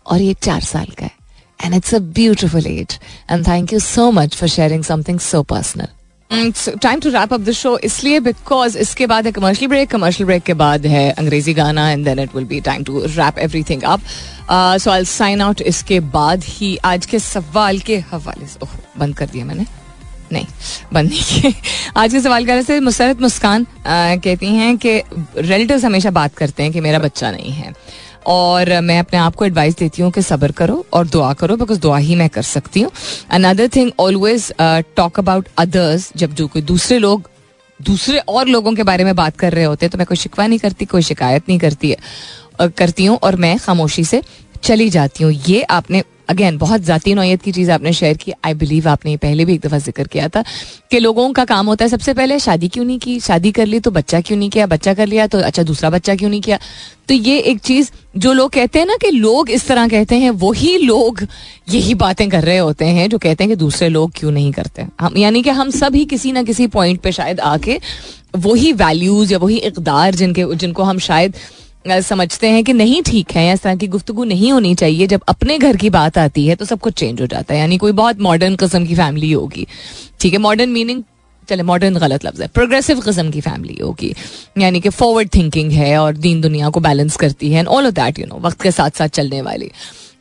और 0.06 0.22
ये 0.22 0.34
चार 0.34 0.62
साल 0.62 0.86
का 0.86 1.06
है। 1.06 1.17
And 1.64 1.76
it's 1.76 1.96
a 1.96 2.00
beautiful 2.00 2.68
age 2.68 2.98
and 3.32 3.48
thank 3.48 3.74
you 3.74 3.80
so 3.80 4.10
much 4.12 4.36
for 4.36 4.50
sharing 4.50 4.84
something 4.84 5.20
so 5.20 5.44
personal 5.44 5.88
time 6.82 7.00
to 7.00 7.10
wrap 7.10 7.34
up 7.34 7.42
the 7.42 7.52
show 7.52 7.78
इसलिए 7.84 8.20
बिकॉज़ 8.20 8.78
इसके 8.78 9.06
बाद 9.08 9.26
है 9.26 9.32
कमर्शियल 9.32 9.70
ब्रेक 9.70 9.90
कमर्शियल 9.90 10.28
ब्रेक 10.28 10.44
के 10.44 10.54
बाद 10.62 10.86
है 10.86 11.10
अंग्रेज़ी 11.12 11.54
गाना 11.54 11.90
and 11.92 12.06
then 12.06 12.20
it 12.20 12.36
will 12.36 12.46
be 12.46 12.60
time 12.62 12.84
to 12.84 13.04
wrap 13.06 13.38
everything 13.40 13.84
up 13.84 14.02
so 14.52 14.92
I 14.92 15.06
sign 15.06 15.42
out 15.42 15.62
इसके 15.74 16.00
बाद 16.16 16.44
ही 16.48 16.76
आज 16.86 17.06
के 17.06 17.20
सवाल 17.20 17.80
के 17.80 17.98
हवाले 18.12 18.48
से 18.48 18.60
ओह, 18.64 18.78
बंद 18.98 19.16
कर 19.18 19.26
दिया 19.26 19.46
मैंने। 19.46 19.66
नहीं, 20.32 20.46
बंद 20.94 21.10
नहीं 21.10 21.42
किए। 21.42 21.54
आज 21.98 22.14
के 22.14 22.20
सवाल 22.22 22.46
करने 22.46 22.64
से 22.64 22.80
मुसरत 22.80 23.22
मुस्कान 23.22 23.66
कहती 23.88 24.48
हैं 24.48 24.78
कि 24.78 24.98
रिलेटिव्स 25.38 25.86
हमेशा 25.86 26.12
बात 26.12 26.36
करते 26.38 26.64
हैं 26.64 26.72
कि 26.72 26.82
मेरा 26.82 27.00
बच्चा 27.00 27.32
नहीं 27.32 27.52
है। 27.52 27.74
और 28.28 28.70
मैं 28.82 29.00
अपने 29.00 29.20
आप 29.20 29.36
को 29.36 29.46
एडवाइस 29.46 29.78
देती 29.78 30.02
हूँ 30.02 30.12
कि 30.12 30.22
सब्र 30.22 30.52
करो 30.52 30.86
और 30.94 31.08
दुआ 31.08 31.34
करो 31.34 31.56
बिकॉज़ 31.58 31.80
दुआ 31.80 31.98
ही 31.98 32.16
मैं 32.16 32.30
कर 32.30 32.42
सकती 32.44 32.82
हूँ। 32.82 32.92
Another 33.32 33.70
thing 33.76 33.92
always 34.00 34.52
talk 34.62 35.20
about 35.20 35.48
others 35.58 36.12
जब 36.18 36.34
जो 36.34 36.48
कोई 36.48 36.62
दूसरे 36.64 36.98
लोग, 37.00 37.30
दूसरे 37.80 38.18
और 38.20 38.48
लोगों 38.48 38.74
के 38.76 38.84
बारे 38.84 39.04
में 39.04 39.16
बात 39.16 39.38
कर 39.38 39.54
रहे 39.54 39.64
होते 39.66 39.86
हैं 39.86 39.92
तो 39.92 39.98
मैं 39.98 40.08
कोई 40.08 40.18
शिकवा 40.18 40.48
नहीं 40.48 40.60
करती, 40.60 40.86
कोई 40.86 41.02
शिकायत 41.04 41.50
नहीं 41.50 41.60
करती 41.60 41.90
है 41.90 42.70
करती 42.70 43.06
हूँ, 43.06 43.18
और 43.18 43.36
मैं 43.36 43.58
खामोशी 43.60 44.04
से 44.06 44.22
चली 44.64 44.90
जाती 44.90 45.24
हूँ। 45.24 45.32
ये 45.48 45.62
आपने 45.64 46.04
अगेन 46.30 46.58
बहुत 46.58 46.82
ज़ाती 46.82 47.14
नौयत 47.14 47.42
की 47.42 47.52
चीज़ 47.52 47.72
आपने 47.72 47.94
शेयर 47.94 48.18
की। 48.18 48.32
आई 48.46 48.54
बिलीव 48.56 48.88
आपने 48.90 49.16
पहले 49.18 49.46
भी 49.46 49.54
एक 49.54 49.62
दफ़ा 49.62 49.78
ज़िक्र 49.78 50.08
किया 50.08 50.28
था 50.30 50.44
कि 50.92 51.00
लोगों 51.00 51.32
का 51.34 51.46
काम 51.46 51.68
होता 51.68 51.86
है 51.86 51.90
सबसे 51.90 52.14
पहले 52.14 52.40
शादी 52.40 52.68
क्यों 52.68 52.86
नहीं 52.86 53.00
की? 53.00 53.20
शादी 53.20 53.52
कर 53.52 53.66
ली 53.66 53.80
तो 53.80 53.92
बच्चा 53.92 54.22
क्यों 54.22 54.38
नहीं 54.38 54.50
किया? 54.50 54.66
बच्चा 54.68 54.94
कर 54.94 55.08
लिया 55.08 55.28
तो 55.28 55.40
अच्छा 55.40 55.64
दूसरा 55.64 55.90
बच्चा 55.90 56.16
क्यों 56.16 56.30
नहीं 56.30 56.42
किया? 56.42 56.60
तो 57.08 57.14
ये 57.14 57.38
एक 57.42 57.60
चीज़ 57.60 57.92
जो 58.18 58.34
लोग 58.34 58.52
कहते 58.52 58.80
हैं 58.80 58.86
ना 58.86 58.96
कि 59.02 59.12
लोग 59.12 59.50
इस 59.50 59.68
तरह 59.68 59.88
कहते 59.88 60.16
हैं, 60.16 60.30
वही 60.32 60.78
लोग 60.78 61.22
यही 61.70 61.94
बातें 61.96 62.28
कर 62.30 62.44
रहे 62.44 62.58
होते 62.58 62.86
हैं 62.88 63.10
जो 63.10 63.18
कहते 63.18 63.44
हैं 63.44 63.50
कि 63.50 63.56
दूसरे 63.56 63.90
लोग 63.90 64.12
क्यों 64.16 64.32
नहीं 64.32 64.52
करते। 64.52 64.86
हम, 65.00 65.18
यानी 65.18 65.42
कि 65.42 65.50
हम 65.50 65.70
सभी 65.72 66.06
किसी 66.06 66.32
ना 66.32 66.44
किसी 66.44 66.68
पॉइंट 66.70 67.00
पे 67.02 67.12
शायद 67.12 67.40
आके 67.40 67.80
वही 68.38 68.72
वैल्यूज़ 68.74 69.32
या 69.34 69.40
वही 69.40 69.58
इकदार 69.58 70.16
जिनके, 70.16 70.46
जिनको 70.56 70.84
हम 70.84 71.00
शायद 71.00 71.36
समझते 71.90 72.48
हैं 72.48 72.64
कि 72.64 72.74
नहीं 72.74 73.02
ठीक 73.02 73.32
है, 73.32 73.54
इस 73.54 73.62
तरह 73.62 73.76
की 73.76 73.88
गुफ्तु 73.88 74.24
नहीं 74.24 74.52
होनी 74.52 74.74
चाहिए। 74.76 75.08
जब 75.08 75.22
अपने 75.28 75.58
घर 75.58 75.76
की 75.76 75.90
बात 75.90 76.18
आती 76.18 76.48
है 76.48 76.56
तो 76.56 76.66
सब 76.66 76.80
कुछ 76.80 76.94
चेंज 76.94 77.22
हो 77.22 77.28
जाता 77.28 77.54
है। 77.54 77.60
यानी 77.60 77.78
कोई 77.78 77.92
बहुत 77.92 78.20
मॉडर्न 78.22 78.56
किस्म 78.56 78.86
की 78.86 78.96
फैमिली 78.96 79.32
होगी। 79.32 79.68
ठीक 80.20 80.34
है 80.34 80.40
मॉडर्न 80.40 80.70
मीनिंग 80.70 81.04
चले 81.50 81.64
मॉडर्न 81.64 81.98
गलत 81.98 82.26
लफ्ज 82.26 82.42
है। 82.42 82.48
प्रोग्रेसिव 82.48 83.00
किस्म 83.00 83.32
की 83.32 83.42
फैमिली 83.42 83.78
होगी। 83.84 84.14
यानी 84.58 84.82
कि 84.82 84.90
फॉरवर्ड 84.90 85.30
थिंकिंग 85.36 85.72
है 85.72 85.98
और 85.98 86.18
दीन 86.18 86.42
दुनिया 86.42 86.70
को 86.70 86.80
बैलेंस 86.80 87.16
करती 87.16 87.52
है 87.52 87.60
and 87.60 87.68
all 87.68 87.88
of 87.88 87.94
that 87.94 88.20
you 88.20 88.26
know 88.26 88.40
वक्त 88.40 88.62
के 88.62 88.72
साथ 88.72 88.98
साथ 88.98 89.08
चलने 89.10 89.42
वाली। 89.42 89.72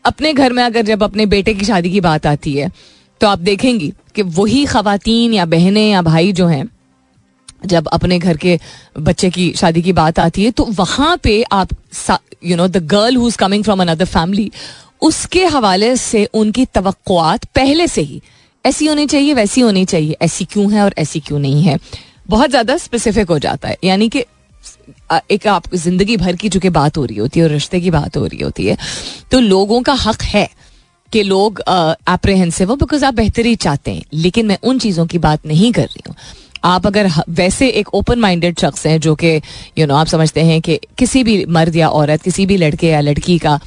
अपने 0.05 0.33
घर 0.33 0.53
में 0.53 0.63
अगर 0.63 0.83
जब 0.83 1.03
अपने 1.03 1.27
बेटे 1.27 1.55
की 1.55 1.65
शादी 1.65 1.91
की 1.91 2.01
बात 2.01 2.27
आती 2.27 2.53
है 2.55 2.71
तो 3.21 3.27
आप 3.27 3.39
देखेंगी 3.39 3.93
कि 4.15 4.23
वही 4.23 4.65
खातन 4.65 5.35
या 5.35 5.45
बहनें 5.47 5.91
या 5.91 6.03
भाई 6.03 6.33
जो 6.33 6.47
हैं 6.47 6.69
जब 7.63 7.89
अपने 7.89 8.19
घर 8.19 8.37
के 8.37 8.59
बच्चे 9.01 9.31
की 9.31 9.53
शादी 9.57 9.83
की 9.83 9.93
बात 9.93 10.19
आती 10.19 10.45
है 10.45 10.51
तो 10.53 10.65
वहाँ 10.73 11.17
पे 11.17 11.43
आप 11.53 11.69
you 12.45 12.57
know 12.57 12.67
the 12.69 12.85
girl 12.87 13.17
who 13.17 13.29
is 13.29 13.37
coming 13.39 13.65
from 13.65 13.81
another 13.83 14.05
family 14.07 14.51
उसके 15.03 15.45
हवाले 15.47 15.95
से 15.99 16.25
उनकी 16.35 16.65
तवक्कुआत 16.67 17.45
पहले 17.55 17.87
से 17.89 18.03
ही, 18.03 18.21
ऐसी 18.65 18.87
होनी 18.87 19.07
चाहिए, 19.07 19.35
वैसी 19.35 19.61
होनी 19.61 19.85
चाहिए, 19.85 20.17
ऐसी 20.23 20.45
क्यों 20.47 20.73
है 20.73 20.83
और 20.83 20.95
ऐसी 20.99 21.21
क्यों 21.21 21.39
नहीं 21.39 21.63
है, 21.63 21.79
बहुत 22.29 22.51
ज़्यादा 22.51 22.77
स्पेसिफिक 22.79 23.29
हो 23.29 23.39
जाता 23.39 23.69
है। 23.69 23.77
यानी 23.85 24.09
कि 24.09 24.25
एक 25.31 25.47
आप 25.49 25.75
ज़िंदगी 25.75 26.17
भर 26.17 26.37
की 26.37 26.49
चूँकि 26.49 26.71
बात 26.71 26.97
हो 26.99 27.05
रही 27.05 27.17
होती 27.17 27.41
है 27.41 27.47
और 27.47 27.53
रिश्ते 27.53 27.81
की 27.81 27.91
बात 27.91 28.17
हो 28.17 28.25
रही 28.27 28.41
होती 28.41 28.67
है 28.67 28.77
तो 29.31 29.41
लोगों 29.41 29.81
का 29.83 29.93
हक 30.01 30.23
है 30.25 30.49
कि 31.13 31.23
लोग 31.25 31.61
एप्रहेंसिव 31.61 32.71
हो 32.71 32.77
बिकॉज़ 32.77 33.05
आप 33.05 33.15
बेहतरी 33.15 33.55
चाहते 33.57 33.91
हैं, 33.91 34.03
लेकिन 34.15 34.47
मैं 34.47 34.59
उन 34.63 34.79
चीज़ों 34.79 35.07
की 35.07 35.19
बात 35.21 35.47
नहीं 35.47 35.73
कर 35.73 35.85
रही 35.85 36.03
हूँ। 36.09 36.17
आप 36.67 36.87
अगर 36.87 37.11
वैसे 37.31 37.69
एक 37.71 37.95
ओपन 37.95 38.19
माइंडेड 38.19 38.59
शख्स 38.59 38.87
हैं 38.87 38.99
जो 39.01 39.15
कि 39.15 39.35
यू 39.79 39.87
नो 39.87 39.95
आप 39.95 40.07
समझते 40.07 40.41
हैं 40.43 40.61
कि 40.61 40.79
किसी 40.99 41.23
भी 41.25 41.45
मर्द 41.49 41.77
या 41.77 41.89
औरत, 41.91 42.23
किसी 42.23 42.47
भी 42.47 42.57
लड़के 42.57 42.89
या 42.89 43.01
लड़की 43.01 43.39
का 43.39 43.59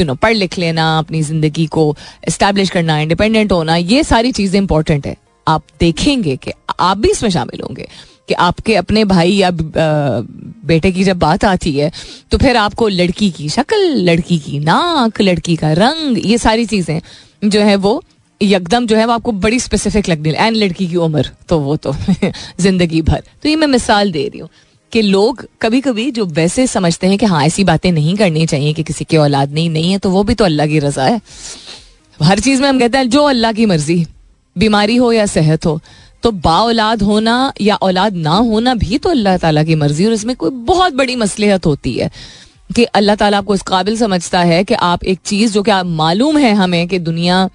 यू 0.00 0.06
नो 0.06 0.14
पढ़ 0.14 0.34
लिख 0.34 0.58
लेना, 0.58 0.98
अपनी 0.98 1.22
ज़िंदगी 1.22 1.66
को 1.68 1.94
इस्टेब्लिश 2.28 2.70
करना 2.70 2.98
इंडिपेंडेंट 3.00 3.52
होना, 3.52 3.76
ये 3.76 4.02
सारी 4.04 4.32
चीज़ें 4.32 4.60
इंपॉर्टेंट 4.60 5.06
है। 5.06 5.16
आप 5.46 5.62
देखेंगे 5.80 6.36
कि 6.36 6.52
आप 6.80 6.98
भी 6.98 7.10
इसमें 7.10 7.30
शामिल 7.30 7.60
होंगे 7.62 7.88
कि 8.28 8.34
आपके 8.34 8.74
अपने 8.76 9.04
भाई 9.06 9.32
या 9.32 9.50
बेटे 9.52 10.90
की 10.92 11.04
जब 11.04 11.18
बात 11.18 11.44
आती 11.44 11.72
है 11.72 11.90
तो 12.30 12.38
फिर 12.38 12.56
आपको 12.56 12.88
लड़की 12.88 13.30
की 13.30 13.48
शक्ल, 13.48 13.94
लड़की 14.00 14.38
की 14.38 14.58
नाक, 14.60 15.20
लड़की 15.20 15.56
का 15.56 15.72
रंग, 15.74 16.18
ये 16.26 16.38
सारी 16.38 16.66
चीज़ें 16.66 17.00
जो 17.44 17.60
है 17.60 17.76
वो 17.76 18.02
एकदम 18.40 18.86
जो 18.86 18.96
है 18.96 19.04
वो 19.06 19.12
आपको 19.12 19.32
बड़ी 19.32 19.58
स्पेसिफिक 19.60 20.08
लगनी 20.08 20.32
एंड 20.36 20.56
लड़की 20.56 20.86
की 20.88 20.96
उम्र 20.96 21.30
तो 21.48 21.58
वो 21.58 21.76
तो 21.76 21.94
ज़िंदगी 22.60 23.02
भर। 23.02 23.22
तो 23.42 23.48
ये 23.48 23.56
मैं 23.56 23.66
मिसाल 23.66 24.12
दे 24.12 24.26
रही 24.28 24.40
हूँ 24.40 24.48
कि 24.92 25.02
लोग 25.02 25.46
कभी 25.62 25.80
कभी 25.80 26.10
जो 26.10 26.24
वैसे 26.26 26.66
समझते 26.66 27.06
हैं 27.06 27.18
कि 27.18 27.26
हाँ 27.26 27.44
ऐसी 27.44 27.64
बातें 27.64 27.90
नहीं 27.92 28.16
करनी 28.16 28.46
चाहिए 28.46 28.72
कि 28.72 28.82
किसी 28.82 29.04
की 29.04 29.16
औलाद 29.16 29.52
नहीं 29.52 29.70
नहीं 29.70 29.92
है 29.92 29.98
तो 29.98 30.10
वो 30.10 30.22
भी 30.24 30.34
तो 30.34 30.44
अल्लाह 30.44 30.66
की 30.66 30.78
रजा 30.78 31.04
है। 31.04 31.20
हर 32.20 32.40
चीज़ 32.40 32.62
में 32.62 32.68
हम 32.68 32.78
कहते 32.78 32.98
हैं, 32.98 33.08
जो 33.10 33.24
अल्लाह 33.24 33.52
की 33.52 33.66
मर्ज़ी, 33.66 34.06
बीमारी 34.56 34.96
हो 34.96 35.12
या 35.12 35.26
सेहत 35.26 35.66
हो 35.66 35.80
तो 36.22 36.30
बा 36.30 36.58
औलाद 36.60 37.02
होना 37.02 37.52
या 37.60 37.74
औलाद 37.76 38.14
ना 38.16 38.36
होना 38.36 38.74
भी 38.74 38.98
तो 38.98 39.10
अल्लाह 39.10 39.36
ताला 39.36 39.62
की 39.64 39.74
मर्ज़ी 39.74 40.06
और 40.06 40.12
इसमें 40.12 40.34
कोई 40.36 40.50
बहुत 40.50 40.92
बड़ी 40.92 41.16
मसलहत 41.16 41.66
होती 41.66 41.92
है 41.92 42.10
कि 42.76 42.84
अल्लाह 42.84 43.16
ताला 43.16 43.38
आपको 43.38 43.54
इस 43.54 43.62
काबिल 43.62 43.96
समझता 43.98 44.40
है 44.42 44.62
कि 44.64 44.74
आप 44.74 45.04
एक 45.04 45.18
चीज़ 45.24 45.52
जो 45.52 45.62
कि 45.62 45.70
आप 45.70 45.86
मालूम 45.86 46.38
है 46.38 46.52
हमें 46.54 46.86
कि 46.88 46.98
दुनिया 46.98 47.48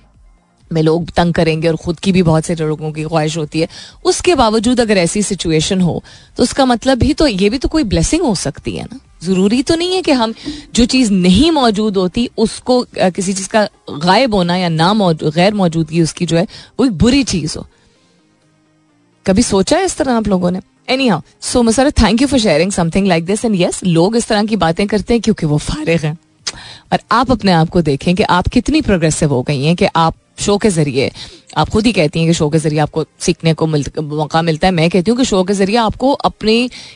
में 0.74 0.82
लोग 0.82 1.12
तंग 1.12 1.34
करेंगे 1.34 1.68
और 1.68 1.76
खुद 1.76 2.00
की 2.00 2.12
भी 2.12 2.24
बहुत 2.24 2.46
से 2.46 2.56
लोगों 2.56 2.92
की 2.92 3.04
ख्वाहिश 3.04 3.38
होती 3.38 3.60
है। 3.60 3.68
उसके 4.06 4.36
बावजूद 4.36 4.80
अगर 4.80 4.98
ऐसी 4.98 5.22
सिचुएशन 5.24 5.82
हो 5.82 6.02
तो 6.38 6.44
उसका 6.44 6.66
मतलब 6.66 6.98
भी 6.98 7.14
तो 7.14 7.28
ये 7.28 7.50
भी 7.50 7.58
तो 7.58 7.68
कोई 7.68 7.84
ब्लेसिंग 7.86 8.24
हो 8.24 8.36
सकती 8.38 8.76
है 8.76 8.84
ना। 8.84 9.00
ज़रूरी 9.24 9.62
तो 9.64 9.76
नहीं 9.76 9.94
है 9.94 10.02
कि 10.02 10.12
हम 10.14 10.34
जो 10.76 10.86
चीज़ 10.86 11.12
नहीं 11.12 11.52
मौजूद 11.52 11.98
होती, 11.98 12.30
उसको 12.38 12.86
किसी 12.96 13.34
चीज़ 13.34 13.48
का 13.50 13.68
गायब 13.98 14.34
होना 14.36 14.56
या 14.58 14.70
ना 14.70 14.94
मौजूद 14.94 15.34
गैर 15.34 15.54
मौजूदगी 15.54 16.02
उसकी 16.02 16.26
जो 16.26 16.38
है, 16.38 16.48
वो 16.80 16.86
एक 16.86 16.92
बुरी 16.94 17.24
चीज़ 17.26 17.58
हो। 17.58 17.66
कभी 19.26 19.44
सोचा 19.44 19.78
है 19.78 19.86
इस 19.86 19.98
तरह 19.98 20.14
आप 20.14 20.28
लोगों 20.28 20.52
ने? 20.52 20.60
Any 20.90 21.08
how 21.08 21.22
so 21.42 21.62
मसर 21.64 21.92
thank 21.94 22.22
you 22.22 22.28
for 22.28 22.40
sharing 22.40 22.72
something 22.72 23.08
like 23.08 23.26
this 23.26 23.46
and 23.46 23.56
yes 23.56 23.84
लोग 23.84 24.16
इस 24.16 24.28
तरह 24.28 24.44
की 24.44 24.56
बातें 24.58 24.86
करते 24.88 25.14
हैं 25.14 25.22
क्योंकि 25.22 25.46
वो 25.46 25.58
फारिग 25.60 26.00
हैं। 26.00 26.18
और 26.94 27.00
आप 27.12 27.32
अपने 27.32 27.52
आप 27.52 27.70
को 27.70 27.82
देखें 27.82 28.14
कि 28.16 28.24
आप 28.24 28.48
कितनी 28.48 28.82
प्रोग्रेसिव 28.82 29.34
हो 29.34 29.42
गई 29.42 29.64
हैं 29.64 29.76
कि 29.76 29.86
आप 29.96 30.16
शो 30.42 30.58
के 30.58 30.70
ज़रिए। 30.70 31.12
आप 31.58 31.70
खुद 31.70 31.86
ही 31.86 31.92
कहती 31.94 32.20
हैं 32.20 32.28
कि 32.28 32.34
शो 32.34 32.50
के 32.50 32.58
ज़रिए 32.58 32.80
आपको 32.80 33.06
सीखने 33.20 33.54
को 33.54 33.68
मिल, 33.68 33.86
मौका 34.02 34.42
मिलता 34.42 34.68
है। 34.68 34.74
मैं 34.74 34.90
कहती 34.90 35.12
हूँ 35.12 35.18
कि 35.18 35.26
शो 35.26 35.44
के 35.44 35.54
ज़रिए 35.54 35.76
आपको 35.78 36.12
अपने 36.12 36.54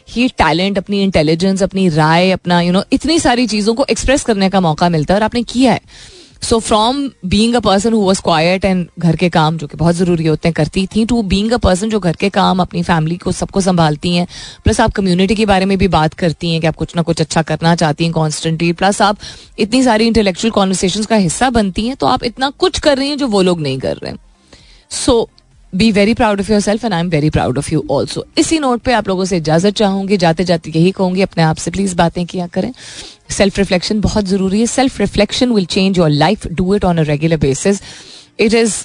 ही 0.09 0.27
टैलेंट 0.37 0.77
अपनी 0.77 1.03
इंटेलिजेंस 1.03 1.63
अपनी 1.63 1.87
राय 1.89 2.31
अपना 2.31 2.61
यू 2.61 2.65
you 2.65 2.73
नो 2.73 2.79
know, 2.79 2.93
इतनी 2.93 3.19
सारी 3.19 3.47
चीज़ों 3.47 3.73
को 3.75 3.85
एक्सप्रेस 3.89 4.23
करने 4.23 4.49
का 4.49 4.59
मौका 4.61 4.89
मिलता 4.89 5.13
है 5.13 5.19
और 5.19 5.23
आपने 5.23 5.43
किया 5.43 5.73
है। 5.73 5.81
So 6.45 6.59
from 6.59 6.97
being 7.25 7.55
a 7.55 7.59
person 7.59 7.93
who 7.93 7.99
was 7.99 8.21
quiet 8.21 8.65
and 8.65 8.87
घर 8.99 9.15
के 9.15 9.29
काम 9.29 9.57
जो 9.57 9.67
कि 9.67 9.77
बहुत 9.77 9.95
ज़रूरी 9.95 10.25
होते 10.25 10.47
हैं 10.47 10.53
करती 10.53 10.85
थी 10.87 11.05
टू 11.05 11.21
बींग 11.21 11.51
अ 11.51 11.57
पर्सन 11.57 11.89
जो 11.89 11.99
घर 11.99 12.15
के 12.15 12.29
काम 12.29 12.59
अपनी 12.59 12.83
फैमिली 12.83 13.17
को 13.17 13.31
सबको 13.31 13.61
संभालती 13.61 14.15
हैं 14.15 14.27
प्लस 14.63 14.81
आप 14.81 14.91
कम्युनिटी 14.91 15.35
के 15.35 15.45
बारे 15.45 15.65
में 15.65 15.77
भी 15.77 15.87
बात 15.87 16.13
करती 16.13 16.51
हैं 16.51 16.61
कि 16.61 16.67
आप 16.67 16.75
कुछ 16.75 16.95
ना 16.95 17.01
कुछ 17.01 17.21
अच्छा 17.21 17.41
करना 17.41 17.75
चाहती 17.75 18.03
हैं 18.03 18.13
कॉन्स्टेंटली 18.13 18.73
प्लस 18.73 19.01
आप 19.01 19.17
इतनी 19.59 19.83
सारी 19.83 20.07
इंटेलेक्चुअल 20.07 20.51
कॉन्वर्सेशन 20.51 21.03
का 21.03 21.15
हिस्सा 21.15 21.49
बनती 21.49 21.87
हैं 21.87 21.95
तो 21.95 22.07
आप 22.07 22.23
इतना 22.23 22.49
कुछ 22.49 22.79
कर 22.79 22.97
रही 22.97 23.09
हैं 23.09 23.17
जो 23.17 23.27
वो 23.27 23.41
लोग 23.41 23.61
नहीं 23.61 23.79
कर 23.79 23.97
रहे 23.97 24.11
हैं। 24.11 24.19
So 24.89 25.29
so, 25.31 25.44
be 25.73 25.91
very 25.91 26.13
proud 26.13 26.39
of 26.39 26.51
yourself 26.61 26.83
and 26.85 26.93
I 26.93 26.99
am 26.99 27.09
very 27.09 27.29
proud 27.29 27.57
of 27.57 27.71
you 27.73 27.83
also 27.91 28.25
इसी 28.37 28.59
नोट 28.59 28.81
पे 28.81 28.93
आप 28.93 29.07
लोगों 29.07 29.25
से 29.25 29.37
इजाज़त 29.37 29.73
चाहूँगी 29.75 30.17
जाते 30.17 30.43
जाते 30.43 30.71
यही 30.75 30.91
कहूँगी, 30.91 31.21
अपने 31.21 31.43
आप 31.43 31.55
से 31.55 31.71
प्लीज़ 31.71 31.95
बातें 31.95 32.25
किया 32.25 32.47
करें। 32.47 32.71
सेल्फ 33.31 33.57
रिफ्लेक्शन 33.59 34.01
बहुत 34.01 34.25
ज़रूरी 34.25 34.59
है। 34.59 34.65
Self 34.67 34.99
reflection 34.99 35.51
will 35.51 35.65
change 35.65 35.97
your 35.97 36.09
life 36.09 36.47
do 36.47 36.75
it 36.75 36.85
on 36.85 36.97
a 36.97 37.03
regular 37.03 37.37
basis 37.37 37.81
it 38.39 38.53
is 38.53 38.75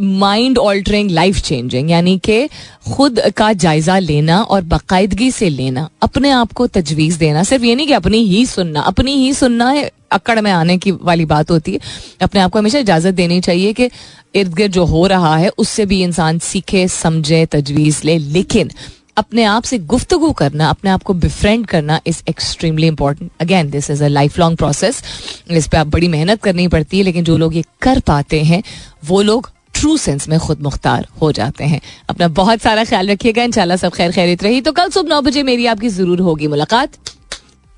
mind 0.00 0.58
altering 0.58 1.10
life 1.10 1.40
changing 1.40 1.90
यानी 1.90 2.18
कि 2.18 2.48
खुद 2.92 3.20
का 3.36 3.52
जायजा 3.54 3.98
लेना 3.98 4.40
और 4.40 4.62
बाकायदगी 4.62 5.30
से 5.30 5.48
लेना, 5.48 5.88
अपने 6.02 6.30
आप 6.30 6.52
को 6.52 6.66
तजवीज 6.66 7.16
देना। 7.16 7.42
सिर्फ़ 7.42 7.64
ये 7.64 7.74
नहीं 7.74 7.86
कि 7.86 7.92
अपनी 7.92 8.18
ही 8.18 8.44
सुनना, 8.46 8.80
अपनी 8.80 9.14
ही 9.14 9.32
सुनना 9.34 9.74
अकड़ 10.12 10.40
में 10.40 10.50
आने 10.50 10.76
की 10.78 10.90
वाली 10.92 11.24
बात 11.24 11.50
होती 11.50 11.72
है। 11.72 11.80
अपने 12.22 12.40
आप 12.40 12.50
को 12.50 12.58
हमेशा 12.58 12.78
इजाज़त 12.78 13.14
देनी 13.14 13.40
चाहिए 13.40 13.72
कि 13.72 13.90
इर्द 14.34 14.54
गिर्द 14.54 14.72
जो 14.72 14.84
हो 14.84 15.06
रहा 15.06 15.36
है, 15.36 15.48
उससे 15.48 15.86
भी 15.86 16.02
इंसान 16.02 16.38
सीखे, 16.38 16.86
समझे, 16.88 17.44
तजवीज 17.46 18.00
ले। 18.04 18.16
लेकिन 18.18 18.70
अपने 19.16 19.44
आप 19.44 19.62
से 19.62 19.78
गुफ्तगु 19.78 20.30
करना, 20.32 20.68
अपने 20.70 20.90
आप 20.90 21.02
को 21.02 21.14
बिफ्रेंड 21.14 21.66
करना 21.66 22.00
is 22.06 22.22
extremely 22.28 22.86
important 22.86 23.30
again 23.40 23.70
this 23.70 23.90
is 23.90 24.04
a 24.04 24.08
lifelong 24.38 24.56
process 24.56 25.02
इस 25.50 25.68
पर 25.68 25.78
आप 25.78 25.86
बड़ी 25.86 26.08
मेहनत 26.08 26.42
करनी 26.42 26.68
पड़ती 26.68 26.98
है, 26.98 27.04
लेकिन 27.04 27.24
जो 27.24 27.36
लोग 27.36 27.56
ये 27.56 27.64
कर 27.82 28.00
पाते 28.00 28.42
हैं, 28.42 28.62
वो 29.04 29.22
लोग 29.22 29.50
ट्रू 29.80 29.96
सेंस 29.96 30.28
में 30.28 30.38
खुद 30.38 30.60
मुख्तार 30.62 31.06
हो 31.22 31.30
जाते 31.32 31.64
हैं। 31.64 31.80
अपना 32.10 32.28
बहुत 32.38 32.60
सारा 32.62 32.84
ख्याल 32.84 33.10
रखिएगा, 33.10 33.42
इंशाल्लाह 33.42 33.76
सब 33.76 33.92
खैर 33.92 34.12
खैरित 34.12 34.42
रही। 34.42 34.60
तो 34.60 34.72
कल 34.72 34.90
सुबह 34.90 35.08
नौ 35.08 35.20
बजे 35.22 35.42
मेरी 35.42 35.66
आपकी 35.66 35.88
ज़रूर 35.88 36.20
होगी 36.20 36.46
मुलाकात। 36.48 36.96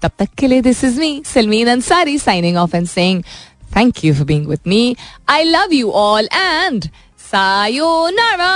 तब 0.02 0.10
तक 0.18 0.28
के 0.38 0.46
लिए 0.46 0.60
this 0.62 0.84
is 0.84 0.98
me 1.00 1.22
Salmeen 1.26 1.68
Ansari 1.70 2.18
signing 2.18 2.56
off 2.56 2.76
and 2.76 2.86
saying 2.88 3.22
thank 3.76 4.04
you 4.04 4.14
for 4.14 4.24
being 4.26 4.46
with 4.46 4.60
me 4.66 4.96
I 5.30 5.44
love 5.44 5.72
you 5.72 5.90
all 5.90 6.28
and 6.34 6.84
sayonara 7.30 8.52